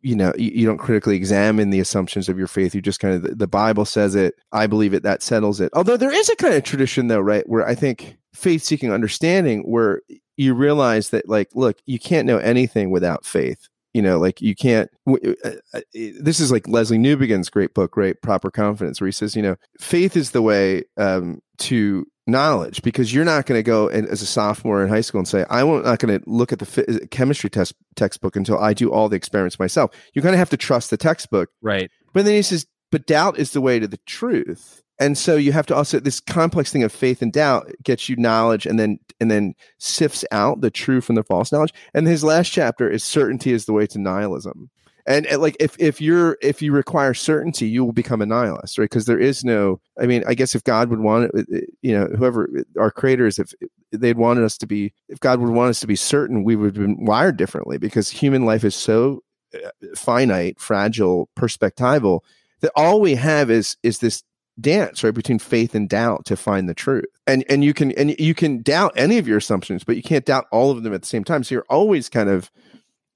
you 0.01 0.15
know 0.15 0.33
you, 0.37 0.67
don't 0.67 0.77
critically 0.77 1.15
examine 1.15 1.71
the 1.71 1.79
assumptions 1.79 2.29
of 2.29 2.37
your 2.37 2.47
faith. 2.47 2.75
You 2.75 2.81
just 2.81 2.99
kind 2.99 3.25
of 3.25 3.39
the 3.39 3.47
bible 3.47 3.85
says 3.85 4.13
it. 4.13 4.35
I 4.51 4.67
believe 4.67 4.93
it. 4.93 5.01
That 5.01 5.23
settles 5.23 5.59
it. 5.59 5.71
Although 5.73 5.97
there 5.97 6.13
is 6.13 6.29
a 6.29 6.35
kind 6.35 6.53
of 6.53 6.63
tradition 6.63 7.07
though 7.07 7.19
right 7.19 7.47
where 7.49 7.67
i 7.67 7.73
think 7.73 8.17
faith 8.33 8.63
seeking 8.63 8.91
understanding 8.91 9.61
where 9.63 10.01
you 10.37 10.53
realize 10.53 11.09
that 11.09 11.27
like 11.27 11.49
look 11.55 11.77
you 11.85 11.97
can't 11.97 12.27
know 12.27 12.37
anything 12.37 12.91
without 12.91 13.25
faith 13.25 13.67
you 13.95 14.01
know 14.01 14.19
like 14.19 14.41
you 14.41 14.53
can't 14.53 14.91
uh, 15.07 15.51
uh, 15.73 15.79
this 15.93 16.41
is 16.41 16.51
like 16.51 16.63
Lesslie 16.63 16.99
Newbigin's 16.99 17.49
great 17.49 17.73
book 17.73 17.95
right? 17.95 18.21
Proper 18.21 18.51
confidence 18.51 18.99
where 18.99 19.07
he 19.07 19.13
says 19.13 19.35
you 19.35 19.41
know 19.41 19.55
faith 19.79 20.17
is 20.17 20.31
the 20.31 20.41
way 20.41 20.83
um, 20.97 21.41
to 21.59 22.05
knowledge 22.27 22.81
because 22.81 23.13
you're 23.13 23.23
not 23.23 23.45
going 23.45 23.57
to 23.57 23.63
go 23.63 23.87
and, 23.87 24.07
as 24.07 24.21
a 24.21 24.25
sophomore 24.25 24.83
in 24.83 24.89
high 24.89 25.01
school 25.01 25.19
and 25.19 25.27
say 25.27 25.45
i'm 25.51 25.83
not 25.83 25.99
going 25.99 26.19
to 26.19 26.27
look 26.27 26.51
at 26.51 26.57
the 26.57 27.07
chemistry 27.11 27.51
test 27.51 27.75
textbook 27.95 28.35
until 28.35 28.57
i 28.59 28.73
do 28.73 28.91
all 28.91 29.07
the 29.07 29.15
experiments 29.15 29.59
myself. 29.59 29.91
You 30.13 30.21
kind 30.21 30.35
of 30.35 30.39
have 30.39 30.49
to 30.49 30.57
trust 30.57 30.89
the 30.89 30.97
textbook. 30.97 31.49
Right. 31.61 31.89
But 32.13 32.25
then 32.25 32.33
he 32.33 32.41
says 32.41 32.65
but 32.91 33.05
doubt 33.05 33.37
is 33.37 33.51
the 33.51 33.61
way 33.61 33.79
to 33.79 33.87
the 33.87 33.99
truth 34.05 34.83
and 34.99 35.17
so 35.17 35.35
you 35.35 35.51
have 35.51 35.65
to 35.67 35.75
also 35.75 35.99
this 35.99 36.19
complex 36.19 36.71
thing 36.71 36.83
of 36.83 36.91
faith 36.91 37.21
and 37.21 37.33
doubt 37.33 37.71
gets 37.83 38.07
you 38.07 38.15
knowledge 38.15 38.65
and 38.65 38.79
then 38.79 38.99
and 39.19 39.29
then 39.29 39.53
sifts 39.77 40.23
out 40.31 40.61
the 40.61 40.71
true 40.71 41.01
from 41.01 41.15
the 41.15 41.23
false 41.23 41.51
knowledge. 41.51 41.73
And 41.93 42.07
his 42.07 42.23
last 42.23 42.49
chapter 42.49 42.89
is 42.89 43.03
certainty 43.03 43.51
is 43.51 43.65
the 43.65 43.73
way 43.73 43.87
to 43.87 43.99
nihilism. 43.99 44.69
And, 45.07 45.25
and 45.27 45.41
like 45.41 45.55
if 45.59 45.75
if 45.79 46.01
you're 46.01 46.37
if 46.41 46.61
you 46.61 46.71
require 46.71 47.13
certainty 47.13 47.67
you 47.67 47.85
will 47.85 47.93
become 47.93 48.23
a 48.23 48.25
nihilist 48.25 48.77
right? 48.77 48.85
Because 48.85 49.05
there 49.05 49.19
is 49.19 49.43
no 49.43 49.79
i 50.01 50.07
mean 50.07 50.23
i 50.25 50.33
guess 50.33 50.55
if 50.55 50.63
god 50.63 50.89
would 50.89 50.99
want 50.99 51.29
it 51.35 51.69
you 51.83 51.95
know 51.95 52.07
whoever 52.17 52.49
uh, 52.57 52.81
our 52.81 52.89
creators 52.89 53.37
if 53.37 53.53
they'd 53.91 54.17
wanted 54.17 54.43
us 54.43 54.57
to 54.57 54.65
be 54.65 54.91
if 55.07 55.19
god 55.19 55.39
would 55.39 55.53
want 55.53 55.69
us 55.69 55.79
to 55.81 55.85
be 55.85 55.95
certain 55.95 56.43
we 56.43 56.55
would 56.55 56.75
have 56.75 56.87
been 56.87 57.05
wired 57.05 57.37
differently 57.37 57.77
because 57.77 58.09
human 58.09 58.47
life 58.47 58.63
is 58.63 58.73
so 58.73 59.21
uh, 59.53 59.69
finite 59.95 60.59
fragile 60.59 61.29
perspectival 61.37 62.21
that 62.61 62.71
all 62.75 62.99
we 62.99 63.13
have 63.13 63.51
is 63.51 63.77
is 63.83 63.99
this 63.99 64.23
dance 64.59 65.03
right 65.03 65.13
between 65.13 65.37
faith 65.37 65.75
and 65.75 65.89
doubt 65.89 66.25
to 66.25 66.37
find 66.37 66.69
the 66.69 66.73
truth 66.73 67.03
and 67.27 67.43
and 67.49 67.63
you 67.63 67.73
can 67.73 67.91
and 67.93 68.17
you 68.17 68.33
can 68.33 68.61
doubt 68.61 68.93
any 68.95 69.17
of 69.17 69.27
your 69.27 69.37
assumptions 69.37 69.83
but 69.83 69.97
you 69.97 70.01
can't 70.01 70.25
doubt 70.25 70.45
all 70.49 70.71
of 70.71 70.81
them 70.83 70.93
at 70.93 71.01
the 71.01 71.07
same 71.07 71.25
time 71.25 71.43
so 71.43 71.53
you're 71.53 71.65
always 71.69 72.07
kind 72.07 72.29
of 72.29 72.49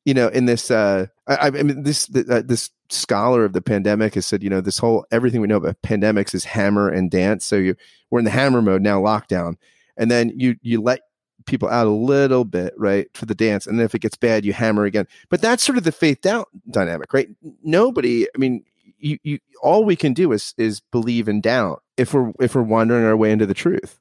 you 0.06 0.14
know, 0.16 0.28
in 0.30 0.46
this, 0.46 0.72
uh, 0.72 1.08
I, 1.28 1.48
I 1.48 1.50
mean, 1.52 1.84
this 1.84 2.10
uh, 2.16 2.42
this 2.44 2.72
scholar 2.90 3.46
of 3.46 3.54
the 3.54 3.62
pandemic 3.62 4.16
has 4.16 4.26
said, 4.26 4.42
you 4.42 4.50
know, 4.50 4.60
this 4.62 4.80
whole 4.80 5.06
everything 5.12 5.42
we 5.42 5.48
know 5.48 5.58
about 5.58 5.82
pandemics 5.84 6.34
is 6.34 6.46
hammer 6.46 6.90
and 6.90 7.12
dance. 7.12 7.46
So 7.46 7.58
you 7.58 7.76
we're 8.10 8.20
in 8.20 8.26
the 8.26 8.32
hammer 8.32 8.62
mode 8.62 8.82
now, 8.82 9.00
lockdown, 9.00 9.58
and 9.98 10.10
then 10.10 10.32
you 10.36 10.56
you 10.62 10.82
let 10.82 11.02
people 11.46 11.70
out 11.70 11.86
a 11.86 11.92
little 11.92 12.46
bit, 12.46 12.74
right, 12.78 13.08
for 13.14 13.26
the 13.26 13.36
dance, 13.36 13.68
and 13.68 13.78
then 13.78 13.86
if 13.86 13.94
it 13.94 14.02
gets 14.02 14.18
bad, 14.18 14.46
you 14.46 14.54
hammer 14.54 14.86
again. 14.86 15.08
But 15.30 15.42
that's 15.42 15.64
sort 15.64 15.78
of 15.78 15.84
the 15.84 15.92
faith 15.92 16.22
doubt 16.22 16.50
dynamic, 16.72 17.14
right? 17.14 17.30
Nobody, 17.64 18.26
I 18.34 18.38
mean, 18.38 18.64
you, 19.00 19.18
you 19.24 19.40
all 19.62 19.86
we 19.86 19.96
can 19.96 20.14
do 20.14 20.32
is 20.32 20.54
is 20.58 20.80
believe 20.80 21.28
and 21.28 21.42
doubt 21.42 21.84
if 21.98 22.14
we're 22.14 22.32
if 22.40 22.56
we're 22.56 22.62
wandering 22.62 23.06
our 23.06 23.18
way 23.18 23.32
into 23.32 23.46
the 23.46 23.54
truth. 23.54 24.00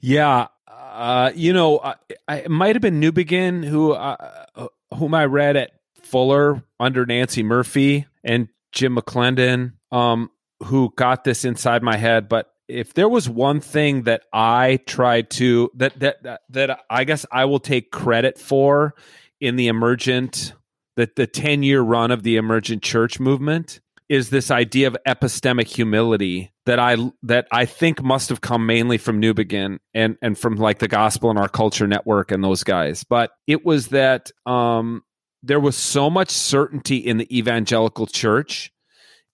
Yeah, 0.00 0.48
uh, 0.68 1.30
you 1.34 1.52
know, 1.52 1.78
I, 1.80 1.94
I, 2.26 2.48
might 2.48 2.74
have 2.74 2.82
been 2.82 3.00
Newbigin 3.00 3.64
who 3.64 3.92
uh, 3.92 4.68
whom 4.94 5.14
I 5.14 5.26
read 5.26 5.56
at 5.56 5.72
Fuller 6.02 6.62
under 6.80 7.04
Nancey 7.04 7.42
Murphy 7.42 8.06
and 8.24 8.48
Jim 8.72 8.96
McClendon, 8.96 9.72
um, 9.92 10.30
who 10.64 10.92
got 10.96 11.24
this 11.24 11.44
inside 11.44 11.82
my 11.82 11.96
head. 11.96 12.28
But 12.28 12.52
if 12.68 12.94
there 12.94 13.08
was 13.08 13.28
one 13.28 13.60
thing 13.60 14.04
that 14.04 14.22
I 14.32 14.80
tried 14.86 15.30
to 15.32 15.70
that 15.74 15.98
that 16.00 16.22
that, 16.22 16.40
that 16.50 16.80
I 16.88 17.04
guess 17.04 17.26
I 17.30 17.44
will 17.44 17.60
take 17.60 17.90
credit 17.90 18.38
for 18.38 18.94
in 19.40 19.56
the 19.56 19.68
emergent 19.68 20.54
that 20.96 21.16
the 21.16 21.26
10 21.26 21.62
year 21.62 21.82
run 21.82 22.10
of 22.10 22.22
the 22.22 22.36
emergent 22.36 22.82
church 22.82 23.20
movement 23.20 23.80
is 24.08 24.30
this 24.30 24.50
idea 24.50 24.86
of 24.86 24.96
epistemic 25.06 25.66
humility 25.66 26.52
that 26.64 26.78
I 26.78 26.96
that 27.22 27.46
I 27.50 27.64
think 27.64 28.02
must 28.02 28.28
have 28.28 28.40
come 28.40 28.66
mainly 28.66 28.98
from 28.98 29.20
Newbigin 29.20 29.78
and 29.94 30.16
and 30.22 30.38
from 30.38 30.56
like 30.56 30.78
the 30.78 30.88
Gospel 30.88 31.30
and 31.30 31.38
Our 31.38 31.48
Culture 31.48 31.86
Network 31.86 32.30
and 32.30 32.42
those 32.42 32.62
guys. 32.62 33.04
But 33.04 33.32
it 33.46 33.64
was 33.64 33.88
that 33.88 34.30
um, 34.44 35.02
there 35.42 35.60
was 35.60 35.76
so 35.76 36.08
much 36.08 36.30
certainty 36.30 36.98
in 36.98 37.18
the 37.18 37.36
evangelical 37.38 38.06
church, 38.06 38.72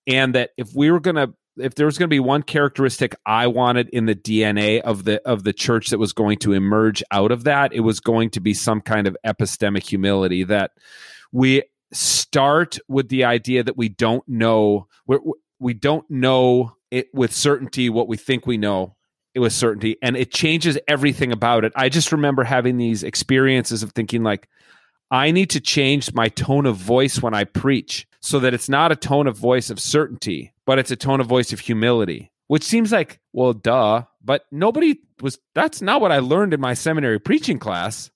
and 0.06 0.34
that 0.34 0.50
if 0.56 0.70
we 0.74 0.90
were 0.90 1.00
to 1.00 1.34
if 1.58 1.74
there 1.74 1.86
was 1.86 1.98
going 1.98 2.08
to 2.08 2.14
be 2.14 2.20
one 2.20 2.42
characteristic 2.42 3.14
I 3.26 3.46
wanted 3.46 3.90
in 3.90 4.06
the 4.06 4.14
DNA 4.14 4.80
of 4.80 5.04
the 5.04 5.20
of 5.28 5.44
the 5.44 5.52
church 5.52 5.88
that 5.90 5.98
was 5.98 6.12
going 6.12 6.38
to 6.38 6.52
emerge 6.52 7.02
out 7.10 7.30
of 7.30 7.44
that, 7.44 7.74
it 7.74 7.80
was 7.80 8.00
going 8.00 8.30
to 8.30 8.40
be 8.40 8.54
some 8.54 8.80
kind 8.80 9.06
of 9.06 9.16
epistemic 9.26 9.86
humility 9.86 10.44
that 10.44 10.70
we 11.30 11.62
start 11.92 12.78
with 12.88 13.08
the 13.08 13.24
idea 13.24 13.62
that 13.62 13.76
we 13.76 13.88
don't 13.88 14.26
know 14.28 14.86
we're, 15.06 15.20
we 15.58 15.74
don't 15.74 16.08
know 16.10 16.76
it 16.90 17.08
with 17.12 17.32
certainty 17.34 17.88
what 17.88 18.08
we 18.08 18.16
think 18.16 18.46
we 18.46 18.56
know 18.56 18.96
it 19.34 19.40
with 19.40 19.52
certainty 19.52 19.96
and 20.02 20.16
it 20.16 20.32
changes 20.32 20.78
everything 20.88 21.32
about 21.32 21.64
it. 21.64 21.72
I 21.74 21.88
just 21.88 22.12
remember 22.12 22.44
having 22.44 22.76
these 22.76 23.02
experiences 23.02 23.82
of 23.82 23.92
thinking 23.92 24.22
like 24.22 24.48
i 25.12 25.30
need 25.30 25.50
to 25.50 25.60
change 25.60 26.12
my 26.14 26.28
tone 26.28 26.66
of 26.66 26.76
voice 26.76 27.22
when 27.22 27.34
i 27.34 27.44
preach 27.44 28.06
so 28.20 28.40
that 28.40 28.54
it's 28.54 28.68
not 28.68 28.90
a 28.90 28.96
tone 28.96 29.28
of 29.28 29.36
voice 29.36 29.70
of 29.70 29.78
certainty 29.78 30.52
but 30.66 30.78
it's 30.78 30.90
a 30.90 30.96
tone 30.96 31.20
of 31.20 31.26
voice 31.26 31.52
of 31.52 31.60
humility 31.60 32.32
which 32.48 32.64
seems 32.64 32.90
like 32.90 33.20
well 33.32 33.52
duh 33.52 34.02
but 34.24 34.44
nobody 34.50 34.98
was 35.20 35.38
that's 35.54 35.80
not 35.82 36.00
what 36.00 36.10
i 36.10 36.18
learned 36.18 36.54
in 36.54 36.60
my 36.60 36.74
seminary 36.74 37.20
preaching 37.20 37.58
class 37.58 38.10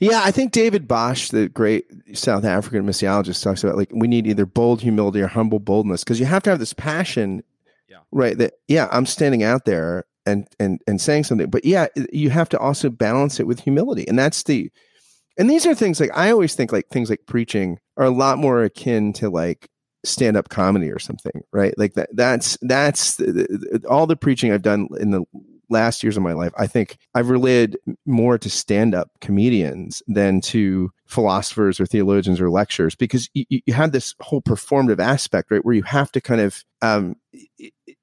yeah, 0.00 0.22
I 0.24 0.30
think 0.30 0.52
David 0.52 0.86
Bosch, 0.86 1.30
the 1.30 1.48
great 1.48 1.86
South 2.16 2.44
African 2.44 2.86
missiologist, 2.86 3.42
talks 3.42 3.64
about 3.64 3.76
like 3.76 3.90
we 3.92 4.06
need 4.06 4.26
either 4.26 4.46
bold 4.46 4.80
humility 4.80 5.20
or 5.20 5.26
humble 5.26 5.58
boldness 5.58 6.04
because 6.04 6.20
you 6.20 6.26
have 6.26 6.42
to 6.44 6.50
have 6.50 6.58
this 6.58 6.72
passion, 6.72 7.42
yeah. 7.88 7.98
right? 8.12 8.38
That 8.38 8.54
yeah, 8.68 8.88
I'm 8.92 9.06
standing 9.06 9.42
out 9.42 9.64
there 9.64 10.04
and 10.24 10.46
and 10.60 10.80
and 10.86 11.00
saying 11.00 11.24
something, 11.24 11.50
but 11.50 11.64
yeah, 11.64 11.88
you 12.12 12.30
have 12.30 12.48
to 12.50 12.58
also 12.58 12.90
balance 12.90 13.40
it 13.40 13.46
with 13.46 13.60
humility, 13.60 14.06
and 14.06 14.18
that's 14.18 14.42
the. 14.44 14.70
And 15.36 15.48
these 15.48 15.66
are 15.66 15.74
things 15.74 16.00
like 16.00 16.10
I 16.16 16.32
always 16.32 16.56
think 16.56 16.72
like 16.72 16.88
things 16.88 17.10
like 17.10 17.26
preaching 17.26 17.78
are 17.96 18.04
a 18.04 18.10
lot 18.10 18.38
more 18.38 18.64
akin 18.64 19.12
to 19.14 19.30
like 19.30 19.68
stand 20.04 20.36
up 20.36 20.48
comedy 20.48 20.90
or 20.90 20.98
something, 20.98 21.42
right? 21.52 21.74
Like 21.78 21.94
that. 21.94 22.08
That's 22.12 22.58
that's 22.62 23.16
the, 23.16 23.32
the, 23.32 23.82
all 23.88 24.06
the 24.06 24.16
preaching 24.16 24.52
I've 24.52 24.62
done 24.62 24.88
in 24.98 25.10
the 25.10 25.24
last 25.68 26.02
years 26.02 26.16
of 26.16 26.22
my 26.22 26.32
life, 26.32 26.52
I 26.58 26.66
think 26.66 26.98
I've 27.14 27.30
related 27.30 27.78
more 28.06 28.38
to 28.38 28.50
stand 28.50 28.94
up 28.94 29.10
comedians 29.20 30.02
than 30.06 30.40
to 30.42 30.90
philosophers 31.06 31.80
or 31.80 31.86
theologians 31.86 32.40
or 32.40 32.50
lectures 32.50 32.94
because 32.94 33.28
you, 33.34 33.44
you 33.48 33.72
have 33.72 33.92
this 33.92 34.14
whole 34.20 34.42
performative 34.42 35.00
aspect, 35.00 35.50
right? 35.50 35.64
Where 35.64 35.74
you 35.74 35.82
have 35.82 36.12
to 36.12 36.20
kind 36.20 36.40
of, 36.40 36.64
um, 36.82 37.16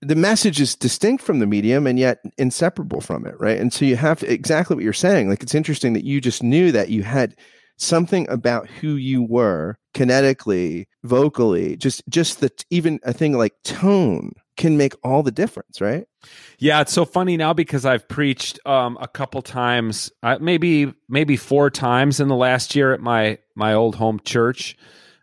the 0.02 0.16
message 0.16 0.60
is 0.60 0.76
distinct 0.76 1.24
from 1.24 1.40
the 1.40 1.48
medium 1.48 1.88
and 1.88 2.00
yet 2.00 2.20
inseparable 2.38 3.02
from 3.02 3.26
it, 3.26 3.40
right? 3.40 3.60
And 3.60 3.72
so 3.72 3.86
you 3.86 3.96
have 3.96 4.20
to, 4.20 4.32
exactly 4.32 4.76
what 4.76 4.84
you're 4.84 4.94
saying. 4.94 5.30
Like 5.30 5.44
it's 5.44 5.56
interesting 5.56 5.94
that 5.94 6.04
you 6.04 6.20
just 6.20 6.44
knew 6.44 6.72
that 6.72 6.90
you 6.90 7.04
had 7.04 7.36
something 7.78 8.28
about 8.30 8.70
who 8.70 8.96
you 8.96 9.24
were 9.24 9.78
kinetically, 9.94 10.86
vocally, 11.04 11.78
just, 11.78 12.04
just 12.10 12.40
the, 12.40 12.50
even 12.70 13.00
a 13.04 13.14
thing 13.14 13.34
like 13.34 13.54
tone 13.64 14.32
can 14.58 14.78
make 14.78 14.94
all 15.04 15.24
the 15.24 15.32
difference, 15.32 15.82
right? 15.82 16.06
Yeah, 16.58 16.82
it's 16.82 16.94
so 16.94 17.06
funny 17.06 17.38
now 17.38 17.54
because 17.54 17.86
I've 17.86 18.08
preached 18.08 18.60
um, 18.66 18.98
a 19.02 19.08
couple 19.08 19.42
times, 19.42 20.12
uh, 20.24 20.38
maybe 20.40 20.94
maybe 21.10 21.38
four 21.38 21.70
times 21.70 22.20
in 22.20 22.28
the 22.28 22.36
last 22.36 22.76
year 22.76 22.94
at 22.94 23.02
my 23.02 23.38
my 23.56 23.74
old 23.74 23.96
home 23.96 24.20
church, 24.24 24.78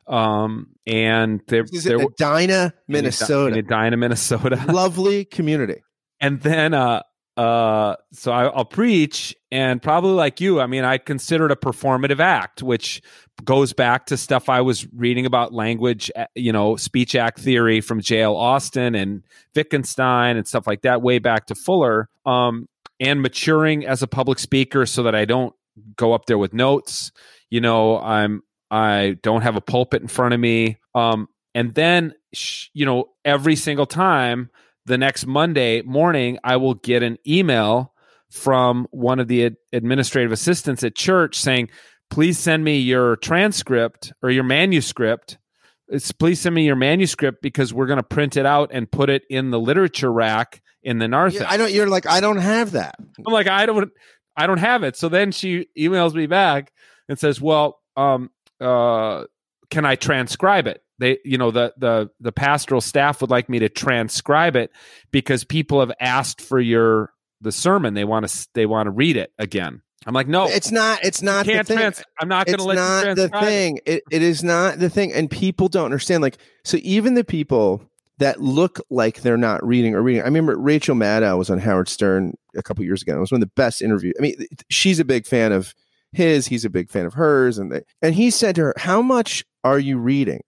um, 0.07 0.69
and 0.87 1.41
there, 1.49 1.65
is 1.71 1.85
there, 1.85 2.01
Edina, 2.01 2.75
Minnesota, 2.89 3.59
in 3.59 3.65
Edina, 3.65 3.97
Minnesota, 3.97 4.63
lovely 4.69 5.25
community. 5.25 5.83
And 6.21 6.41
then 6.41 6.75
uh, 6.75 7.03
uh 7.37 7.97
so 8.13 8.31
I, 8.31 8.55
will 8.55 8.67
preach 8.67 9.35
and 9.51 9.81
probably 9.81 10.13
like 10.13 10.41
you 10.41 10.61
i 10.61 10.67
mean 10.67 10.85
i 10.85 10.99
consider 10.99 11.47
it 11.47 11.53
a 11.53 11.57
performative 11.57 12.21
act 12.21 12.63
which 12.63 13.01
goes 13.43 13.73
back 13.73 14.07
to 14.07 14.19
stuff 14.19 14.51
i 14.51 14.61
was 14.61 14.87
reading 14.93 15.25
about 15.25 15.55
language 15.55 16.11
eh, 16.15 16.27
you 16.35 16.53
know 16.53 16.77
speech 16.77 17.15
act 17.15 17.41
theory 17.41 17.81
from 17.81 18.01
jl 18.03 18.37
austin 18.37 18.95
and 18.95 19.23
wittgenstein 19.55 20.37
and 20.37 20.47
stuff 20.47 20.67
like 20.67 20.83
that 20.83 21.01
way 21.01 21.19
back 21.19 21.47
to 21.47 21.55
fuller 21.55 22.11
um 22.27 22.69
and 23.01 23.23
maturing 23.23 23.87
as 23.87 24.03
a 24.03 24.07
public 24.07 24.39
speaker 24.39 24.85
so 24.85 25.03
that 25.03 25.15
i 25.15 25.25
don't 25.25 25.55
go 25.97 26.13
up 26.13 26.27
there 26.27 26.39
with 26.39 26.53
notes. 26.53 27.13
You 27.51 27.61
know 27.61 27.99
i'm 27.99 28.43
i 28.71 29.17
don't 29.23 29.43
have 29.43 29.57
a 29.57 29.61
pulpit 29.61 30.03
in 30.03 30.09
front 30.09 30.35
of 30.35 30.41
me. 30.41 30.79
Um 30.95 31.29
and 31.55 31.75
then 31.75 32.15
you 32.73 32.87
know 32.87 33.11
every 33.25 33.57
single 33.57 33.87
time 33.87 34.51
the 34.87 34.99
next 34.99 35.27
Monday 35.27 35.83
morning, 35.83 36.39
I 36.43 36.57
will 36.57 36.75
get 36.75 37.03
an 37.03 37.19
email 37.27 37.93
from 38.31 38.87
one 38.91 39.21
of 39.21 39.29
the 39.29 39.47
ad- 39.47 39.57
administrative 39.73 40.33
assistants 40.33 40.83
at 40.83 40.95
church 40.95 41.39
saying, 41.39 41.69
please 42.11 42.39
send 42.39 42.65
me 42.65 42.79
your 42.79 43.17
transcript 43.17 44.13
or 44.23 44.31
your 44.31 44.45
manuscript. 44.45 45.39
It's, 45.89 46.13
please 46.13 46.41
send 46.41 46.55
me 46.55 46.65
your 46.65 46.77
manuscript 46.77 47.43
because 47.43 47.75
we're 47.75 47.87
going 47.87 47.99
to 47.99 48.03
print 48.03 48.37
it 48.37 48.47
out 48.47 48.71
and 48.73 48.91
put 48.91 49.11
it 49.11 49.25
in 49.29 49.51
the 49.51 49.61
literature 49.61 50.11
rack 50.11 50.63
in 50.83 50.99
the 50.99 51.09
narthex. 51.09 51.45
I 51.47 51.57
don't. 51.57 51.73
You're 51.73 51.89
like, 51.89 52.07
I 52.07 52.21
don't 52.21 52.39
have 52.39 52.73
that. 52.73 52.97
I'm 52.99 53.33
like, 53.33 53.49
I 53.49 53.67
don't. 53.67 53.91
I 54.37 54.47
don't 54.47 54.59
have 54.59 54.83
it. 54.83 54.97
So 54.97 55.09
then 55.09 55.33
she 55.33 55.69
emails 55.79 56.15
me 56.15 56.27
back 56.27 56.73
and 57.09 57.19
says, 57.19 57.41
"Well, 57.41 57.79
um, 57.97 58.31
uh, 58.61 59.25
can 59.71 59.85
I 59.85 59.97
transcribe 59.97 60.67
it?" 60.67 60.83
They 61.03 61.19
you 61.25 61.39
know 61.39 61.51
the 61.51 61.73
the 61.77 62.11
the 62.21 62.33
pastoral 62.33 62.81
staff 62.81 63.21
would 63.21 63.31
like 63.31 63.49
me 63.49 63.59
to 63.59 63.69
transcribe 63.69 64.57
it 64.57 64.71
because 65.11 65.45
people 65.45 65.81
have 65.81 65.93
asked 66.01 66.41
for 66.41 66.61
your 66.61 67.13
the 67.41 67.53
sermon 67.53 67.95
they 67.95 68.05
want 68.05 68.29
to 68.29 68.49
they 68.55 68.67
want 68.67 68.87
to 68.87 68.91
read 68.91 69.17
it 69.17 69.33
again 69.39 69.83
i'm 70.07 70.15
like 70.15 70.29
no 70.29 70.47
it's 70.49 70.71
not 70.71 71.05
it's 71.05 71.23
not 71.23 71.45
the 71.47 71.63
thing. 71.65 71.77
Trans- 71.77 72.03
i'm 72.21 72.29
not 72.29 72.47
going 72.47 72.59
to 72.59 72.65
let 72.65 72.77
not 72.77 73.17
the 73.17 73.29
thing 73.29 73.81
it, 73.85 74.03
it 74.11 74.23
is 74.23 74.43
not 74.43 74.79
the 74.79 74.89
thing 74.89 75.13
and 75.13 75.31
people 75.31 75.69
don't 75.69 75.87
understand 75.87 76.23
like 76.23 76.39
so 76.65 76.79
even 76.83 77.15
the 77.15 77.25
people 77.25 77.83
that 78.19 78.41
look 78.41 78.81
like 78.89 79.23
they're 79.23 79.37
not 79.37 79.67
reading 79.67 79.97
or 79.97 80.03
reading. 80.03 80.23
I 80.23 80.27
remember 80.27 80.57
Rachel 80.57 80.95
Maddow 80.95 81.37
was 81.37 81.51
on 81.51 81.59
Howard 81.59 81.89
Stern 81.89 82.35
a 82.55 82.63
couple 82.63 82.85
years 82.85 83.03
ago. 83.03 83.17
It 83.17 83.21
was 83.21 83.33
one 83.33 83.43
of 83.43 83.49
the 83.49 83.53
best 83.57 83.83
interviews. 83.83 84.15
I 84.17 84.23
mean, 84.23 84.47
she's 84.71 85.01
a 85.01 85.05
big 85.05 85.27
fan 85.27 85.51
of 85.51 85.75
his. 86.13 86.47
He's 86.47 86.65
a 86.65 86.71
big 86.71 86.89
fan 86.89 87.05
of 87.05 87.15
hers, 87.15 87.59
and 87.59 87.73
they, 87.73 87.83
and 88.01 88.15
he 88.15 88.31
said 88.31 88.55
to 88.57 88.63
her, 88.63 88.75
"How 88.77 89.03
much 89.03 89.45
are 89.65 89.79
you 89.79 89.99
reading?" 89.99 90.43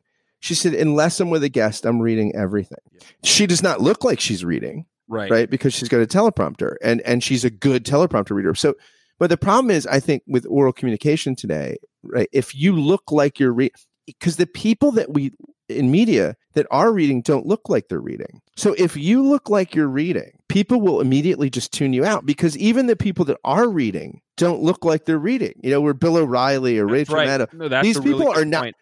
She 0.45 0.55
said, 0.55 0.75
unless 0.75 1.21
I'm 1.21 1.31
with 1.31 1.43
a 1.43 1.49
guest, 1.49 1.87
I'm 1.87 2.03
reading 2.03 2.35
everything. 2.37 2.77
Yeah. 2.93 3.01
She 3.23 3.47
does 3.47 3.63
not 3.63 3.81
look 3.81 4.05
like 4.05 4.21
she's 4.21 4.45
reading. 4.45 4.85
Right. 5.09 5.31
Right. 5.31 5.49
Because 5.49 5.73
she's 5.73 5.89
got 5.89 6.03
a 6.03 6.07
teleprompter 6.07 6.75
and, 6.83 7.01
and 7.01 7.25
she's 7.25 7.47
a 7.47 7.51
good 7.51 7.85
teleprompter 7.87 8.33
reader. 8.33 8.55
So, 8.55 8.75
but 9.19 9.31
the 9.31 9.39
problem 9.39 9.71
is, 9.71 9.87
I 9.87 10.01
think 10.01 10.23
with 10.27 10.45
oral 10.47 10.75
communication 10.75 11.35
today, 11.35 11.79
right? 12.03 12.29
If 12.31 12.55
you 12.55 12.75
look 12.75 13.11
like 13.11 13.41
you're 13.41 13.55
reading, 13.55 13.75
because 14.07 14.37
the 14.37 14.47
people 14.47 14.93
that 14.93 15.15
we 15.15 15.33
in 15.71 15.91
media 15.91 16.37
that 16.53 16.67
are 16.71 16.93
reading 16.93 17.23
don't 17.23 17.47
look 17.47 17.71
like 17.71 17.89
they're 17.89 17.99
reading. 17.99 18.43
So 18.55 18.75
if 18.77 18.99
you 18.99 19.27
look 19.27 19.49
like 19.49 19.75
you're 19.75 19.89
reading, 19.89 20.39
people 20.51 20.79
will 20.79 21.01
immediately 21.01 21.49
just 21.49 21.73
tune 21.73 21.95
you 21.95 22.05
out 22.05 22.27
because 22.27 22.55
even 22.59 22.87
the 22.87 22.97
people 22.97 23.25
that 23.25 23.39
are 23.45 23.67
reading 23.67 24.21
don't 24.37 24.63
look 24.63 24.85
like 24.85 25.07
they're 25.07 25.19
reading. 25.19 25.55
You 25.63 25.71
know, 25.71 25.81
we're 25.81 25.95
Bill 25.95 26.19
O'Reilly 26.19 26.79
or 26.79 26.87
That's 26.87 27.09
Rachel 27.09 27.15
right. 27.15 27.29
Maddow. 27.29 27.53
No, 27.55 27.83
These 27.83 27.97
really 27.97 28.13
people 28.13 28.27
good 28.35 28.43
are 28.43 28.45
not- 28.45 28.63
point. 28.65 28.77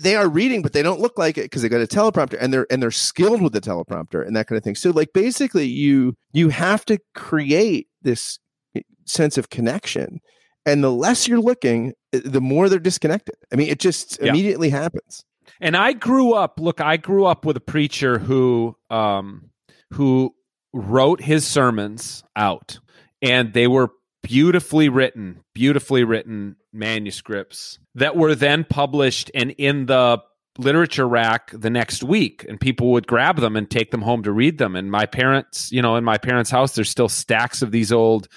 They 0.00 0.14
are 0.14 0.28
reading, 0.28 0.62
but 0.62 0.72
they 0.72 0.82
don't 0.82 1.00
look 1.00 1.18
like 1.18 1.36
it 1.38 1.42
because 1.44 1.62
they 1.62 1.68
got 1.68 1.80
a 1.80 1.86
teleprompter 1.86 2.36
and 2.40 2.52
they're 2.52 2.66
and 2.70 2.80
they're 2.82 2.90
skilled 2.92 3.42
with 3.42 3.52
the 3.52 3.60
teleprompter 3.60 4.24
and 4.24 4.36
that 4.36 4.46
kind 4.46 4.56
of 4.56 4.62
thing. 4.64 4.76
So 4.76 4.90
like 4.90 5.12
basically 5.12 5.66
you 5.66 6.14
you 6.32 6.50
have 6.50 6.84
to 6.86 6.98
create 7.14 7.88
this 8.02 8.38
eh, 8.76 8.82
sense 9.06 9.36
of 9.38 9.50
connection. 9.50 10.20
And 10.64 10.82
the 10.82 10.90
less 10.92 11.26
you're 11.28 11.40
looking, 11.40 11.92
eh, 12.12 12.20
the 12.24 12.40
more 12.40 12.68
they're 12.68 12.78
disconnected. 12.78 13.34
I 13.52 13.56
mean, 13.56 13.68
it 13.68 13.80
just 13.80 14.18
Yeah. 14.20 14.30
immediately 14.30 14.70
happens. 14.70 15.24
And 15.60 15.76
I 15.76 15.92
grew 15.92 16.32
up. 16.32 16.58
Look, 16.60 16.80
I 16.80 16.96
grew 16.96 17.24
up 17.24 17.44
with 17.44 17.56
a 17.56 17.60
preacher 17.60 18.18
who, 18.18 18.76
um, 18.90 19.50
who 19.92 20.34
wrote 20.72 21.20
his 21.22 21.46
sermons 21.46 22.22
out, 22.34 22.78
and 23.22 23.52
they 23.52 23.66
were 23.68 23.90
beautifully 24.26 24.88
written, 24.88 25.40
beautifully 25.54 26.02
written 26.02 26.56
manuscripts 26.72 27.78
that 27.94 28.16
were 28.16 28.34
then 28.34 28.64
published 28.64 29.30
and 29.34 29.52
in 29.52 29.86
the 29.86 30.20
literature 30.58 31.06
rack 31.06 31.50
the 31.52 31.70
next 31.70 32.02
week. 32.02 32.44
And 32.48 32.58
people 32.58 32.90
would 32.92 33.06
grab 33.06 33.38
them 33.38 33.54
and 33.54 33.70
take 33.70 33.92
them 33.92 34.02
home 34.02 34.24
to 34.24 34.32
read 34.32 34.58
them. 34.58 34.74
And 34.74 34.90
my 34.90 35.06
parents 35.06 35.70
you 35.70 35.80
know 35.80 35.96
in 35.96 36.02
my 36.02 36.18
parents 36.18 36.50
house 36.50 36.74
there's 36.74 36.90
still 36.90 37.08
stacks 37.08 37.62
of 37.62 37.70
these 37.70 37.92
old 37.92 38.28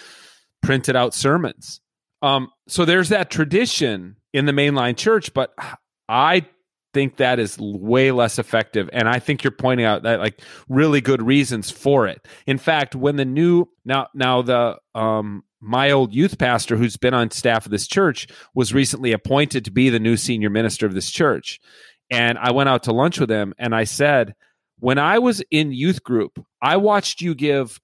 printed 0.62 0.96
out 0.96 1.16
sermons. 1.16 1.82
Um 2.22 2.50
so 2.68 2.86
there's 2.86 3.10
that 3.10 3.32
tradition 3.32 4.18
in 4.32 4.46
the 4.46 4.52
mainline 4.52 4.96
church 4.96 5.34
but 5.34 5.56
i 6.08 6.46
think 6.94 7.18
that 7.18 7.40
is 7.40 7.58
way 7.58 8.12
less 8.12 8.38
effective. 8.38 8.90
And 8.94 9.10
i 9.10 9.18
think 9.18 9.44
you're 9.44 9.52
pointing 9.52 9.88
out 9.88 10.04
that 10.04 10.20
like 10.20 10.42
really 10.68 11.02
good 11.02 11.24
reasons 11.24 11.72
for 11.72 12.06
it. 12.06 12.28
In 12.46 12.60
fact 12.60 12.96
when 12.96 13.16
the 13.16 13.26
new 13.26 13.66
now 13.86 14.08
now 14.14 14.44
the 14.44 14.78
um 14.94 15.44
my 15.62 15.92
old 15.92 16.14
youth 16.14 16.38
pastor 16.38 16.76
who's 16.76 16.98
been 16.98 17.14
on 17.14 17.32
staff 17.32 17.66
of 17.66 17.72
this 17.72 17.88
church 17.88 18.28
was 18.54 18.70
mm-hmm. 18.70 18.78
recently 18.78 19.12
appointed 19.12 19.66
to 19.66 19.72
be 19.72 19.90
the 19.90 20.00
new 20.00 20.18
senior 20.18 20.50
minister 20.50 20.86
of 20.86 20.94
this 20.94 21.10
church. 21.10 21.60
And 22.12 22.38
i 22.38 22.52
went 22.52 22.70
out 22.70 22.84
to 22.84 22.92
lunch 22.92 23.20
with 23.20 23.30
him 23.30 23.54
and 23.60 23.76
i 23.76 23.84
said 23.84 24.34
when 24.80 24.98
i 24.98 25.20
was 25.20 25.44
in 25.52 25.72
youth 25.72 26.04
group 26.04 26.44
i 26.62 26.76
watched 26.78 27.22
you 27.22 27.36
give 27.36 27.80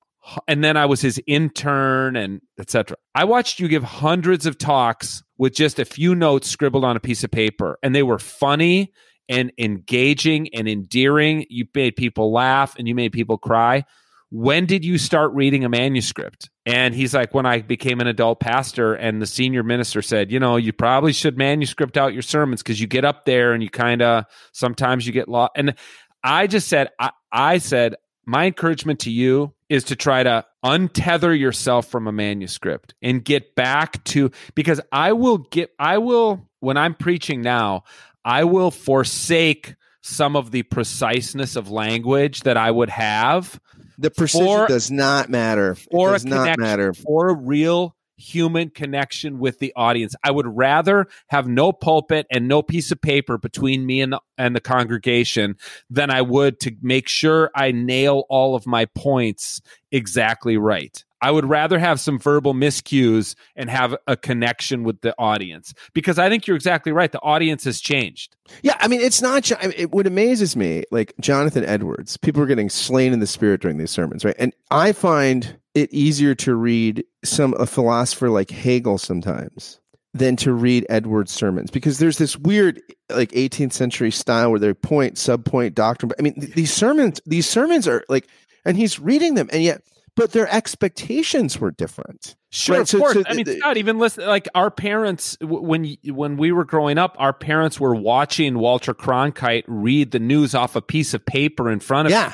and 0.48 0.64
then 0.64 0.78
i 0.78 0.86
was 0.88 1.02
his 1.02 1.22
intern 1.28 2.16
and 2.16 2.42
etc 2.60 2.98
i 3.14 3.24
watched 3.24 3.60
you 3.60 3.68
give 3.68 3.84
hundreds 3.84 4.48
of 4.48 4.58
talks 4.58 5.22
with 5.38 5.54
just 5.54 5.78
a 5.78 5.86
few 5.86 6.16
notes 6.16 6.50
scribbled 6.50 6.84
on 6.84 6.98
a 6.98 7.00
piece 7.00 7.24
of 7.24 7.30
paper 7.30 7.78
and 7.84 7.94
they 7.94 8.02
were 8.02 8.18
funny 8.18 8.92
and 9.30 9.52
engaging 9.58 10.54
and 10.54 10.68
endearing. 10.68 11.46
You 11.50 11.66
made 11.74 11.96
people 11.96 12.32
laugh 12.32 12.76
and 12.78 12.88
you 12.88 12.96
made 12.96 13.12
people 13.12 13.38
cry 13.38 13.86
when 14.32 14.66
did 14.66 14.84
you 14.84 14.98
start 14.98 15.34
reading 15.34 15.64
a 15.64 15.70
manuscript? 15.70 16.50
And 16.66 16.96
he's 16.96 17.14
like 17.14 17.34
when 17.34 17.46
i 17.46 17.62
became 17.62 18.02
an 18.02 18.08
adult 18.08 18.40
pastor 18.40 18.94
and 18.94 19.22
the 19.22 19.28
senior 19.28 19.64
minister 19.64 20.02
said 20.02 20.32
you 20.32 20.40
know 20.40 20.56
you 20.56 20.74
probably 20.74 21.14
should 21.14 21.38
manuscript 21.38 21.98
out 21.98 22.14
your 22.14 22.24
sermons 22.24 22.64
because 22.64 22.82
you 22.82 22.88
get 22.88 23.06
up 23.06 23.26
there 23.26 23.54
and 23.54 23.62
you 23.62 23.70
kind 23.70 24.02
of 24.02 24.26
sometimes 24.52 25.06
you 25.06 25.14
get 25.14 25.28
lost. 25.30 25.52
And 25.56 25.76
i 26.24 26.48
just 26.48 26.68
said 26.68 26.90
I, 27.00 27.12
I 27.32 27.58
said 27.60 27.96
my 28.26 28.48
encouragement 28.48 29.02
to 29.02 29.12
you 29.12 29.54
is 29.70 29.84
to 29.86 29.96
try 29.96 30.24
to 30.24 30.44
untether 30.64 31.38
yourself 31.38 31.88
from 31.88 32.08
a 32.08 32.12
manuscript 32.12 32.96
and 33.02 33.24
get 33.24 33.54
back 33.56 34.04
to 34.06 34.32
because 34.56 34.82
i 34.92 35.14
will 35.14 35.38
get 35.38 35.70
i 35.78 36.00
will 36.00 36.50
when 36.60 36.78
i'm 36.78 36.96
preaching 36.96 37.42
now 37.42 37.84
i 38.24 38.44
will 38.44 38.72
forsake 38.72 39.76
some 40.02 40.36
of 40.36 40.52
the 40.52 40.64
preciseness 40.64 41.56
of 41.56 41.70
language 41.70 42.42
that 42.42 42.58
i 42.58 42.72
would 42.72 42.90
have 42.90 43.60
The 43.98 44.12
precision 44.12 44.46
For- 44.46 44.68
does 44.68 44.92
not 44.92 45.30
matter. 45.30 45.72
It 45.72 45.88
or 45.92 46.10
a 46.10 46.14
does 46.14 46.26
not 46.26 46.60
matter. 46.60 46.94
for 46.94 47.30
a 47.30 47.34
real 47.34 47.96
human 48.18 48.70
connection 48.70 49.40
with 49.40 49.60
the 49.60 49.74
audience. 49.76 50.16
I 50.24 50.32
would 50.32 50.48
rather 50.48 51.08
have 51.28 51.48
no 51.48 51.72
pulpit 51.72 52.26
and 52.32 52.48
no 52.48 52.62
piece 52.62 52.92
of 52.92 53.02
paper 53.02 53.38
between 53.38 53.86
me 53.86 54.02
and 54.02 54.14
the, 54.14 54.22
and 54.38 54.56
the 54.56 54.62
congregation 54.62 55.58
than 55.90 56.10
I 56.10 56.22
would 56.22 56.60
to 56.62 56.72
make 56.82 57.08
sure 57.10 57.52
I 57.54 57.72
nail 57.72 58.24
all 58.30 58.56
of 58.56 58.66
my 58.66 58.86
points 58.86 59.62
exactly 59.92 60.56
right. 60.58 61.04
I 61.26 61.32
would 61.32 61.50
rather 61.50 61.80
have 61.80 62.00
some 62.00 62.20
verbal 62.20 62.54
miscues 62.54 63.34
and 63.56 63.68
have 63.68 63.96
a 64.06 64.16
connection 64.16 64.84
with 64.84 65.02
the 65.02 65.16
audience 65.18 65.74
because 65.96 66.20
I 66.20 66.30
think 66.30 66.46
you're 66.46 66.56
exactly 66.56 66.92
right. 66.92 67.12
The 67.12 67.20
audience 67.22 67.64
has 67.64 67.82
changed. 67.82 68.36
Yeah, 68.62 68.78
I 68.80 68.88
mean, 68.88 69.02
it's 69.02 69.24
not. 69.24 69.52
I 69.60 69.66
mean, 69.66 69.74
It, 69.76 69.92
what 69.92 70.06
amazes 70.06 70.56
me, 70.56 70.84
like 70.92 71.16
Jonathan 71.20 71.66
Edwards, 71.66 72.16
people 72.16 72.44
are 72.44 72.46
getting 72.46 72.70
slain 72.70 73.12
in 73.12 73.22
the 73.22 73.26
spirit 73.26 73.60
during 73.60 73.80
these 73.80 73.90
sermons, 73.90 74.24
right? 74.24 74.36
And 74.38 74.54
I 74.70 74.92
find 74.92 75.58
it 75.74 75.92
easier 75.92 76.36
to 76.36 76.54
read 76.54 77.04
some 77.24 77.56
a 77.56 77.66
philosopher 77.66 78.30
like 78.30 78.52
Hegel 78.52 79.00
sometimes 79.00 79.80
than 80.14 80.36
to 80.36 80.54
read 80.54 80.86
Edwards' 80.90 81.32
sermons 81.32 81.72
because 81.72 81.98
there's 81.98 82.20
this 82.20 82.38
weird, 82.38 82.80
like 83.10 83.32
18th 83.32 83.74
century 83.74 84.12
style 84.12 84.52
where 84.52 84.60
they 84.60 84.76
point, 84.76 85.16
subpoint, 85.16 85.74
doctrine. 85.74 86.12
I 86.20 86.22
mean, 86.22 86.40
th- 86.40 86.54
these 86.54 86.72
sermons, 86.72 87.20
these 87.26 87.50
sermons 87.50 87.88
are 87.88 88.04
like, 88.10 88.28
and 88.64 88.78
he's 88.78 89.00
reading 89.00 89.34
them, 89.34 89.50
and 89.52 89.64
yet, 89.64 89.82
but 90.16 90.32
their 90.32 90.48
expectations 90.50 91.60
were 91.60 91.72
different. 91.72 92.36
Sure, 92.52 92.76
Right, 92.76 92.82
of 92.84 92.90
so- 92.90 93.00
course. 93.00 93.14
so 93.14 93.24
I 93.28 93.34
mean, 93.34 93.46
Scott, 93.46 93.78
even 93.78 93.98
listen, 94.00 94.26
like 94.26 94.48
our 94.56 94.72
parents, 94.72 95.38
when 95.42 95.98
when 96.06 96.38
we 96.38 96.52
were 96.52 96.64
growing 96.66 96.98
up, 96.98 97.16
our 97.20 97.34
parents 97.34 97.80
were 97.80 97.94
watching 97.96 98.58
Walter 98.60 98.94
Cronkite 98.94 99.64
read 99.68 100.12
the 100.12 100.20
news 100.20 100.56
off 100.56 100.76
a 100.76 100.82
piece 100.82 101.14
of 101.14 101.26
paper 101.26 101.70
in 101.70 101.80
front 101.80 102.06
of 102.08 102.12
Yeah, 102.12 102.34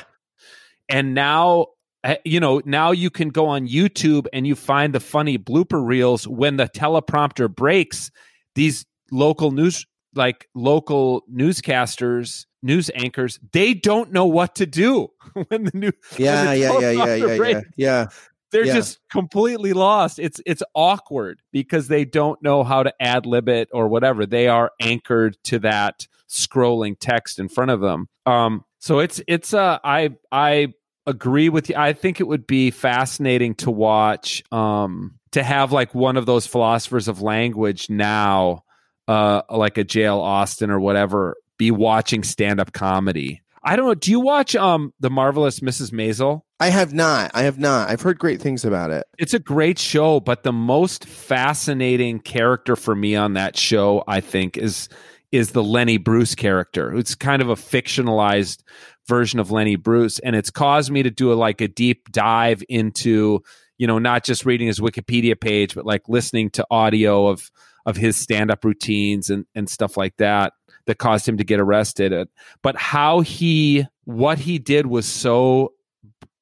and 0.88 1.14
now 1.14 1.66
uh, 2.04 2.16
you 2.24 2.40
know 2.40 2.60
now 2.64 2.90
you 2.90 3.10
can 3.10 3.28
go 3.28 3.46
on 3.46 3.68
youtube 3.68 4.26
and 4.32 4.44
you 4.44 4.56
find 4.56 4.92
the 4.92 4.98
funny 4.98 5.38
blooper 5.38 5.84
reels 5.86 6.26
when 6.26 6.56
the 6.56 6.64
teleprompter 6.68 7.48
breaks 7.54 8.10
these 8.56 8.84
local 9.12 9.52
news 9.52 9.86
like 10.14 10.48
local 10.54 11.22
newscasters 11.32 12.46
news 12.62 12.90
anchors 12.94 13.40
they 13.52 13.74
don't 13.74 14.12
know 14.12 14.26
what 14.26 14.54
to 14.56 14.66
do 14.66 15.08
when 15.48 15.64
the 15.64 15.70
new 15.74 15.92
yeah, 16.18 16.44
the 16.46 16.58
yeah, 16.58 16.78
yeah, 16.78 16.90
yeah, 16.90 17.14
yeah, 17.14 17.34
yeah, 17.34 17.60
yeah. 17.76 18.06
they're 18.50 18.66
Yeah. 18.66 18.74
just 18.74 18.98
completely 19.10 19.72
lost. 19.72 20.18
It's 20.18 20.40
it's 20.46 20.62
awkward 20.74 21.40
because 21.52 21.88
they 21.88 22.04
don't 22.04 22.40
know 22.42 22.62
how 22.64 22.82
to 22.82 22.92
ad 23.00 23.24
lib 23.26 23.48
it 23.48 23.68
or 23.72 23.88
whatever. 23.88 24.26
They 24.26 24.46
are 24.48 24.70
anchored 24.80 25.36
to 25.44 25.58
that 25.60 26.06
scrolling 26.28 26.96
text 27.00 27.38
in 27.38 27.48
front 27.48 27.70
of 27.70 27.80
them. 27.80 28.08
Um 28.26 28.64
so 28.78 28.98
it's 28.98 29.20
it's 29.26 29.54
uh 29.54 29.78
i 29.82 30.10
i 30.30 30.72
agree 31.06 31.48
with 31.48 31.68
you. 31.68 31.74
I 31.76 31.94
think 31.94 32.20
it 32.20 32.28
would 32.28 32.46
be 32.46 32.70
fascinating 32.70 33.54
to 33.56 33.70
watch 33.70 34.44
um 34.52 35.18
to 35.32 35.42
have 35.42 35.72
like 35.72 35.94
one 35.94 36.16
of 36.16 36.26
those 36.26 36.46
philosophers 36.46 37.08
of 37.08 37.22
language 37.22 37.88
now 37.90 38.62
uh 39.08 39.42
like 39.50 39.78
a 39.78 39.84
jl 39.84 40.20
austin 40.20 40.70
or 40.70 40.80
whatever 40.80 41.36
be 41.58 41.70
watching 41.70 42.22
stand-up 42.22 42.72
comedy 42.72 43.40
i 43.62 43.76
don't 43.76 43.86
know 43.86 43.94
do 43.94 44.10
you 44.10 44.20
watch 44.20 44.56
um 44.56 44.92
the 45.00 45.10
marvelous 45.10 45.60
mrs 45.60 45.90
maisel 45.90 46.42
I 46.62 46.68
have 46.68 46.94
not. 46.94 47.32
I 47.34 47.42
have 47.42 47.58
not. 47.58 47.90
I've 47.90 48.02
heard 48.02 48.20
great 48.20 48.40
things 48.40 48.64
about 48.64 48.92
it. 48.92 49.04
it's 49.18 49.34
a 49.34 49.40
great 49.40 49.80
show, 49.80 50.20
but 50.20 50.44
the 50.44 50.52
most 50.52 51.06
fascinating 51.06 52.20
character 52.20 52.76
for 52.76 52.94
me 52.94 53.16
on 53.16 53.32
that 53.32 53.56
show, 53.56 54.04
I 54.06 54.20
think, 54.20 54.56
is 54.56 54.88
is 55.32 55.50
the 55.50 55.64
Lenny 55.64 55.96
Bruce 55.96 56.36
character. 56.36 56.94
It's 56.94 57.16
kind 57.16 57.42
of 57.42 57.48
a 57.48 57.56
fictionalized 57.56 58.62
version 59.08 59.40
of 59.40 59.50
Lenny 59.50 59.74
Bruce, 59.74 60.20
and 60.20 60.36
it's 60.36 60.50
caused 60.50 60.92
me 60.92 61.02
to 61.02 61.10
do 61.10 61.32
a, 61.32 61.34
like 61.34 61.60
a 61.60 61.66
deep 61.66 62.12
dive 62.12 62.62
into, 62.68 63.42
you 63.76 63.88
know, 63.88 63.98
not 63.98 64.22
just 64.22 64.46
reading 64.46 64.68
his 64.68 64.78
Wikipedia 64.78 65.40
page, 65.40 65.74
but 65.74 65.84
like 65.84 66.02
listening 66.06 66.50
to 66.50 66.66
audio 66.70 67.26
of 67.26 67.50
of 67.86 67.96
his 67.96 68.16
stand 68.16 68.50
up 68.50 68.64
routines 68.64 69.30
and 69.30 69.46
and 69.54 69.68
stuff 69.68 69.96
like 69.96 70.16
that 70.16 70.52
that 70.86 70.98
caused 70.98 71.28
him 71.28 71.36
to 71.36 71.44
get 71.44 71.60
arrested. 71.60 72.28
But 72.62 72.76
how 72.76 73.20
he 73.20 73.86
what 74.04 74.38
he 74.38 74.58
did 74.58 74.86
was 74.86 75.06
so 75.06 75.74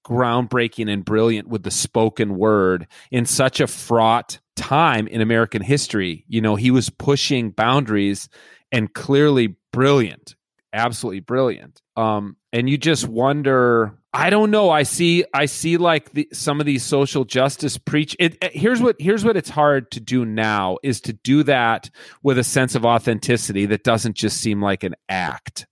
groundbreaking 0.05 0.91
and 0.91 1.05
brilliant 1.05 1.49
with 1.49 1.62
the 1.62 1.70
spoken 1.70 2.36
word 2.36 2.86
in 3.11 3.26
such 3.26 3.61
a 3.61 3.66
fraught 3.66 4.38
time 4.57 5.07
in 5.07 5.20
American 5.20 5.62
history. 5.62 6.24
You 6.28 6.41
know, 6.41 6.57
he 6.57 6.70
was 6.70 6.91
pushing 6.91 7.51
boundaries 7.51 8.28
and 8.72 8.93
clearly 8.93 9.57
brilliant, 9.72 10.34
absolutely 10.72 11.20
brilliant. 11.20 11.80
Um, 11.97 12.36
and 12.53 12.68
you 12.68 12.78
just 12.78 13.09
wonder. 13.09 13.95
I 14.12 14.28
don't 14.30 14.50
know. 14.50 14.70
I 14.70 14.82
see. 14.82 15.24
I 15.32 15.46
see 15.46 15.76
like 15.76 16.12
the, 16.12 16.28
some 16.32 16.58
of 16.58 16.66
these 16.66 16.82
social 16.82 17.24
justice 17.24 17.78
preach. 17.78 18.16
It, 18.18 18.36
it- 18.42 18.56
here's 18.56 18.80
what. 18.80 18.96
Here's 18.98 19.24
what 19.24 19.36
it's 19.36 19.50
hard 19.50 19.90
to 19.92 20.00
do 20.00 20.24
now 20.24 20.78
is 20.82 21.00
to 21.02 21.12
do 21.12 21.42
that 21.44 21.90
with 22.22 22.36
a 22.38 22.44
sense 22.44 22.74
of 22.74 22.84
authenticity 22.84 23.66
that 23.66 23.84
doesn't 23.84 24.16
just 24.16 24.38
seem 24.40 24.61
like 24.61 24.82
an 24.82 24.96
act, 25.08 25.66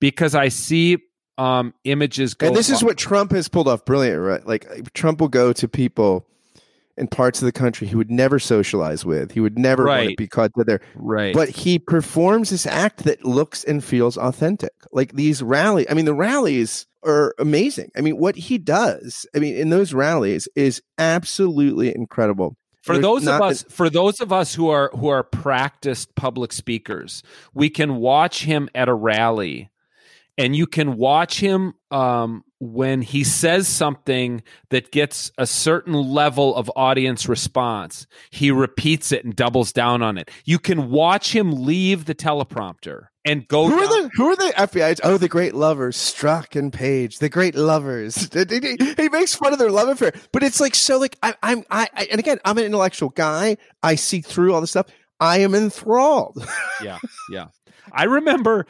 because 0.00 0.34
I 0.34 0.48
see 0.48 0.98
um, 1.36 1.74
images. 1.84 2.32
Go 2.34 2.46
And 2.46 2.56
this 2.56 2.70
is 2.70 2.82
what 2.82 2.96
Trump 2.96 3.30
has 3.32 3.48
pulled 3.48 3.68
off 3.68 3.84
brilliant, 3.84 4.20
right? 4.22 4.46
Like 4.46 4.92
Trump 4.94 5.20
will 5.20 5.28
go 5.28 5.52
to 5.52 5.68
people 5.68 6.26
in 6.96 7.06
parts 7.08 7.40
of 7.40 7.46
the 7.46 7.52
country 7.52 7.86
he 7.86 7.94
would 7.96 8.10
never 8.10 8.38
socialize 8.38 9.04
with. 9.04 9.32
He 9.32 9.40
would 9.40 9.58
never 9.58 9.84
want 9.86 10.02
to 10.02 10.06
Right. 10.08 10.16
be 10.16 10.28
caught 10.28 10.50
there. 10.56 10.80
Right. 10.94 11.34
But 11.34 11.48
he 11.48 11.78
performs 11.78 12.50
this 12.50 12.66
act 12.66 13.04
that 13.04 13.24
looks 13.24 13.64
and 13.64 13.82
feels 13.82 14.16
authentic. 14.18 14.72
Like 14.92 15.12
these 15.12 15.42
rally, 15.42 15.88
I 15.88 15.94
mean, 15.94 16.04
the 16.04 16.14
rallies 16.14 16.86
are 17.04 17.34
amazing. 17.38 17.90
I 17.96 18.00
mean, 18.02 18.18
what 18.18 18.36
he 18.36 18.58
does, 18.58 19.26
I 19.34 19.38
mean, 19.38 19.56
in 19.56 19.70
those 19.70 19.92
rallies 19.94 20.48
is 20.54 20.82
absolutely 20.98 21.94
incredible. 21.94 22.56
for 22.82 22.94
There's 22.94 23.02
those 23.02 23.26
of 23.26 23.40
us 23.40 23.64
for 23.68 23.88
those 23.88 24.20
of 24.20 24.32
us 24.32 24.54
who 24.54 24.68
are 24.68 24.90
who 24.94 25.08
are 25.08 25.22
practiced 25.22 26.14
public 26.16 26.52
speakers 26.52 27.22
we 27.54 27.70
can 27.70 27.96
watch 27.96 28.44
him 28.44 28.68
at 28.74 28.88
a 28.88 28.94
rally 28.94 29.70
and 30.38 30.56
you 30.56 30.66
can 30.66 30.96
watch 30.96 31.38
him 31.40 31.74
um, 31.90 32.42
when 32.58 33.02
he 33.02 33.22
says 33.24 33.68
something 33.68 34.42
that 34.70 34.90
gets 34.90 35.30
a 35.36 35.46
certain 35.46 35.94
level 35.94 36.54
of 36.56 36.70
audience 36.76 37.28
response 37.28 38.06
he 38.30 38.50
repeats 38.50 39.12
it 39.12 39.24
and 39.24 39.36
doubles 39.36 39.72
down 39.72 40.02
on 40.02 40.16
it 40.16 40.30
you 40.44 40.58
can 40.58 40.90
watch 40.90 41.34
him 41.34 41.50
leave 41.64 42.04
the 42.06 42.14
teleprompter 42.14 43.06
and 43.24 43.46
go 43.46 43.68
Who 43.68 43.78
are 43.78 43.80
down- 43.86 44.02
the 44.04 44.10
who 44.14 44.26
are 44.30 44.36
the 44.36 44.52
FBI? 44.56 45.00
Oh, 45.04 45.16
the 45.16 45.28
great 45.28 45.54
lovers, 45.54 45.96
Strzok 45.96 46.58
and 46.58 46.72
Page, 46.72 47.18
the 47.20 47.28
great 47.28 47.54
lovers. 47.54 48.16
he, 48.32 48.76
he 48.96 49.08
makes 49.10 49.34
fun 49.36 49.52
of 49.52 49.60
their 49.60 49.70
love 49.70 49.88
affair, 49.88 50.12
but 50.32 50.42
it's 50.42 50.58
like 50.58 50.74
so. 50.74 50.98
Like 50.98 51.16
I, 51.22 51.34
I'm, 51.40 51.62
I, 51.70 51.88
I, 51.94 52.08
and 52.10 52.18
again, 52.18 52.38
I'm 52.44 52.58
an 52.58 52.64
intellectual 52.64 53.10
guy. 53.10 53.58
I 53.80 53.94
see 53.94 54.22
through 54.22 54.54
all 54.54 54.60
this 54.60 54.70
stuff. 54.70 54.86
I 55.20 55.38
am 55.38 55.54
enthralled. 55.54 56.44
yeah, 56.82 56.98
yeah. 57.30 57.46
I 57.92 58.04
remember, 58.04 58.66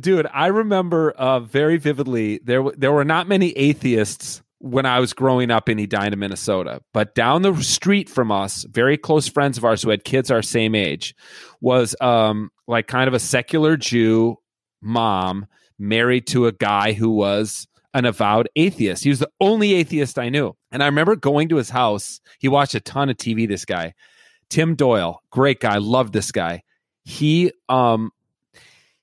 dude. 0.00 0.26
I 0.32 0.46
remember 0.46 1.10
uh, 1.12 1.40
very 1.40 1.76
vividly. 1.76 2.40
There, 2.42 2.64
there 2.76 2.92
were 2.92 3.04
not 3.04 3.28
many 3.28 3.50
atheists 3.52 4.42
when 4.58 4.86
I 4.86 5.00
was 5.00 5.12
growing 5.12 5.50
up 5.50 5.68
in 5.68 5.78
Edina, 5.78 6.16
Minnesota. 6.16 6.80
But 6.92 7.14
down 7.14 7.42
the 7.42 7.54
street 7.62 8.08
from 8.08 8.32
us, 8.32 8.64
very 8.64 8.96
close 8.96 9.28
friends 9.28 9.58
of 9.58 9.64
ours 9.64 9.82
who 9.82 9.90
had 9.90 10.04
kids 10.04 10.30
our 10.30 10.42
same 10.42 10.74
age, 10.74 11.14
was 11.60 11.94
um, 12.00 12.50
like 12.66 12.86
kind 12.86 13.08
of 13.08 13.14
a 13.14 13.18
secular 13.18 13.76
Jew 13.76 14.38
mom 14.80 15.46
married 15.78 16.26
to 16.28 16.46
a 16.46 16.52
guy 16.52 16.92
who 16.92 17.10
was 17.10 17.68
an 17.92 18.04
avowed 18.04 18.48
atheist. 18.56 19.04
He 19.04 19.10
was 19.10 19.20
the 19.20 19.30
only 19.40 19.74
atheist 19.74 20.18
I 20.18 20.28
knew. 20.28 20.54
And 20.70 20.82
I 20.82 20.86
remember 20.86 21.16
going 21.16 21.48
to 21.48 21.56
his 21.56 21.70
house. 21.70 22.20
He 22.38 22.48
watched 22.48 22.74
a 22.74 22.80
ton 22.80 23.08
of 23.08 23.16
TV. 23.16 23.48
This 23.48 23.64
guy, 23.64 23.94
Tim 24.50 24.74
Doyle, 24.74 25.22
great 25.30 25.60
guy, 25.60 25.78
loved 25.78 26.12
this 26.12 26.30
guy. 26.30 26.62
He 27.04 27.52
um 27.68 28.10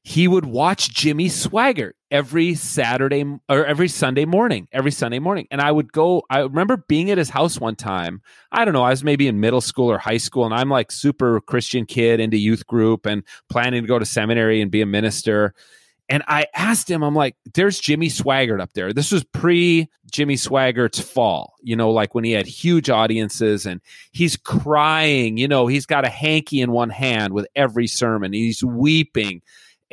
he 0.05 0.27
would 0.27 0.45
watch 0.45 0.89
Jimmy 0.89 1.29
Swaggart 1.29 1.93
every 2.11 2.55
Saturday 2.55 3.23
or 3.47 3.65
every 3.65 3.87
Sunday 3.87 4.25
morning, 4.25 4.67
every 4.73 4.91
Sunday 4.91 5.19
morning. 5.19 5.47
And 5.49 5.61
I 5.61 5.71
would 5.71 5.93
go, 5.93 6.23
I 6.29 6.39
remember 6.39 6.83
being 6.89 7.09
at 7.09 7.17
his 7.17 7.29
house 7.29 7.57
one 7.57 7.77
time. 7.77 8.21
I 8.51 8.65
don't 8.65 8.73
know, 8.73 8.83
I 8.83 8.89
was 8.89 9.03
maybe 9.03 9.29
in 9.29 9.39
middle 9.39 9.61
school 9.61 9.89
or 9.89 9.97
high 9.97 10.17
school, 10.17 10.43
and 10.45 10.53
I'm 10.53 10.69
like 10.69 10.91
super 10.91 11.39
Christian 11.39 11.85
kid 11.85 12.19
into 12.19 12.37
youth 12.37 12.67
group 12.67 13.05
and 13.05 13.23
planning 13.49 13.81
to 13.83 13.87
go 13.87 13.97
to 13.97 14.05
seminary 14.05 14.61
and 14.61 14.69
be 14.69 14.81
a 14.81 14.85
minister. 14.85 15.53
And 16.09 16.21
I 16.27 16.47
asked 16.53 16.91
him, 16.91 17.01
I'm 17.01 17.15
like, 17.15 17.37
there's 17.53 17.79
Jimmy 17.79 18.09
Swaggart 18.09 18.59
up 18.59 18.73
there. 18.73 18.91
This 18.91 19.13
was 19.13 19.23
pre 19.23 19.87
Jimmy 20.11 20.35
Swaggart's 20.35 20.99
fall, 20.99 21.53
you 21.61 21.77
know, 21.77 21.91
like 21.91 22.13
when 22.13 22.25
he 22.25 22.33
had 22.33 22.45
huge 22.45 22.89
audiences 22.89 23.65
and 23.65 23.79
he's 24.11 24.35
crying, 24.35 25.37
you 25.37 25.47
know, 25.47 25.65
he's 25.65 25.85
got 25.85 26.05
a 26.05 26.09
hanky 26.09 26.59
in 26.59 26.73
one 26.73 26.89
hand 26.89 27.31
with 27.31 27.47
every 27.55 27.87
sermon. 27.87 28.33
He's 28.33 28.65
weeping 28.65 29.41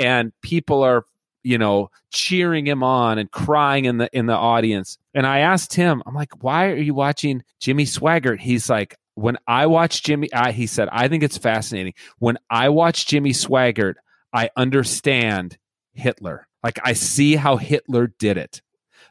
and 0.01 0.33
people 0.43 0.83
are, 0.83 1.05
you 1.45 1.59
know, 1.59 1.91
cheering 2.11 2.67
him 2.67 2.83
on 2.83 3.19
and 3.19 3.31
crying 3.31 3.85
in 3.85 3.99
the 3.99 4.09
in 4.13 4.27
the 4.27 4.35
audience. 4.35 4.99
And 5.15 5.27
I 5.27 5.41
asked 5.41 5.75
him, 5.75 6.03
I'm 6.07 6.15
like, 6.15 6.43
why 6.43 6.67
are 6.71 6.77
you 6.77 6.95
watching 6.95 7.45
Jimmy 7.61 7.85
Swaggart? 7.85 8.41
He's 8.41 8.69
like, 8.69 8.97
when 9.15 9.37
I 9.47 9.67
watch 9.67 10.03
Jimmy, 10.03 10.33
I, 10.33 10.53
he 10.53 10.67
said, 10.67 10.89
I 10.91 11.09
think 11.09 11.23
it's 11.23 11.39
fascinating. 11.39 11.95
When 12.19 12.39
I 12.49 12.71
watch 12.71 13.07
Jimmy 13.07 13.33
Swaggart, 13.33 13.95
I 14.33 14.51
understand 14.57 15.59
Hitler. 15.93 16.49
Like 16.65 16.79
I 16.85 16.95
see 16.95 17.37
how 17.37 17.57
Hitler 17.57 18.07
did 18.19 18.37
it. 18.37 18.63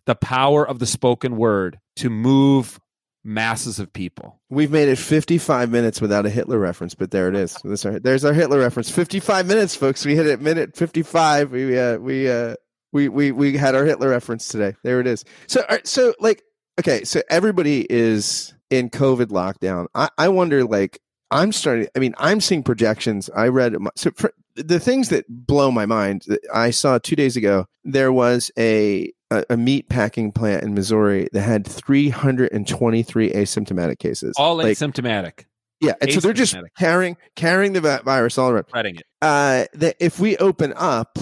The 0.06 0.16
power 0.16 0.68
of 0.68 0.80
the 0.80 0.88
spoken 0.88 1.38
word 1.38 1.80
to 1.98 2.10
move 2.10 2.80
masses 3.24 3.80
of 3.80 3.92
people. 3.92 4.40
We've 4.50 4.72
made 4.72 4.90
it 4.90 4.98
55 4.98 5.70
minutes 5.70 6.02
without 6.02 6.26
a 6.26 6.30
Hitler 6.30 6.58
reference, 6.58 6.96
but 6.96 7.12
there 7.12 7.28
it 7.28 7.36
is. 7.36 7.58
There's 7.64 7.86
our, 7.86 8.00
there's 8.00 8.26
our 8.26 8.34
Hitler 8.34 8.60
reference. 8.60 8.90
55 8.90 9.46
minutes, 9.46 9.76
folks. 9.76 10.06
We 10.06 10.16
hit 10.16 10.28
it 10.28 10.42
minute 10.42 10.76
55. 10.76 11.52
We 11.52 11.78
uh, 11.78 11.98
we 11.98 12.30
uh, 12.30 12.56
we 12.92 13.10
we 13.10 13.32
we 13.32 13.58
had 13.58 13.76
our 13.76 13.86
Hitler 13.86 14.10
reference 14.10 14.48
today. 14.48 14.76
There 14.84 15.00
it 15.00 15.08
is. 15.08 15.26
So 15.48 15.64
so 15.84 16.14
like 16.20 16.44
okay, 16.80 17.04
so 17.04 17.22
everybody 17.30 17.86
is 17.90 18.54
in 18.70 18.90
COVID 18.90 19.28
lockdown. 19.28 19.88
I 19.94 20.10
I 20.18 20.30
wonder 20.30 20.64
like 20.64 21.00
I'm 21.32 21.52
starting. 21.52 21.88
I 21.96 22.00
mean, 22.00 22.16
I'm 22.18 22.42
seeing 22.42 22.64
projections. 22.64 23.30
I 23.36 23.50
read 23.50 23.76
so 23.96 24.12
for, 24.12 24.34
the 24.56 24.80
things 24.80 25.10
that 25.10 25.26
blow 25.30 25.72
my 25.72 25.86
mind. 25.86 26.26
I 26.54 26.72
saw 26.72 26.98
two 26.98 27.16
days 27.16 27.38
ago 27.38 27.66
there 27.84 28.12
was 28.12 28.52
a 28.58 29.12
a, 29.32 29.46
a 29.52 29.58
meat 29.58 29.90
packing 29.90 30.32
plant 30.32 30.64
in 30.64 30.74
Missouri 30.74 31.30
that 31.34 31.42
had 31.42 31.66
323 31.66 33.32
asymptomatic 33.32 34.00
cases. 34.00 34.36
All 34.38 34.56
Like, 34.56 34.78
asymptomatic, 34.78 35.46
yeah, 35.82 35.94
and 36.02 36.12
so 36.12 36.20
they're 36.20 36.34
just 36.34 36.56
carrying 36.78 37.18
carrying 37.36 37.74
the 37.74 38.02
virus 38.04 38.38
all 38.38 38.50
around. 38.50 38.68
spreading 38.68 38.96
it. 38.96 39.04
Uh, 39.22 39.66
that 39.74 39.96
if 40.00 40.20
we 40.20 40.36
open 40.38 40.74
up, 40.76 41.18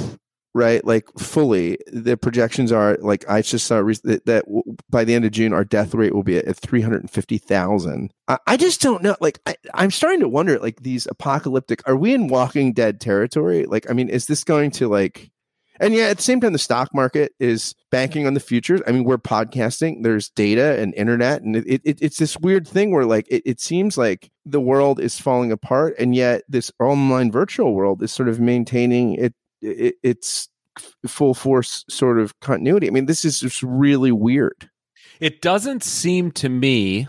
right, 0.56 0.84
like 0.84 1.08
fully, 1.20 1.78
the 1.92 2.18
projections 2.18 2.72
are 2.72 2.98
like 3.00 3.24
I 3.30 3.44
just 3.44 3.68
saw 3.68 3.84
that, 3.84 4.26
that 4.26 4.46
by 4.90 5.04
the 5.04 5.14
end 5.14 5.26
of 5.26 5.32
June, 5.32 5.54
our 5.54 5.64
death 5.64 5.94
rate 5.94 6.16
will 6.16 6.24
be 6.24 6.38
at, 6.38 6.46
at 6.46 6.58
three 6.58 6.82
hundred 6.82 7.02
and 7.02 7.12
fifty 7.12 7.38
thousand. 7.38 8.12
I, 8.28 8.40
I 8.48 8.58
just 8.58 8.82
don't 8.82 9.04
know. 9.04 9.16
Like 9.22 9.40
I, 9.46 9.56
I'm 9.76 9.92
starting 9.92 10.22
to 10.22 10.30
wonder, 10.30 10.58
like 10.58 10.82
these 10.82 11.06
apocalyptic. 11.06 11.88
Are 11.88 11.96
we 11.96 12.14
in 12.14 12.28
Walking 12.28 12.74
Dead 12.74 13.00
territory? 13.00 13.66
Like, 13.66 13.90
I 13.90 13.94
mean, 13.94 14.10
is 14.10 14.26
this 14.26 14.44
going 14.44 14.72
to 14.72 14.88
like? 14.88 15.30
And 15.80 15.94
yeah, 15.94 16.06
at 16.06 16.18
the 16.18 16.24
same 16.24 16.42
time, 16.42 16.54
the 16.54 16.60
stock 16.60 16.94
market 16.94 17.34
is 17.40 17.76
banking 17.92 18.26
on 18.26 18.34
the 18.34 18.40
futures. 18.40 18.82
I 18.88 18.92
mean, 18.92 19.04
we're 19.04 19.18
podcasting. 19.18 20.04
There's 20.04 20.30
data 20.30 20.80
and 20.80 20.94
internet, 20.96 21.42
and 21.42 21.56
it, 21.56 21.82
it, 21.84 22.02
it's 22.02 22.18
this 22.18 22.38
weird 22.38 22.68
thing 22.68 22.92
where, 22.92 23.06
like, 23.06 23.28
it, 23.30 23.44
it 23.46 23.60
seems 23.60 23.98
like 23.98 24.32
the 24.46 24.62
world 24.62 25.00
is 25.00 25.20
falling 25.20 25.52
apart, 25.52 25.96
and 26.00 26.16
yet 26.16 26.44
this 26.50 26.72
online 26.80 27.32
virtual 27.32 27.74
world 27.74 28.02
is 28.02 28.12
sort 28.12 28.30
of 28.30 28.40
maintaining 28.40 29.16
it, 29.16 29.34
it 29.62 29.96
its 30.04 30.50
full 31.08 31.34
force 31.34 31.86
sort 31.90 32.20
of 32.20 32.40
continuity. 32.40 32.88
I 32.88 32.92
mean, 32.92 33.06
this 33.06 33.26
is 33.26 33.40
just 33.40 33.64
really 33.64 34.12
weird. 34.12 34.70
It 35.20 35.42
doesn't 35.42 35.84
seem 35.84 36.32
to 36.34 36.50
me 36.50 37.08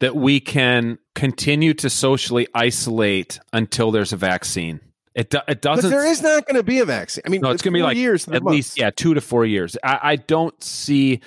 that 0.00 0.16
we 0.16 0.40
can 0.40 0.98
continue 1.14 1.74
to 1.74 1.88
socially 1.88 2.48
isolate 2.54 3.38
until 3.52 3.90
there's 3.90 4.12
a 4.12 4.16
vaccine. 4.16 4.80
It 5.14 5.30
do, 5.30 5.38
it 5.46 5.60
doesn't. 5.60 5.90
there 5.90 6.06
is 6.06 6.22
not 6.22 6.46
going 6.46 6.56
to 6.56 6.62
be 6.62 6.78
a 6.78 6.84
vaccine. 6.84 7.22
I 7.26 7.28
mean, 7.28 7.42
No, 7.42 7.50
it's 7.50 7.62
gonna 7.62 7.74
be 7.74 7.82
like 7.82 7.96
years, 7.96 8.26
at 8.28 8.42
months. 8.42 8.54
least 8.56 8.78
yeah, 8.78 8.90
two 8.90 9.14
to 9.14 9.20
four 9.20 9.44
years. 9.44 9.76
I, 9.84 9.98
I 10.02 10.16
don't 10.16 10.62
see. 10.62 11.20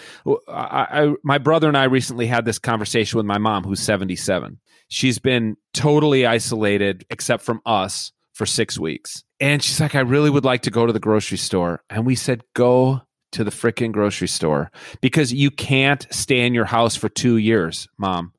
I, 0.48 1.04
I 1.04 1.14
my 1.24 1.38
brother 1.38 1.68
and 1.68 1.78
I 1.78 1.84
recently 1.84 2.26
had 2.28 2.46
this 2.46 2.58
conversation 2.60 3.18
with 3.18 3.26
my 3.26 3.38
mom, 3.38 3.64
who's 3.64 3.80
seventy 3.80 4.16
seven. 4.16 4.60
She's 4.88 5.20
been 5.20 5.58
totally 5.74 6.26
isolated 6.26 7.06
except 7.10 7.44
from 7.44 7.62
us 7.66 8.12
for 8.34 8.46
six 8.46 8.80
weeks, 8.80 9.24
and 9.40 9.62
she's 9.62 9.80
like, 9.80 9.96
"I 9.96 10.02
really 10.02 10.30
would 10.30 10.46
like 10.46 10.64
to 10.64 10.72
go 10.72 10.86
to 10.86 10.94
the 10.94 11.00
grocery 11.00 11.38
store," 11.38 11.84
and 11.90 12.06
we 12.06 12.16
said, 12.16 12.44
"Go." 12.54 13.02
To 13.32 13.44
the 13.44 13.52
freaking 13.52 13.92
grocery 13.92 14.30
store 14.30 14.72
because 15.02 15.34
you 15.34 15.52
can't 15.52 16.08
stay 16.10 16.46
in 16.46 16.54
your 16.54 16.64
house 16.64 16.96
for 16.96 17.10
two 17.10 17.36
years, 17.36 17.86
mom 17.98 18.32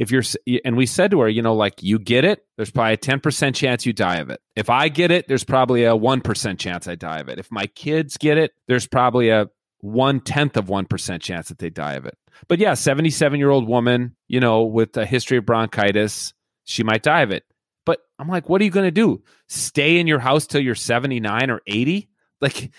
if 0.00 0.10
you're 0.10 0.22
and 0.64 0.78
we 0.78 0.86
said 0.86 1.10
to 1.10 1.20
her 1.20 1.28
you 1.28 1.42
know 1.42 1.54
like 1.54 1.82
you 1.82 1.98
get 1.98 2.24
it 2.24 2.44
there's 2.56 2.70
probably 2.70 2.94
a 2.94 2.96
10% 2.96 3.54
chance 3.54 3.86
you 3.86 3.92
die 3.92 4.16
of 4.16 4.30
it. 4.30 4.40
If 4.56 4.70
i 4.70 4.88
get 4.88 5.12
it 5.12 5.28
there's 5.28 5.44
probably 5.44 5.84
a 5.84 5.92
1% 5.92 6.58
chance 6.58 6.88
i 6.88 6.96
die 6.96 7.18
of 7.18 7.28
it. 7.28 7.38
If 7.38 7.52
my 7.52 7.66
kids 7.66 8.16
get 8.16 8.38
it 8.38 8.52
there's 8.66 8.88
probably 8.88 9.28
a 9.28 9.48
one 9.82 10.20
tenth 10.20 10.56
of 10.56 10.66
1% 10.66 11.20
chance 11.20 11.48
that 11.48 11.58
they 11.58 11.70
die 11.70 11.94
of 11.94 12.06
it. 12.06 12.16
But 12.48 12.58
yeah 12.58 12.74
77 12.74 13.38
year 13.38 13.50
old 13.50 13.68
woman 13.68 14.16
you 14.26 14.40
know 14.40 14.62
with 14.62 14.96
a 14.96 15.06
history 15.06 15.36
of 15.36 15.46
bronchitis 15.46 16.32
she 16.64 16.82
might 16.82 17.02
die 17.02 17.20
of 17.20 17.30
it. 17.30 17.44
But 17.84 18.00
i'm 18.18 18.28
like 18.28 18.48
what 18.48 18.62
are 18.62 18.64
you 18.64 18.70
going 18.70 18.86
to 18.86 18.90
do? 18.90 19.22
Stay 19.48 20.00
in 20.00 20.06
your 20.06 20.18
house 20.18 20.46
till 20.46 20.62
you're 20.62 20.74
79 20.74 21.50
or 21.50 21.60
80 21.66 22.08
like 22.40 22.70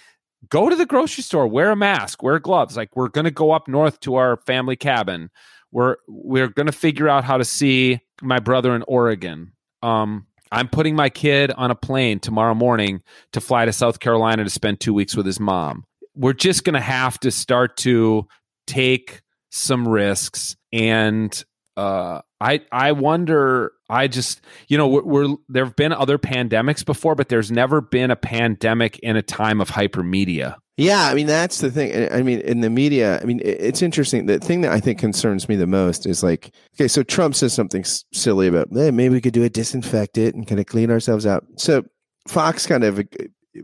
go 0.49 0.69
to 0.69 0.75
the 0.75 0.87
grocery 0.87 1.23
store 1.23 1.45
wear 1.45 1.69
a 1.69 1.75
mask 1.75 2.23
wear 2.23 2.39
gloves. 2.39 2.75
Like 2.75 2.95
we're 2.95 3.09
going 3.09 3.25
to 3.25 3.31
go 3.31 3.51
up 3.51 3.67
north 3.67 3.99
to 4.01 4.15
our 4.15 4.37
family 4.37 4.75
cabin 4.75 5.29
we're 5.71 5.97
we're 6.07 6.47
to 6.67 6.71
figure 6.71 7.07
out 7.07 7.23
how 7.23 7.37
to 7.37 7.45
see 7.45 7.99
my 8.21 8.39
brother 8.39 8.75
in 8.75 8.83
Oregon. 8.87 9.53
Um, 9.81 10.27
I'm 10.51 10.67
putting 10.67 10.95
my 10.95 11.09
kid 11.09 11.51
on 11.51 11.71
a 11.71 11.75
plane 11.75 12.19
tomorrow 12.19 12.53
morning 12.53 13.01
to 13.31 13.41
fly 13.41 13.65
to 13.65 13.71
South 13.71 13.99
Carolina 13.99 14.43
to 14.43 14.49
spend 14.49 14.79
two 14.79 14.93
weeks 14.93 15.15
with 15.15 15.25
his 15.25 15.39
mom. 15.39 15.85
We're 16.13 16.33
just 16.33 16.65
to 16.73 16.81
have 16.81 17.19
to 17.21 17.31
start 17.31 17.77
to 17.77 18.27
take 18.67 19.21
some 19.49 19.87
risks, 19.87 20.57
and 20.73 21.43
uh, 21.77 22.21
I 22.39 22.61
I 22.71 22.91
wonder. 22.91 23.71
I 23.89 24.07
just 24.07 24.41
you 24.67 24.77
know 24.77 24.87
we're, 24.87 25.03
we're 25.03 25.35
there 25.47 25.65
have 25.65 25.75
been 25.75 25.93
other 25.93 26.17
pandemics 26.17 26.85
before, 26.85 27.15
but 27.15 27.29
there's 27.29 27.51
never 27.51 27.79
been 27.79 28.11
a 28.11 28.15
pandemic 28.15 28.99
in 28.99 29.15
a 29.15 29.21
time 29.21 29.61
of 29.61 29.69
hypermedia. 29.69 30.57
Yeah, 30.77 31.05
I 31.05 31.13
mean 31.13 31.27
that's 31.27 31.59
the 31.59 31.69
thing. 31.69 32.11
I 32.11 32.21
mean, 32.23 32.39
in 32.41 32.61
the 32.61 32.69
media, 32.69 33.19
I 33.21 33.25
mean, 33.25 33.41
it's 33.43 33.81
interesting. 33.81 34.25
The 34.25 34.39
thing 34.39 34.61
that 34.61 34.71
I 34.71 34.79
think 34.79 34.99
concerns 34.99 35.49
me 35.49 35.55
the 35.55 35.67
most 35.67 36.05
is 36.05 36.23
like, 36.23 36.53
okay, 36.75 36.87
so 36.87 37.03
Trump 37.03 37.35
says 37.35 37.53
something 37.53 37.83
silly 38.13 38.47
about, 38.47 38.69
hey, 38.71 38.89
maybe 38.89 39.13
we 39.13 39.21
could 39.21 39.33
do 39.33 39.43
a 39.43 39.49
disinfect 39.49 40.17
it 40.17 40.33
and 40.33 40.47
kind 40.47 40.59
of 40.59 40.65
clean 40.65 40.89
ourselves 40.89 41.25
out. 41.25 41.45
So 41.57 41.83
Fox 42.27 42.65
kind 42.65 42.83
of 42.83 43.01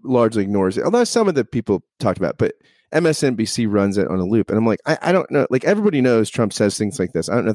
largely 0.03 0.43
ignores 0.43 0.77
it, 0.77 0.83
although 0.83 1.05
some 1.05 1.27
of 1.27 1.35
the 1.35 1.45
people 1.45 1.81
talked 1.99 2.17
about, 2.17 2.37
but 2.37 2.55
MSNBC 2.93 3.71
runs 3.71 3.97
it 3.97 4.07
on 4.07 4.19
a 4.19 4.25
loop, 4.25 4.49
and 4.49 4.57
I'm 4.57 4.65
like, 4.65 4.79
I, 4.85 4.97
I 5.01 5.11
don't 5.11 5.29
know. 5.31 5.47
Like 5.49 5.65
everybody 5.65 6.01
knows 6.01 6.29
Trump 6.29 6.53
says 6.53 6.77
things 6.77 6.99
like 6.99 7.13
this. 7.13 7.29
I 7.29 7.35
don't 7.35 7.45
know 7.45 7.53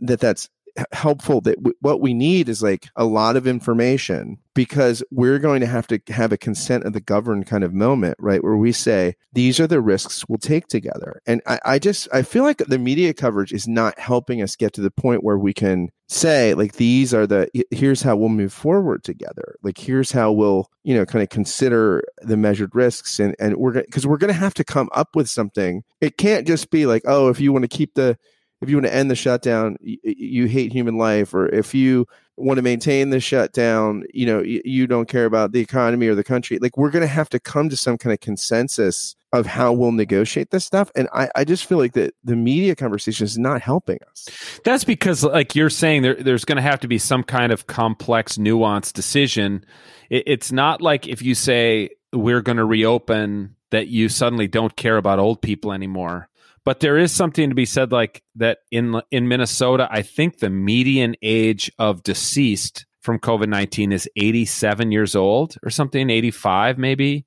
that 0.00 0.20
that's 0.20 0.48
helpful 0.92 1.40
that 1.42 1.56
w- 1.56 1.76
what 1.80 2.00
we 2.00 2.14
need 2.14 2.48
is 2.48 2.62
like 2.62 2.88
a 2.96 3.04
lot 3.04 3.36
of 3.36 3.46
information 3.46 4.38
because 4.54 5.02
we're 5.10 5.38
going 5.38 5.60
to 5.60 5.66
have 5.66 5.86
to 5.86 6.00
have 6.08 6.32
a 6.32 6.36
consent 6.36 6.84
of 6.84 6.92
the 6.92 7.00
governed 7.00 7.46
kind 7.46 7.62
of 7.62 7.72
moment 7.72 8.16
right 8.18 8.42
where 8.42 8.56
we 8.56 8.72
say 8.72 9.14
these 9.32 9.60
are 9.60 9.66
the 9.66 9.80
risks 9.80 10.24
we'll 10.28 10.38
take 10.38 10.66
together. 10.66 11.20
And 11.26 11.40
I, 11.46 11.60
I 11.64 11.78
just 11.78 12.08
i 12.12 12.22
feel 12.22 12.42
like 12.42 12.58
the 12.58 12.78
media 12.78 13.14
coverage 13.14 13.52
is 13.52 13.68
not 13.68 13.98
helping 13.98 14.42
us 14.42 14.56
get 14.56 14.72
to 14.74 14.80
the 14.80 14.90
point 14.90 15.24
where 15.24 15.38
we 15.38 15.52
can 15.52 15.90
say 16.08 16.54
like 16.54 16.72
these 16.72 17.14
are 17.14 17.26
the 17.26 17.48
here's 17.70 18.02
how 18.02 18.16
we'll 18.16 18.28
move 18.28 18.52
forward 18.52 19.04
together. 19.04 19.56
Like 19.62 19.78
here's 19.78 20.12
how 20.12 20.32
we'll 20.32 20.68
you 20.82 20.94
know 20.94 21.06
kind 21.06 21.22
of 21.22 21.28
consider 21.28 22.02
the 22.22 22.36
measured 22.36 22.74
risks 22.74 23.20
and 23.20 23.36
and 23.38 23.56
we're 23.56 23.72
because 23.72 24.06
we're 24.06 24.18
going 24.18 24.32
to 24.32 24.38
have 24.38 24.54
to 24.54 24.64
come 24.64 24.88
up 24.92 25.14
with 25.14 25.28
something. 25.28 25.84
It 26.00 26.18
can't 26.18 26.46
just 26.46 26.70
be 26.70 26.86
like 26.86 27.02
oh 27.06 27.28
if 27.28 27.40
you 27.40 27.52
want 27.52 27.62
to 27.62 27.68
keep 27.68 27.94
the 27.94 28.18
if 28.60 28.68
you 28.68 28.76
want 28.76 28.86
to 28.86 28.94
end 28.94 29.10
the 29.10 29.16
shutdown, 29.16 29.76
you, 29.80 29.98
you 30.02 30.46
hate 30.46 30.72
human 30.72 30.98
life, 30.98 31.32
or 31.34 31.48
if 31.48 31.74
you 31.74 32.06
want 32.36 32.58
to 32.58 32.62
maintain 32.62 33.10
the 33.10 33.20
shutdown, 33.20 34.04
you 34.12 34.26
know, 34.26 34.40
you, 34.40 34.62
you 34.64 34.86
don't 34.86 35.08
care 35.08 35.24
about 35.24 35.52
the 35.52 35.60
economy 35.60 36.08
or 36.08 36.14
the 36.14 36.24
country. 36.24 36.58
Like 36.58 36.76
we're 36.76 36.90
going 36.90 37.02
to 37.02 37.08
have 37.08 37.28
to 37.30 37.40
come 37.40 37.68
to 37.68 37.76
some 37.76 37.98
kind 37.98 38.12
of 38.12 38.20
consensus 38.20 39.16
of 39.32 39.46
how 39.46 39.72
we'll 39.72 39.92
negotiate 39.92 40.50
this 40.50 40.64
stuff. 40.64 40.90
And 40.94 41.08
I, 41.12 41.30
I 41.36 41.44
just 41.44 41.66
feel 41.66 41.78
like 41.78 41.92
that 41.92 42.14
the 42.24 42.36
media 42.36 42.74
conversation 42.74 43.24
is 43.24 43.38
not 43.38 43.62
helping 43.62 43.98
us. 44.10 44.28
That's 44.64 44.84
because, 44.84 45.22
like 45.22 45.54
you're 45.54 45.70
saying, 45.70 46.02
there, 46.02 46.14
there's 46.14 46.44
going 46.44 46.56
to 46.56 46.62
have 46.62 46.80
to 46.80 46.88
be 46.88 46.98
some 46.98 47.22
kind 47.22 47.52
of 47.52 47.66
complex, 47.66 48.38
nuanced 48.38 48.94
decision. 48.94 49.64
It, 50.08 50.24
it's 50.26 50.50
not 50.50 50.82
like 50.82 51.06
if 51.06 51.22
you 51.22 51.34
say 51.34 51.90
we're 52.12 52.42
going 52.42 52.56
to 52.56 52.64
reopen 52.64 53.54
that 53.70 53.86
you 53.86 54.08
suddenly 54.08 54.48
don't 54.48 54.74
care 54.74 54.96
about 54.96 55.20
old 55.20 55.40
people 55.40 55.72
anymore 55.72 56.28
but 56.64 56.80
there 56.80 56.98
is 56.98 57.12
something 57.12 57.48
to 57.48 57.54
be 57.54 57.64
said 57.64 57.92
like 57.92 58.22
that 58.36 58.58
in 58.70 59.00
in 59.10 59.28
Minnesota. 59.28 59.88
I 59.90 60.02
think 60.02 60.38
the 60.38 60.50
median 60.50 61.16
age 61.22 61.70
of 61.78 62.02
deceased 62.02 62.86
from 63.02 63.18
COVID 63.18 63.48
nineteen 63.48 63.92
is 63.92 64.08
eighty 64.16 64.44
seven 64.44 64.92
years 64.92 65.16
old 65.16 65.56
or 65.62 65.70
something, 65.70 66.10
eighty 66.10 66.30
five 66.30 66.78
maybe, 66.78 67.26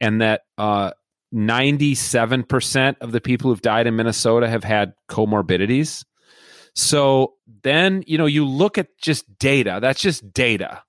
and 0.00 0.20
that 0.20 0.42
uh, 0.56 0.92
ninety 1.32 1.94
seven 1.94 2.42
percent 2.44 2.98
of 3.00 3.12
the 3.12 3.20
people 3.20 3.50
who've 3.50 3.62
died 3.62 3.86
in 3.86 3.96
Minnesota 3.96 4.48
have 4.48 4.64
had 4.64 4.94
comorbidities. 5.08 6.04
So 6.74 7.34
then 7.62 8.04
you 8.06 8.18
know 8.18 8.26
you 8.26 8.46
look 8.46 8.78
at 8.78 8.96
just 8.98 9.38
data. 9.38 9.78
That's 9.82 10.00
just 10.00 10.32
data 10.32 10.82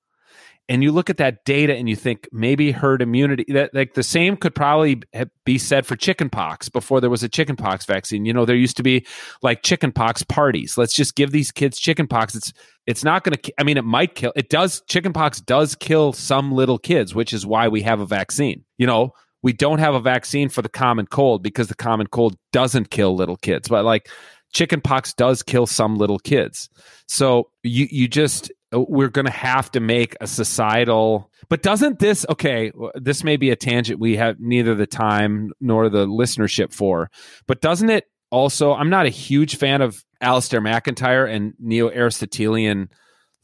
and 0.70 0.84
you 0.84 0.92
look 0.92 1.10
at 1.10 1.18
that 1.18 1.44
data 1.46 1.76
and 1.76 1.90
you 1.90 1.96
think 1.96 2.30
maybe 2.32 2.72
herd 2.72 3.02
immunity 3.02 3.44
that 3.52 3.74
like 3.74 3.96
the 3.96 4.04
same 4.04 4.38
could 4.38 4.54
probably 4.54 5.02
be 5.44 5.58
said 5.58 5.86
for 5.86 5.96
chickenpox 5.96 6.70
before 6.70 7.02
there 7.02 7.10
was 7.10 7.24
a 7.24 7.28
chickenpox 7.28 7.86
vaccine. 7.86 8.24
You 8.24 8.34
know 8.34 8.46
there 8.46 8.56
used 8.56 8.78
to 8.78 8.84
be 8.84 9.06
like 9.42 9.64
chickenpox 9.64 10.22
parties. 10.24 10.78
Let's 10.78 10.94
just 10.94 11.16
give 11.16 11.32
these 11.32 11.52
kids 11.52 11.80
chickenpox. 11.80 12.36
It's 12.36 12.54
it's 12.86 13.04
not 13.04 13.24
going 13.24 13.36
to 13.36 13.54
i 13.60 13.64
mean 13.64 13.78
it 13.78 13.84
might 13.84 14.16
kill 14.16 14.32
it 14.36 14.50
does 14.50 14.82
chickenpox 14.88 15.42
does 15.42 15.76
kill 15.76 16.14
some 16.14 16.52
little 16.52 16.78
kids 16.78 17.14
which 17.14 17.34
is 17.34 17.46
why 17.46 17.68
we 17.68 17.82
have 17.82 18.00
a 18.00 18.06
vaccine. 18.06 18.64
You 18.78 18.86
know 18.86 19.14
we 19.42 19.54
don't 19.54 19.80
have 19.80 19.96
a 19.96 20.02
vaccine 20.02 20.50
for 20.50 20.62
the 20.62 20.70
common 20.70 21.08
cold 21.08 21.42
because 21.42 21.68
the 21.68 21.76
common 21.76 22.08
cold 22.08 22.38
doesn't 22.54 22.92
kill 22.92 23.16
little 23.16 23.38
kids 23.38 23.68
but 23.68 23.86
like 23.86 24.08
chickenpox 24.54 25.14
does 25.14 25.42
kill 25.42 25.66
some 25.66 25.96
little 25.96 26.20
kids. 26.20 26.70
So 27.08 27.50
you 27.64 27.88
you 27.90 28.08
just 28.08 28.52
we're 28.72 29.10
going 29.10 29.26
to 29.26 29.32
have 29.32 29.72
to 29.72 29.80
make 29.80 30.16
a 30.22 30.28
societal 30.28 31.32
but 31.50 31.64
doesn't 31.64 32.00
this 32.00 32.26
okay 32.30 32.72
this 32.96 33.24
may 33.24 33.36
be 33.36 33.50
a 33.50 33.56
tangent 33.56 34.00
we 34.00 34.16
have 34.16 34.40
neither 34.40 34.76
the 34.76 34.86
time 34.86 35.52
nor 35.60 35.90
the 35.90 36.06
listenership 36.06 36.72
for 36.74 37.10
but 37.48 37.62
doesn't 37.62 37.90
it 37.90 38.06
also 38.30 38.74
i'm 38.74 38.90
not 38.90 39.06
a 39.06 39.10
huge 39.10 39.56
fan 39.56 39.82
of 39.82 40.04
Alasdair 40.22 40.62
MacIntyre 40.62 41.26
and 41.26 41.54
neo-aristotelian 41.60 42.90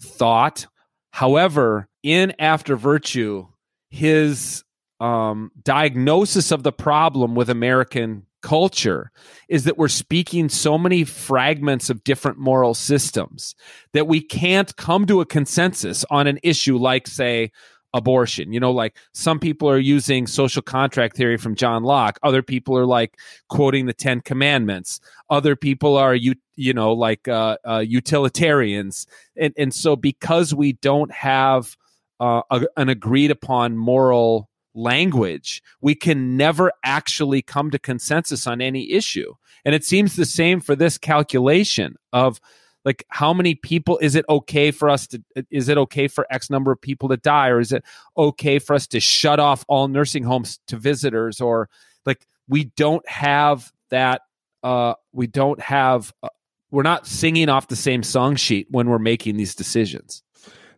thought. 0.02 0.68
However 1.12 1.88
in 2.04 2.34
after 2.40 2.76
virtue 2.76 3.48
his 3.90 4.64
um, 5.00 5.52
diagnosis 5.64 6.52
of 6.52 6.64
the 6.64 6.72
problem 6.72 7.36
with 7.36 7.50
american 7.50 8.26
culture 8.46 9.12
is 9.50 9.64
that 9.64 9.76
we're 9.76 9.88
speaking 9.88 10.50
so 10.50 10.78
many 10.78 11.04
fragments 11.04 11.90
of 11.90 12.04
different 12.04 12.38
moral 12.38 12.76
systems 12.76 13.56
that 13.94 14.06
we 14.06 14.22
can't 14.22 14.76
come 14.76 15.08
to 15.08 15.20
a 15.20 15.26
consensus 15.26 16.06
on 16.12 16.28
an 16.28 16.38
issue 16.44 16.78
like, 16.78 17.08
say, 17.08 17.52
abortion. 17.92 18.54
You 18.54 18.60
know, 18.60 18.72
like 18.72 18.98
some 19.14 19.40
people 19.40 19.68
are 19.68 19.80
using 19.80 20.28
social 20.28 20.62
contract 20.62 21.18
theory 21.18 21.38
from 21.38 21.56
John 21.56 21.84
Locke. 21.84 22.20
Other 22.22 22.44
people 22.44 22.78
are 22.78 22.86
like 22.86 23.18
quoting 23.50 23.88
the 23.88 23.94
Ten 23.94 24.22
Commandments. 24.22 25.00
Other 25.32 25.56
people 25.56 25.98
are 25.98 26.14
you 26.14 26.36
you 26.56 26.74
know 26.74 26.94
like 26.94 27.28
uh, 27.28 27.58
uh, 27.68 27.80
utilitarians. 27.80 29.08
And 29.36 29.56
and 29.58 29.74
so 29.74 29.96
because 29.96 30.54
we 30.54 30.74
don't 30.74 31.12
have 31.12 31.76
uh, 32.20 32.44
a, 32.52 32.68
an 32.78 32.90
agreed 32.90 33.32
upon 33.32 33.76
moral 33.76 34.50
language, 34.76 35.64
we 35.82 35.96
can 35.96 36.38
never 36.38 36.72
actually 36.84 37.42
come 37.42 37.72
to 37.72 37.80
consensus 37.80 38.46
on 38.46 38.62
any 38.62 38.92
issue. 38.92 39.34
And 39.64 39.74
it 39.74 39.84
seems 39.84 40.16
the 40.16 40.26
same 40.26 40.60
for 40.60 40.76
this 40.76 40.98
calculation 40.98 41.96
of 42.14 42.40
like 42.84 43.04
how 43.10 43.34
many 43.34 43.56
people 43.56 43.98
is 43.98 44.14
it 44.14 44.26
okay 44.30 44.70
for 44.70 44.90
us 44.90 45.08
to 45.08 45.24
is 45.50 45.70
it 45.70 45.78
okay 45.78 46.08
for 46.08 46.28
x 46.30 46.52
number 46.52 46.72
of 46.72 46.80
people 46.80 47.10
to 47.10 47.18
die? 47.18 47.48
Or 47.48 47.60
is 47.60 47.72
it 47.72 47.84
okay 48.16 48.60
for 48.60 48.76
us 48.76 48.86
to 48.88 49.00
shut 49.00 49.40
off 49.40 49.66
all 49.68 49.88
nursing 49.88 50.24
homes 50.24 50.60
to 50.68 50.78
visitors? 50.78 51.42
Or 51.42 51.68
like 52.06 52.28
we 52.48 52.66
don't 52.66 53.08
have 53.10 53.72
that 53.90 54.22
uh 54.62 54.94
we 55.12 55.26
don't 55.26 55.60
have 55.60 56.14
uh, 56.22 56.30
we're 56.70 56.84
not 56.84 57.08
singing 57.08 57.50
off 57.50 57.68
the 57.68 57.76
same 57.76 58.04
song 58.04 58.36
sheet 58.36 58.68
when 58.70 58.90
we're 58.90 59.00
making 59.00 59.38
these 59.38 59.56
decisions 59.56 60.22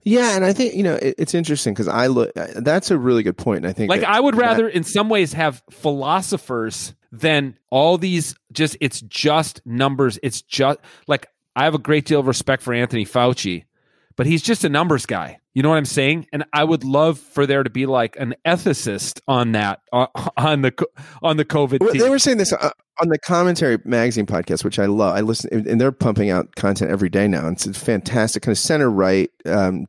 yeah, 0.08 0.36
and 0.36 0.46
I 0.46 0.54
think 0.54 0.74
you 0.74 0.84
know 0.84 0.96
it, 0.96 1.16
it's 1.18 1.34
interesting 1.34 1.74
because 1.74 1.88
I 1.88 2.08
look. 2.08 2.32
That's 2.34 2.92
a 2.92 2.98
really 2.98 3.24
good 3.24 3.38
point. 3.38 3.58
And 3.58 3.68
I 3.68 3.74
think 3.74 3.90
like 3.90 4.02
that, 4.02 4.10
I 4.10 4.20
would 4.20 4.36
rather, 4.36 4.64
that, 4.64 4.76
in 4.76 4.84
some 4.84 5.10
ways, 5.10 5.34
have 5.34 5.62
philosophers 5.70 6.94
than 7.12 7.58
all 7.70 7.98
these. 7.98 8.36
Just 8.52 8.78
it's 8.80 9.02
just 9.02 9.62
numbers. 9.66 10.18
It's 10.24 10.42
just 10.42 10.80
like 11.08 11.28
I 11.56 11.66
have 11.66 11.76
a 11.76 11.80
great 11.80 12.06
deal 12.06 12.22
of 12.22 12.28
respect 12.28 12.64
for 12.64 12.74
Anthony 12.74 13.06
Fauci, 13.06 13.66
but 14.16 14.26
he's 14.26 14.42
just 14.42 14.64
a 14.64 14.70
numbers 14.70 15.06
guy. 15.06 15.40
You 15.54 15.64
know 15.64 15.70
what 15.70 15.78
I'm 15.78 15.86
saying? 15.86 16.28
And 16.32 16.46
I 16.54 16.64
would 16.64 16.84
love 16.84 17.18
for 17.18 17.48
there 17.48 17.64
to 17.64 17.70
be 17.72 17.88
like 17.88 18.16
an 18.20 18.36
ethicist 18.46 19.20
on 19.28 19.54
that 19.54 19.82
uh, 19.92 20.06
on 20.38 20.62
the 20.62 20.88
on 21.24 21.38
the 21.38 21.46
COVID. 21.46 21.80
Well, 21.82 21.94
they 21.94 22.10
were 22.10 22.20
saying 22.20 22.38
this 22.38 22.54
uh, 22.54 22.70
on 23.02 23.10
the 23.10 23.18
Commentary 23.18 23.80
Magazine 23.84 24.28
podcast, 24.28 24.64
which 24.64 24.80
I 24.80 24.86
love. 24.86 25.16
I 25.16 25.22
listen, 25.22 25.68
and 25.68 25.82
they're 25.82 25.92
pumping 25.92 26.30
out 26.30 26.56
content 26.56 26.92
every 26.92 27.10
day 27.10 27.28
now. 27.28 27.50
It's 27.50 27.66
fantastic, 27.78 28.44
kind 28.44 28.54
of 28.54 28.60
center 28.60 28.90
right, 28.90 29.32
um, 29.46 29.88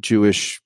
Jewish, 0.00 0.60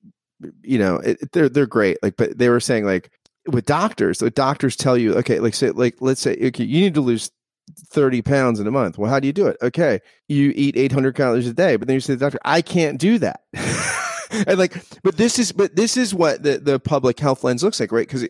you 0.63 0.79
know, 0.79 0.97
it, 0.97 1.33
they're 1.33 1.49
they're 1.49 1.67
great. 1.67 1.99
Like, 2.03 2.17
but 2.17 2.39
they 2.39 2.49
were 2.49 2.61
saying 2.61 2.85
like 2.85 3.11
with 3.47 3.67
doctors, 3.67 4.19
the 4.19 4.31
doctors 4.31 4.77
tell 4.77 4.97
you, 4.97 5.15
okay, 5.17 5.41
like 5.41 5.55
say, 5.55 5.71
like 5.71 5.97
let's 6.01 6.21
say, 6.21 6.37
okay, 6.41 6.65
you 6.65 6.81
need 6.81 6.95
to 6.95 7.01
lose 7.01 7.31
30 7.75 8.23
pounds 8.23 8.61
in 8.61 8.67
a 8.67 8.71
month. 8.71 8.99
Well, 8.99 9.11
how 9.11 9.21
do 9.21 9.27
you 9.27 9.33
do 9.33 9.47
it? 9.47 9.57
Okay, 9.63 10.01
you 10.29 10.53
eat 10.55 10.77
800 10.77 11.15
calories 11.15 11.49
a 11.49 11.53
day, 11.53 11.77
but 11.77 11.89
then 11.89 11.95
you 11.95 12.01
say 12.01 12.15
the 12.15 12.21
doctor, 12.21 12.39
I 12.45 12.63
can't 12.63 12.99
do 12.99 13.19
that. 13.19 13.41
and 14.47 14.59
like, 14.59 14.83
but 15.03 15.17
this 15.17 15.39
is, 15.39 15.53
but 15.53 15.77
this 15.77 15.97
is 15.97 16.15
what 16.15 16.43
the, 16.43 16.59
the 16.59 16.79
public 16.79 17.19
health 17.19 17.45
lens 17.45 17.63
looks 17.63 17.81
like, 17.81 17.93
right? 17.93 18.07
Because 18.07 18.27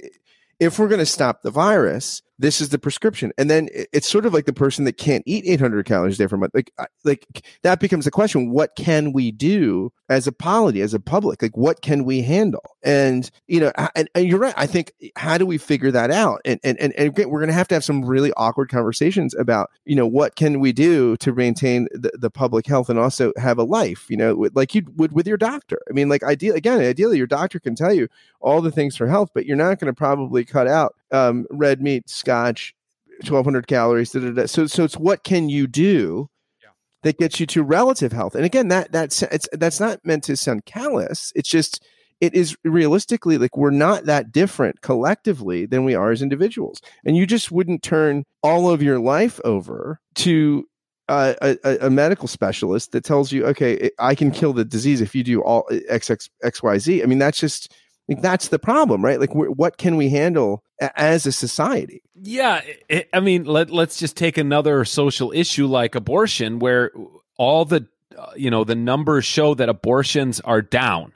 if 0.59 0.79
we're 0.79 0.89
going 0.89 1.01
to 1.01 1.07
stop 1.07 1.43
the 1.43 1.51
virus, 1.51 2.23
this 2.39 2.61
is 2.61 2.68
the 2.68 2.78
prescription. 2.78 3.32
And 3.39 3.49
then 3.49 3.68
it's 3.72 4.09
sort 4.09 4.26
of 4.26 4.34
like 4.34 4.45
the 4.45 4.53
person 4.53 4.84
that 4.84 4.99
can't 4.99 5.22
eat 5.26 5.45
800 5.47 5.87
calories 5.87 6.16
a 6.16 6.18
day 6.18 6.26
for 6.26 6.37
a 6.37 6.39
month. 6.39 6.55
Like, 6.55 6.72
like 7.05 7.26
that 7.62 7.80
becomes 7.80 8.05
the 8.05 8.11
question. 8.11 8.51
What 8.51 8.76
can 8.76 9.12
we 9.12 9.30
do 9.30 9.93
as 10.09 10.26
a 10.26 10.32
polity, 10.32 10.82
as 10.82 10.93
a 10.93 11.01
public? 11.01 11.41
Like, 11.41 11.57
what 11.57 11.80
can 11.80 12.05
we 12.05 12.22
handle? 12.22 12.76
And, 12.82 13.30
you 13.47 13.61
know, 13.61 13.72
and, 13.95 14.09
and 14.14 14.28
you're 14.28 14.39
right. 14.39 14.55
I 14.57 14.66
think, 14.66 14.93
eh, 15.03 15.09
how 15.16 15.39
do 15.39 15.47
we 15.47 15.59
figure 15.59 15.91
that 15.91 16.11
out? 16.11 16.41
And, 16.45 16.61
and, 16.62 16.78
and, 16.78 16.93
and 16.95 17.16
we're 17.16 17.41
going 17.41 17.49
to 17.49 17.55
have 17.55 17.68
to 17.68 17.74
have 17.74 17.84
some 17.84 18.05
really 18.05 18.32
awkward 18.37 18.68
conversations 18.68 19.34
about, 19.34 19.70
you 19.84 19.97
know, 19.97 20.07
what 20.07 20.37
can 20.37 20.61
we 20.61 20.72
do 20.72 21.16
to 21.18 21.32
maintain 21.32 21.89
the, 21.93 22.12
the 22.18 22.30
public 22.30 22.66
health 22.66 22.91
and 22.91 22.99
also 22.99 23.32
have 23.39 23.59
a 23.59 23.64
life, 23.64 24.07
you 24.11 24.16
know, 24.16 24.49
like 24.55 24.74
you 24.74 24.82
would 24.97 25.12
with 25.12 25.26
your 25.26 25.39
doctor. 25.39 25.78
I 25.89 25.93
mean, 25.93 26.09
like, 26.09 26.22
ideally, 26.22 26.59
again, 26.59 26.80
ideally, 26.80 27.16
your 27.16 27.26
doctor 27.26 27.59
can 27.59 27.74
tell 27.74 27.95
you 27.95 28.09
all 28.41 28.61
the 28.61 28.70
things 28.70 28.97
for 28.97 29.07
health, 29.07 29.30
but 29.32 29.47
you're 29.47 29.57
not 29.57 29.80
going 29.80 29.93
to 29.93 29.97
probably 29.97 30.45
cut 30.45 30.68
out 30.68 30.95
um, 31.13 31.47
red 31.51 31.83
meat, 31.83 32.09
scotch, 32.09 32.75
1200 33.21 33.67
calories. 33.67 34.13
Da, 34.13 34.21
da, 34.21 34.31
da. 34.31 34.47
So, 34.47 34.67
so 34.67 34.85
it's 34.85 34.97
what 34.97 35.25
can 35.25 35.49
you 35.49 35.67
do 35.67 36.29
yeah. 36.63 36.71
that 37.03 37.19
gets 37.19 37.41
you 37.41 37.47
to 37.47 37.63
relative 37.63 38.13
health? 38.13 38.35
And 38.35 38.45
again, 38.45 38.69
that 38.69 38.93
that's 38.93 39.23
it's 39.23 39.49
that's 39.53 39.81
not 39.81 40.05
meant 40.05 40.25
to 40.25 40.37
sound 40.37 40.65
callous. 40.67 41.33
It's 41.35 41.49
just 41.49 41.83
it 42.21 42.35
is 42.35 42.57
realistically 42.65 43.39
like 43.39 43.57
we're 43.57 43.71
not 43.71 44.05
that 44.05 44.33
different 44.33 44.81
collectively 44.81 45.67
than 45.67 45.85
we 45.85 45.95
are 45.95 46.11
as 46.11 46.23
individuals. 46.23 46.81
And 47.05 47.17
you 47.17 47.27
just 47.27 47.53
wouldn't 47.53 47.83
turn 47.83 48.25
all 48.43 48.71
of 48.71 48.83
your 48.83 48.99
life 48.99 49.41
over 49.45 50.01
to 50.17 50.65
uh, 51.09 51.35
a, 51.41 51.77
a, 51.83 51.91
medical 51.91 52.27
specialist 52.27 52.91
that 52.91 53.05
tells 53.05 53.31
you, 53.31 53.47
okay, 53.47 53.91
I 54.01 54.17
can 54.17 54.33
kill 54.33 54.53
the 54.53 54.65
disease 54.65 55.01
if 55.01 55.15
you 55.15 55.23
do 55.23 55.41
all 55.41 55.69
X, 55.89 56.11
X, 56.11 56.29
X, 56.43 56.65
Y, 56.65 56.79
Z. 56.79 57.03
I 57.03 57.07
mean, 57.07 57.19
that's 57.19 57.39
just 57.39 57.73
like, 58.09 58.23
that's 58.23 58.49
the 58.49 58.59
problem, 58.59 59.05
right? 59.05 59.19
Like, 59.19 59.35
what 59.35 59.79
can 59.79 59.97
we 59.97 60.09
handle 60.11 60.63
as 60.97 61.27
a 61.27 61.33
society? 61.33 62.03
Yeah, 62.15 62.61
it, 62.89 63.09
I 63.13 63.21
mean, 63.21 63.45
let 63.45 63.71
let's 63.71 63.99
just 63.99 64.17
take 64.17 64.39
another 64.39 64.85
social 64.85 65.33
issue 65.33 65.67
like 65.67 65.95
abortion, 65.95 66.59
where 66.59 66.93
all 67.37 67.65
the 67.65 67.87
uh, 68.17 68.33
you 68.37 68.51
know 68.51 68.65
the 68.65 68.75
numbers 68.75 69.25
show 69.25 69.55
that 69.55 69.69
abortions 69.69 70.41
are 70.41 70.63
down. 70.63 71.13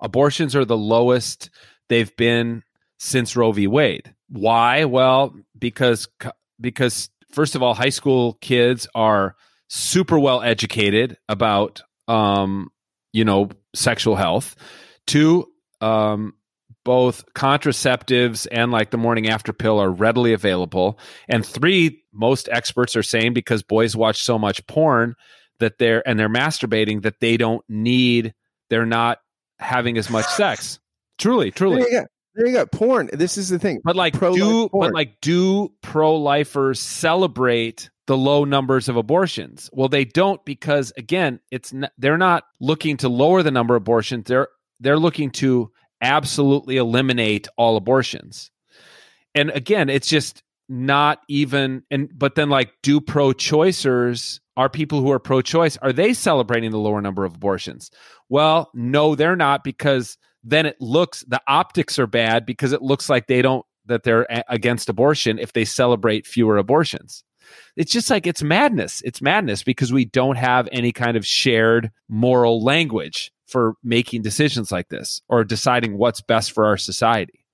Abortions 0.00 0.56
are 0.56 0.64
the 0.64 0.76
lowest 0.76 1.50
they've 1.88 2.14
been 2.16 2.62
since 2.98 3.36
Roe 3.36 3.52
v. 3.52 3.66
Wade. 3.66 4.14
Why? 4.28 4.84
Well, 4.86 5.34
because 5.58 6.08
because 6.60 7.10
first 7.30 7.54
of 7.54 7.62
all, 7.62 7.74
high 7.74 7.90
school 7.90 8.34
kids 8.40 8.86
are 8.94 9.36
super 9.68 10.18
well 10.18 10.42
educated 10.42 11.16
about 11.28 11.82
um, 12.08 12.70
you 13.12 13.24
know 13.24 13.50
sexual 13.74 14.16
health. 14.16 14.56
Two, 15.06 15.50
um, 15.80 16.34
both 16.84 17.24
contraceptives 17.34 18.46
and 18.50 18.70
like 18.70 18.90
the 18.90 18.96
morning 18.96 19.28
after 19.28 19.52
pill 19.52 19.78
are 19.78 19.90
readily 19.90 20.32
available. 20.32 20.98
And 21.28 21.44
three, 21.44 22.02
most 22.12 22.48
experts 22.50 22.96
are 22.96 23.02
saying 23.02 23.34
because 23.34 23.62
boys 23.62 23.96
watch 23.96 24.22
so 24.22 24.38
much 24.38 24.66
porn 24.66 25.14
that 25.58 25.78
they're 25.78 26.06
and 26.08 26.18
they're 26.18 26.28
masturbating 26.28 27.02
that 27.02 27.20
they 27.20 27.36
don't 27.36 27.64
need 27.68 28.34
they're 28.70 28.86
not 28.86 29.18
having 29.58 29.98
as 29.98 30.08
much 30.10 30.26
sex. 30.26 30.78
Truly, 31.18 31.50
truly. 31.50 31.82
There 31.82 31.92
you 31.92 32.00
go. 32.00 32.06
There 32.34 32.46
you 32.46 32.52
go. 32.54 32.64
Porn. 32.64 33.10
This 33.12 33.36
is 33.36 33.50
the 33.50 33.58
thing. 33.58 33.80
But 33.84 33.94
like 33.94 34.14
pro 34.14 34.34
do 34.34 34.70
but 34.72 34.94
like 34.94 35.20
do 35.20 35.70
pro 35.82 36.16
lifers 36.16 36.80
celebrate 36.80 37.90
the 38.06 38.16
low 38.16 38.46
numbers 38.46 38.88
of 38.88 38.96
abortions? 38.96 39.68
Well, 39.70 39.90
they 39.90 40.06
don't 40.06 40.42
because 40.46 40.94
again, 40.96 41.40
it's 41.50 41.74
n- 41.74 41.90
they're 41.98 42.16
not 42.16 42.44
looking 42.58 42.96
to 42.98 43.10
lower 43.10 43.42
the 43.42 43.50
number 43.50 43.76
of 43.76 43.82
abortions. 43.82 44.28
They're 44.28 44.48
they're 44.80 44.98
looking 44.98 45.30
to 45.30 45.70
absolutely 46.00 46.76
eliminate 46.76 47.46
all 47.56 47.76
abortions. 47.76 48.50
And 49.34 49.50
again, 49.50 49.88
it's 49.88 50.08
just 50.08 50.42
not 50.68 51.20
even 51.28 51.82
and 51.90 52.08
but 52.16 52.36
then 52.36 52.48
like 52.48 52.70
do 52.82 53.00
pro 53.00 53.32
choicers 53.32 54.38
are 54.56 54.68
people 54.68 55.00
who 55.00 55.10
are 55.10 55.18
pro 55.18 55.42
choice 55.42 55.76
are 55.78 55.92
they 55.92 56.14
celebrating 56.14 56.70
the 56.70 56.78
lower 56.78 57.00
number 57.00 57.24
of 57.24 57.34
abortions? 57.34 57.90
Well, 58.28 58.70
no, 58.72 59.16
they're 59.16 59.36
not 59.36 59.64
because 59.64 60.16
then 60.44 60.66
it 60.66 60.76
looks 60.80 61.24
the 61.26 61.42
optics 61.48 61.98
are 61.98 62.06
bad 62.06 62.46
because 62.46 62.72
it 62.72 62.82
looks 62.82 63.08
like 63.08 63.26
they 63.26 63.42
don't 63.42 63.66
that 63.86 64.04
they're 64.04 64.26
against 64.48 64.88
abortion 64.88 65.38
if 65.38 65.52
they 65.52 65.64
celebrate 65.64 66.26
fewer 66.26 66.56
abortions. 66.56 67.24
It's 67.76 67.92
just 67.92 68.08
like 68.08 68.26
it's 68.26 68.42
madness. 68.42 69.02
It's 69.04 69.20
madness 69.20 69.64
because 69.64 69.92
we 69.92 70.04
don't 70.04 70.36
have 70.36 70.68
any 70.70 70.92
kind 70.92 71.16
of 71.16 71.26
shared 71.26 71.90
moral 72.08 72.62
language 72.62 73.32
for 73.50 73.74
making 73.82 74.22
decisions 74.22 74.70
like 74.70 74.88
this 74.88 75.22
or 75.28 75.44
deciding 75.44 75.98
what's 75.98 76.20
best 76.20 76.52
for 76.52 76.64
our 76.66 76.76
society. 76.76 77.44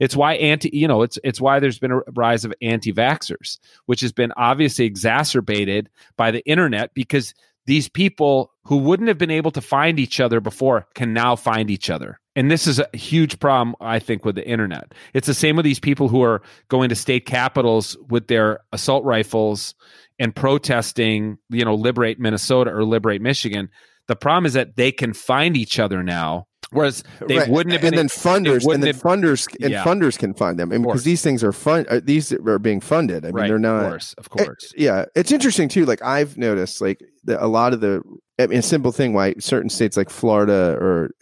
It's 0.00 0.16
why 0.16 0.34
anti, 0.34 0.70
you 0.72 0.88
know, 0.88 1.02
it's 1.02 1.18
it's 1.22 1.40
why 1.40 1.60
there's 1.60 1.78
been 1.78 1.92
a 1.92 2.00
rise 2.14 2.44
of 2.44 2.52
anti-vaxxers, 2.60 3.58
which 3.86 4.00
has 4.00 4.12
been 4.12 4.32
obviously 4.36 4.84
exacerbated 4.84 5.88
by 6.16 6.30
the 6.30 6.44
internet 6.46 6.94
because 6.94 7.32
these 7.66 7.88
people 7.88 8.50
who 8.64 8.78
wouldn't 8.78 9.08
have 9.08 9.18
been 9.18 9.30
able 9.30 9.50
to 9.50 9.60
find 9.60 10.00
each 10.00 10.20
other 10.20 10.40
before 10.40 10.86
can 10.94 11.12
now 11.12 11.36
find 11.36 11.70
each 11.70 11.90
other. 11.90 12.18
And 12.34 12.50
this 12.50 12.66
is 12.66 12.78
a 12.78 12.88
huge 12.96 13.38
problem, 13.40 13.76
I 13.80 13.98
think, 13.98 14.24
with 14.24 14.36
the 14.36 14.48
internet. 14.48 14.94
It's 15.12 15.26
the 15.26 15.34
same 15.34 15.56
with 15.56 15.64
these 15.64 15.80
people 15.80 16.08
who 16.08 16.22
are 16.22 16.40
going 16.68 16.88
to 16.88 16.94
state 16.94 17.26
capitals 17.26 17.96
with 18.08 18.28
their 18.28 18.60
assault 18.72 19.04
rifles 19.04 19.74
and 20.18 20.34
protesting, 20.34 21.38
you 21.50 21.64
know, 21.64 21.74
liberate 21.74 22.18
Minnesota 22.18 22.72
or 22.72 22.84
liberate 22.84 23.20
Michigan. 23.20 23.68
The 24.08 24.16
problem 24.16 24.46
is 24.46 24.54
that 24.54 24.76
they 24.76 24.90
can 24.90 25.12
find 25.12 25.56
each 25.56 25.78
other 25.78 26.02
now 26.02 26.48
Whereas 26.70 27.02
they 27.26 27.38
right. 27.38 27.48
wouldn't 27.48 27.72
have 27.72 27.80
been, 27.80 27.94
and 27.94 27.98
then 27.98 28.08
funders, 28.08 28.70
and 28.70 28.82
then 28.82 28.92
have, 28.92 29.02
funders, 29.02 29.48
and 29.62 29.70
yeah. 29.70 29.82
funders 29.82 30.18
can 30.18 30.34
fund 30.34 30.58
them, 30.58 30.70
and 30.70 30.84
because 30.84 31.02
these 31.02 31.22
things 31.22 31.42
are 31.42 31.52
fun, 31.52 31.86
uh, 31.88 32.00
these 32.02 32.30
are 32.30 32.58
being 32.58 32.80
funded. 32.80 33.24
I 33.24 33.28
mean, 33.28 33.36
right. 33.36 33.48
they're 33.48 33.58
not. 33.58 33.84
Of 33.84 33.90
course, 33.90 34.14
of 34.18 34.28
course. 34.28 34.72
It, 34.74 34.82
yeah, 34.82 35.06
it's 35.14 35.32
interesting 35.32 35.70
too. 35.70 35.86
Like 35.86 36.02
I've 36.02 36.36
noticed, 36.36 36.82
like 36.82 37.02
the, 37.24 37.42
a 37.42 37.46
lot 37.46 37.72
of 37.72 37.80
the, 37.80 38.02
I 38.38 38.48
mean, 38.48 38.58
a 38.58 38.62
simple 38.62 38.92
thing 38.92 39.14
why 39.14 39.34
certain 39.38 39.70
states 39.70 39.96
like 39.96 40.10
Florida 40.10 40.76
or 40.78 41.12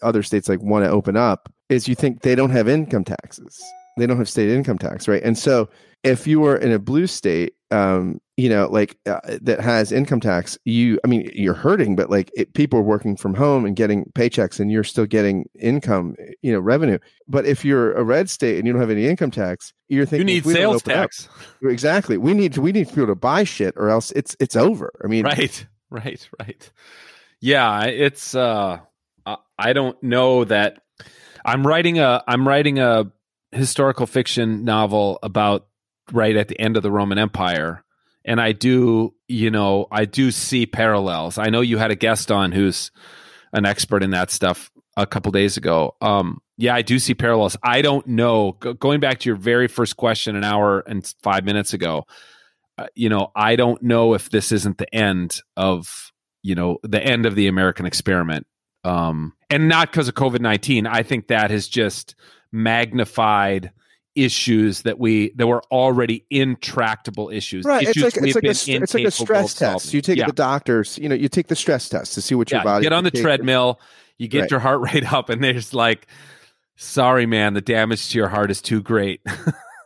other 0.00 0.22
states 0.22 0.48
like 0.48 0.62
want 0.62 0.86
to 0.86 0.90
open 0.90 1.14
up 1.14 1.52
is 1.68 1.88
you 1.88 1.94
think 1.94 2.22
they 2.22 2.34
don't 2.34 2.50
have 2.50 2.66
income 2.66 3.04
taxes, 3.04 3.62
they 3.98 4.06
don't 4.06 4.16
have 4.16 4.30
state 4.30 4.48
income 4.48 4.78
tax, 4.78 5.08
right? 5.08 5.22
And 5.22 5.36
so 5.36 5.68
if 6.04 6.26
you 6.26 6.40
were 6.40 6.56
in 6.56 6.72
a 6.72 6.78
blue 6.78 7.06
state, 7.06 7.52
um, 7.70 8.18
you 8.36 8.50
know, 8.50 8.68
like 8.70 8.98
uh, 9.06 9.18
that 9.40 9.60
has 9.60 9.90
income 9.90 10.20
tax, 10.20 10.58
you, 10.64 11.00
I 11.04 11.08
mean, 11.08 11.30
you're 11.34 11.54
hurting, 11.54 11.96
but 11.96 12.10
like 12.10 12.30
it, 12.36 12.52
people 12.52 12.78
are 12.78 12.82
working 12.82 13.16
from 13.16 13.32
home 13.32 13.64
and 13.64 13.74
getting 13.74 14.12
paychecks 14.14 14.60
and 14.60 14.70
you're 14.70 14.84
still 14.84 15.06
getting 15.06 15.48
income, 15.58 16.16
you 16.42 16.52
know, 16.52 16.60
revenue. 16.60 16.98
But 17.26 17.46
if 17.46 17.64
you're 17.64 17.94
a 17.94 18.04
red 18.04 18.28
state 18.28 18.58
and 18.58 18.66
you 18.66 18.74
don't 18.74 18.80
have 18.80 18.90
any 18.90 19.06
income 19.06 19.30
tax, 19.30 19.72
you're 19.88 20.04
thinking 20.04 20.28
you 20.28 20.34
need 20.34 20.44
sales 20.44 20.82
tax. 20.82 21.28
Up, 21.28 21.70
exactly. 21.70 22.18
We 22.18 22.34
need, 22.34 22.58
we 22.58 22.72
need 22.72 22.88
people 22.88 23.06
to 23.06 23.14
buy 23.14 23.44
shit 23.44 23.72
or 23.76 23.88
else 23.88 24.12
it's, 24.12 24.36
it's 24.38 24.54
over. 24.54 24.92
I 25.02 25.06
mean, 25.06 25.24
right, 25.24 25.66
right, 25.90 26.28
right. 26.38 26.70
Yeah. 27.40 27.84
It's, 27.84 28.34
uh, 28.34 28.80
I 29.58 29.72
don't 29.72 30.00
know 30.02 30.44
that 30.44 30.82
I'm 31.42 31.66
writing 31.66 31.98
a, 31.98 32.22
I'm 32.28 32.46
writing 32.46 32.78
a 32.80 33.10
historical 33.52 34.06
fiction 34.06 34.64
novel 34.64 35.18
about 35.22 35.68
right 36.12 36.36
at 36.36 36.48
the 36.48 36.60
end 36.60 36.76
of 36.76 36.82
the 36.82 36.90
Roman 36.90 37.16
Empire 37.18 37.82
and 38.26 38.40
I 38.40 38.52
do, 38.52 39.14
you 39.28 39.50
know, 39.50 39.86
I 39.90 40.04
do 40.04 40.30
see 40.30 40.66
parallels. 40.66 41.38
I 41.38 41.48
know 41.48 41.60
you 41.60 41.78
had 41.78 41.92
a 41.92 41.96
guest 41.96 42.32
on 42.32 42.52
who's 42.52 42.90
an 43.52 43.64
expert 43.64 44.02
in 44.02 44.10
that 44.10 44.30
stuff 44.30 44.70
a 44.96 45.06
couple 45.06 45.30
days 45.30 45.56
ago. 45.56 45.94
Um, 46.00 46.40
yeah, 46.58 46.74
I 46.74 46.82
do 46.82 46.98
see 46.98 47.14
parallels. 47.14 47.56
I 47.62 47.82
don't 47.82 48.06
know. 48.06 48.52
going 48.52 49.00
back 49.00 49.20
to 49.20 49.28
your 49.28 49.36
very 49.36 49.68
first 49.68 49.96
question 49.96 50.34
an 50.34 50.44
hour 50.44 50.80
and 50.80 51.06
five 51.22 51.44
minutes 51.44 51.72
ago, 51.72 52.04
uh, 52.78 52.86
you 52.94 53.08
know, 53.08 53.30
I 53.36 53.56
don't 53.56 53.82
know 53.82 54.14
if 54.14 54.30
this 54.30 54.52
isn't 54.52 54.78
the 54.78 54.92
end 54.92 55.40
of, 55.56 56.12
you 56.42 56.54
know, 56.54 56.78
the 56.82 57.02
end 57.02 57.26
of 57.26 57.36
the 57.36 57.46
American 57.46 57.86
experiment. 57.86 58.46
Um, 58.84 59.34
and 59.50 59.68
not 59.68 59.90
because 59.90 60.08
of 60.08 60.14
COVID 60.14 60.40
19. 60.40 60.86
I 60.86 61.02
think 61.02 61.28
that 61.28 61.50
has 61.50 61.68
just 61.68 62.14
magnified 62.52 63.72
issues 64.16 64.82
that 64.82 64.98
we 64.98 65.30
that 65.36 65.46
were 65.46 65.62
already 65.70 66.24
intractable 66.30 67.30
issues. 67.30 67.64
Right. 67.64 67.82
Issues 67.82 68.02
it's 68.02 68.16
like, 68.16 68.24
it's 68.24 68.34
like, 68.34 68.44
a, 68.44 68.82
it's 68.82 68.94
like 68.94 69.04
a 69.04 69.10
stress 69.10 69.54
test. 69.54 69.94
You 69.94 70.00
take 70.00 70.18
yeah. 70.18 70.26
the 70.26 70.32
doctors, 70.32 70.98
you 70.98 71.08
know, 71.08 71.14
you 71.14 71.28
take 71.28 71.48
the 71.48 71.56
stress 71.56 71.88
test 71.88 72.14
to 72.14 72.22
see 72.22 72.34
what 72.34 72.50
your 72.50 72.60
yeah, 72.60 72.64
body 72.64 72.82
get 72.82 72.92
on 72.92 73.04
the 73.04 73.10
treadmill, 73.10 73.80
you 74.18 74.28
get 74.28 74.42
right. 74.42 74.50
your 74.50 74.60
heart 74.60 74.80
rate 74.92 75.12
up, 75.12 75.28
and 75.28 75.44
there's 75.44 75.74
like, 75.74 76.06
sorry, 76.76 77.26
man, 77.26 77.54
the 77.54 77.60
damage 77.60 78.08
to 78.10 78.18
your 78.18 78.28
heart 78.28 78.50
is 78.50 78.60
too 78.60 78.82
great. 78.82 79.20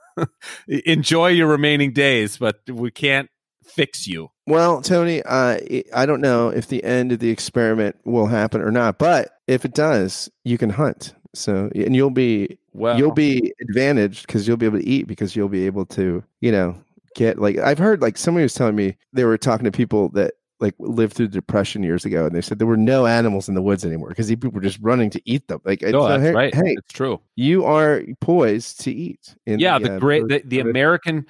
Enjoy 0.68 1.28
your 1.28 1.49
remaining 1.49 1.93
days, 1.93 2.37
but 2.37 2.61
we 2.68 2.91
can't 2.91 3.28
fix 3.64 4.07
you. 4.07 4.31
Well, 4.47 4.83
Tony, 4.83 5.22
uh, 5.22 5.59
I 5.95 6.07
don't 6.07 6.20
know 6.20 6.49
if 6.49 6.68
the 6.68 6.83
end 6.85 7.12
of 7.12 7.18
the 7.18 7.31
experiment 7.31 7.97
will 8.05 8.26
happen 8.26 8.61
or 8.61 8.70
not, 8.70 8.99
but 8.99 9.31
if 9.47 9.64
it 9.64 9.74
does, 9.74 10.28
you 10.45 10.59
can 10.59 10.70
hunt. 10.70 11.14
So, 11.35 11.70
and 11.74 11.95
you'll 11.95 12.11
be 12.11 12.59
well, 12.73 12.99
you'll 12.99 13.12
be 13.12 13.53
advantaged 13.61 14.27
because 14.27 14.47
you'll 14.47 14.57
be 14.57 14.66
able 14.66 14.79
to 14.79 14.87
eat 14.87 15.07
because 15.07 15.35
you'll 15.35 15.49
be 15.49 15.66
able 15.66 15.87
to, 15.87 16.23
you 16.41 16.53
know, 16.53 16.77
get 17.14 17.39
like 17.39 17.59
I've 17.59 17.79
heard 17.79 18.01
like 18.01 18.16
somebody 18.16 18.43
was 18.43 18.55
telling 18.55 18.77
me 18.77 18.97
they 19.12 19.25
were 19.25 19.39
talking 19.39 19.64
to 19.64 19.73
people 19.73 20.09
that 20.11 20.35
like 20.61 20.75
lived 20.79 21.14
through 21.14 21.29
the 21.29 21.35
depression 21.35 21.83
years 21.83 22.05
ago, 22.05 22.27
and 22.27 22.35
they 22.35 22.41
said 22.41 22.59
there 22.59 22.66
were 22.66 22.77
no 22.77 23.07
animals 23.07 23.49
in 23.49 23.55
the 23.55 23.62
woods 23.62 23.85
anymore 23.85 24.11
because 24.11 24.29
people 24.29 24.51
were 24.51 24.61
just 24.61 24.79
running 24.81 25.11
to 25.11 25.21
eat 25.25 25.49
them. 25.49 25.61
Like, 25.64 25.83
no, 25.83 26.03
so, 26.03 26.09
that's 26.09 26.23
hey, 26.23 26.33
right. 26.33 26.55
Hey, 26.55 26.75
it's 26.77 26.93
true. 26.93 27.21
You 27.35 27.64
are 27.64 28.03
poised 28.21 28.81
to 28.81 28.93
eat. 28.93 29.35
yeah, 29.47 29.79
the, 29.79 29.89
the 29.89 29.97
uh, 29.97 29.99
great 29.99 30.29
the, 30.29 30.43
the 30.45 30.61
American 30.61 31.27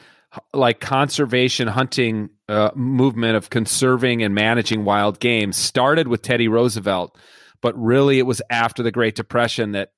like 0.52 0.80
conservation 0.80 1.68
hunting 1.68 2.30
uh, 2.48 2.70
movement 2.74 3.36
of 3.36 3.50
conserving 3.50 4.22
and 4.22 4.34
managing 4.34 4.84
wild 4.84 5.20
game 5.20 5.52
started 5.52 6.08
with 6.08 6.22
Teddy 6.22 6.48
Roosevelt, 6.48 7.16
but 7.60 7.76
really 7.80 8.18
it 8.18 8.26
was 8.26 8.42
after 8.50 8.82
the 8.82 8.92
Great 8.92 9.14
Depression 9.14 9.72
that 9.72 9.92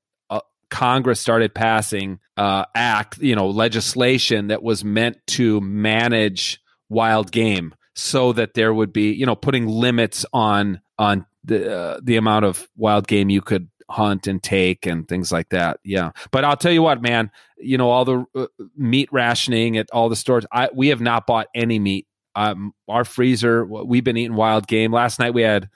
Congress 0.73 1.21
started 1.21 1.55
passing 1.55 2.19
uh, 2.39 2.65
act, 2.75 3.19
you 3.19 3.37
know, 3.37 3.47
legislation 3.49 4.49
that 4.49 4.63
was 4.63 4.83
meant 4.85 5.19
to 5.27 5.61
manage 5.61 6.61
wild 6.89 7.31
game, 7.31 7.75
so 7.95 8.33
that 8.33 8.55
there 8.55 8.73
would 8.73 8.93
be, 8.93 9.13
you 9.13 9.27
know, 9.27 9.37
putting 9.37 9.69
limits 9.69 10.25
on 10.33 10.81
on 10.99 11.27
the 11.45 11.79
uh, 11.79 12.01
the 12.03 12.17
amount 12.17 12.47
of 12.47 12.67
wild 12.77 13.07
game 13.07 13.29
you 13.29 13.43
could 13.43 13.69
hunt 13.91 14.27
and 14.27 14.43
take 14.43 14.87
and 14.87 15.07
things 15.07 15.31
like 15.31 15.51
that. 15.51 15.79
Yeah, 15.85 16.13
but 16.31 16.45
I'll 16.45 16.57
tell 16.57 16.73
you 16.73 16.83
what, 16.83 17.03
man, 17.03 17.31
you 17.59 17.77
know, 17.77 17.91
all 17.91 18.05
the 18.07 18.25
uh, 18.35 18.47
meat 18.75 19.11
rationing 19.13 19.77
at 19.77 19.91
all 19.93 20.09
the 20.09 20.17
stores, 20.17 20.47
I 20.51 20.71
we 20.75 20.89
have 20.89 21.03
not 21.03 21.27
bought 21.27 21.49
any 21.55 21.79
meat. 21.79 22.07
Um, 22.35 22.73
our 22.89 23.05
freezer, 23.05 23.67
we've 23.67 24.05
been 24.05 24.17
eating 24.17 24.37
wild 24.37 24.67
game. 24.67 24.91
Last 24.91 25.19
night 25.19 25.35
we 25.35 25.43
had 25.43 25.69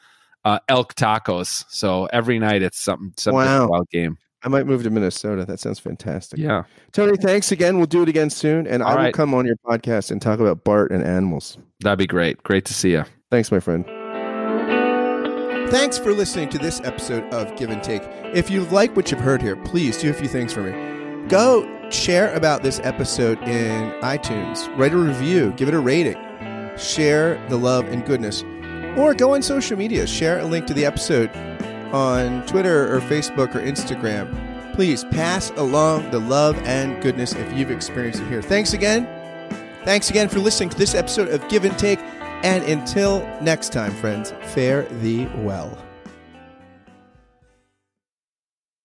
uh, 0.43 0.61
elk 0.71 0.95
tacos. 0.95 1.67
So 1.69 2.07
every 2.07 2.39
night 2.39 2.63
it's 2.63 2.81
something 2.81 3.13
some 3.19 3.35
Wow. 3.35 3.69
wild 3.69 3.91
game. 3.91 4.17
I 4.47 4.49
might 4.49 4.65
move 4.65 4.85
to 4.85 4.91
Minnesota. 4.91 5.45
That 5.45 5.59
sounds 5.59 5.81
fantastic. 5.81 6.39
Yeah. 6.39 6.63
Tony, 6.93 7.17
thanks 7.17 7.51
again. 7.51 7.79
We'll 7.79 7.87
do 7.87 8.03
it 8.03 8.09
again 8.09 8.31
soon, 8.31 8.69
and 8.69 8.81
All 8.81 8.91
I 8.91 8.95
will 8.95 9.03
right. 9.03 9.15
come 9.15 9.35
on 9.35 9.45
your 9.45 9.57
podcast 9.57 10.13
and 10.13 10.23
talk 10.23 10.39
about 10.39 10.63
Barth 10.63 10.93
and 10.93 11.03
animals. 11.03 11.59
That'd 11.81 11.99
be 11.99 12.07
great. 12.07 12.41
Great 12.45 12.65
to 12.67 12.73
see 12.73 12.93
you. 12.93 13.05
Thanks, 13.29 13.51
my 13.51 13.59
friend. 13.59 13.85
Thanks 15.69 15.99
for 15.99 16.13
listening 16.13 16.49
to 16.51 16.59
this 16.59 16.81
episode 16.85 17.25
of 17.35 17.57
Give 17.57 17.71
and 17.71 17.83
Take. 17.83 18.03
If 18.35 18.49
you 18.49 18.63
like 18.67 18.95
what 18.95 19.11
you've 19.11 19.19
heard 19.19 19.43
here, 19.43 19.57
please 19.57 20.01
do 20.01 20.11
a 20.11 20.15
few 20.15 20.29
things 20.29 20.53
for 20.53 20.63
me. 20.63 21.27
Go 21.29 21.69
share 21.91 22.33
about 22.33 22.63
this 22.63 22.79
episode 22.85 23.43
in 23.43 23.91
iTunes, 24.01 24.69
write 24.79 24.93
a 24.93 24.97
review, 24.97 25.53
give 25.57 25.67
it 25.67 25.75
a 25.75 25.81
rating, 25.81 26.15
share 26.79 27.45
the 27.49 27.57
love 27.57 27.85
and 27.89 28.07
goodness, 28.07 28.45
or 28.97 29.13
go 29.13 29.35
on 29.35 29.43
social 29.43 29.77
media, 29.77 30.07
share 30.07 30.39
a 30.39 30.45
link 30.45 30.67
to 30.67 30.75
the 30.75 30.87
episode 30.87 31.31
on 31.93 32.45
Twitter 32.47 32.95
or 32.95 33.01
Facebook 33.01 33.55
or 33.55 33.61
Instagram. 33.61 34.75
Please 34.75 35.05
pass 35.05 35.51
along 35.57 36.11
the 36.11 36.19
love 36.19 36.57
and 36.65 37.03
goodness 37.03 37.35
if 37.35 37.53
you've 37.53 37.71
experienced 37.71 38.21
it 38.21 38.29
here. 38.29 38.43
Thanks 38.43 38.73
again. 38.73 39.09
Thanks 39.85 40.11
again 40.11 40.29
for 40.29 40.39
listening 40.39 40.69
to 40.71 40.77
this 40.77 40.95
episode 40.95 41.29
of 41.29 41.47
Give 41.49 41.65
and 41.65 41.79
Take. 41.79 42.01
And 42.43 42.65
until 42.65 43.21
next 43.41 43.73
time, 43.73 43.95
friends, 43.95 44.33
fare 44.43 44.83
thee 45.01 45.27
well. 45.37 45.86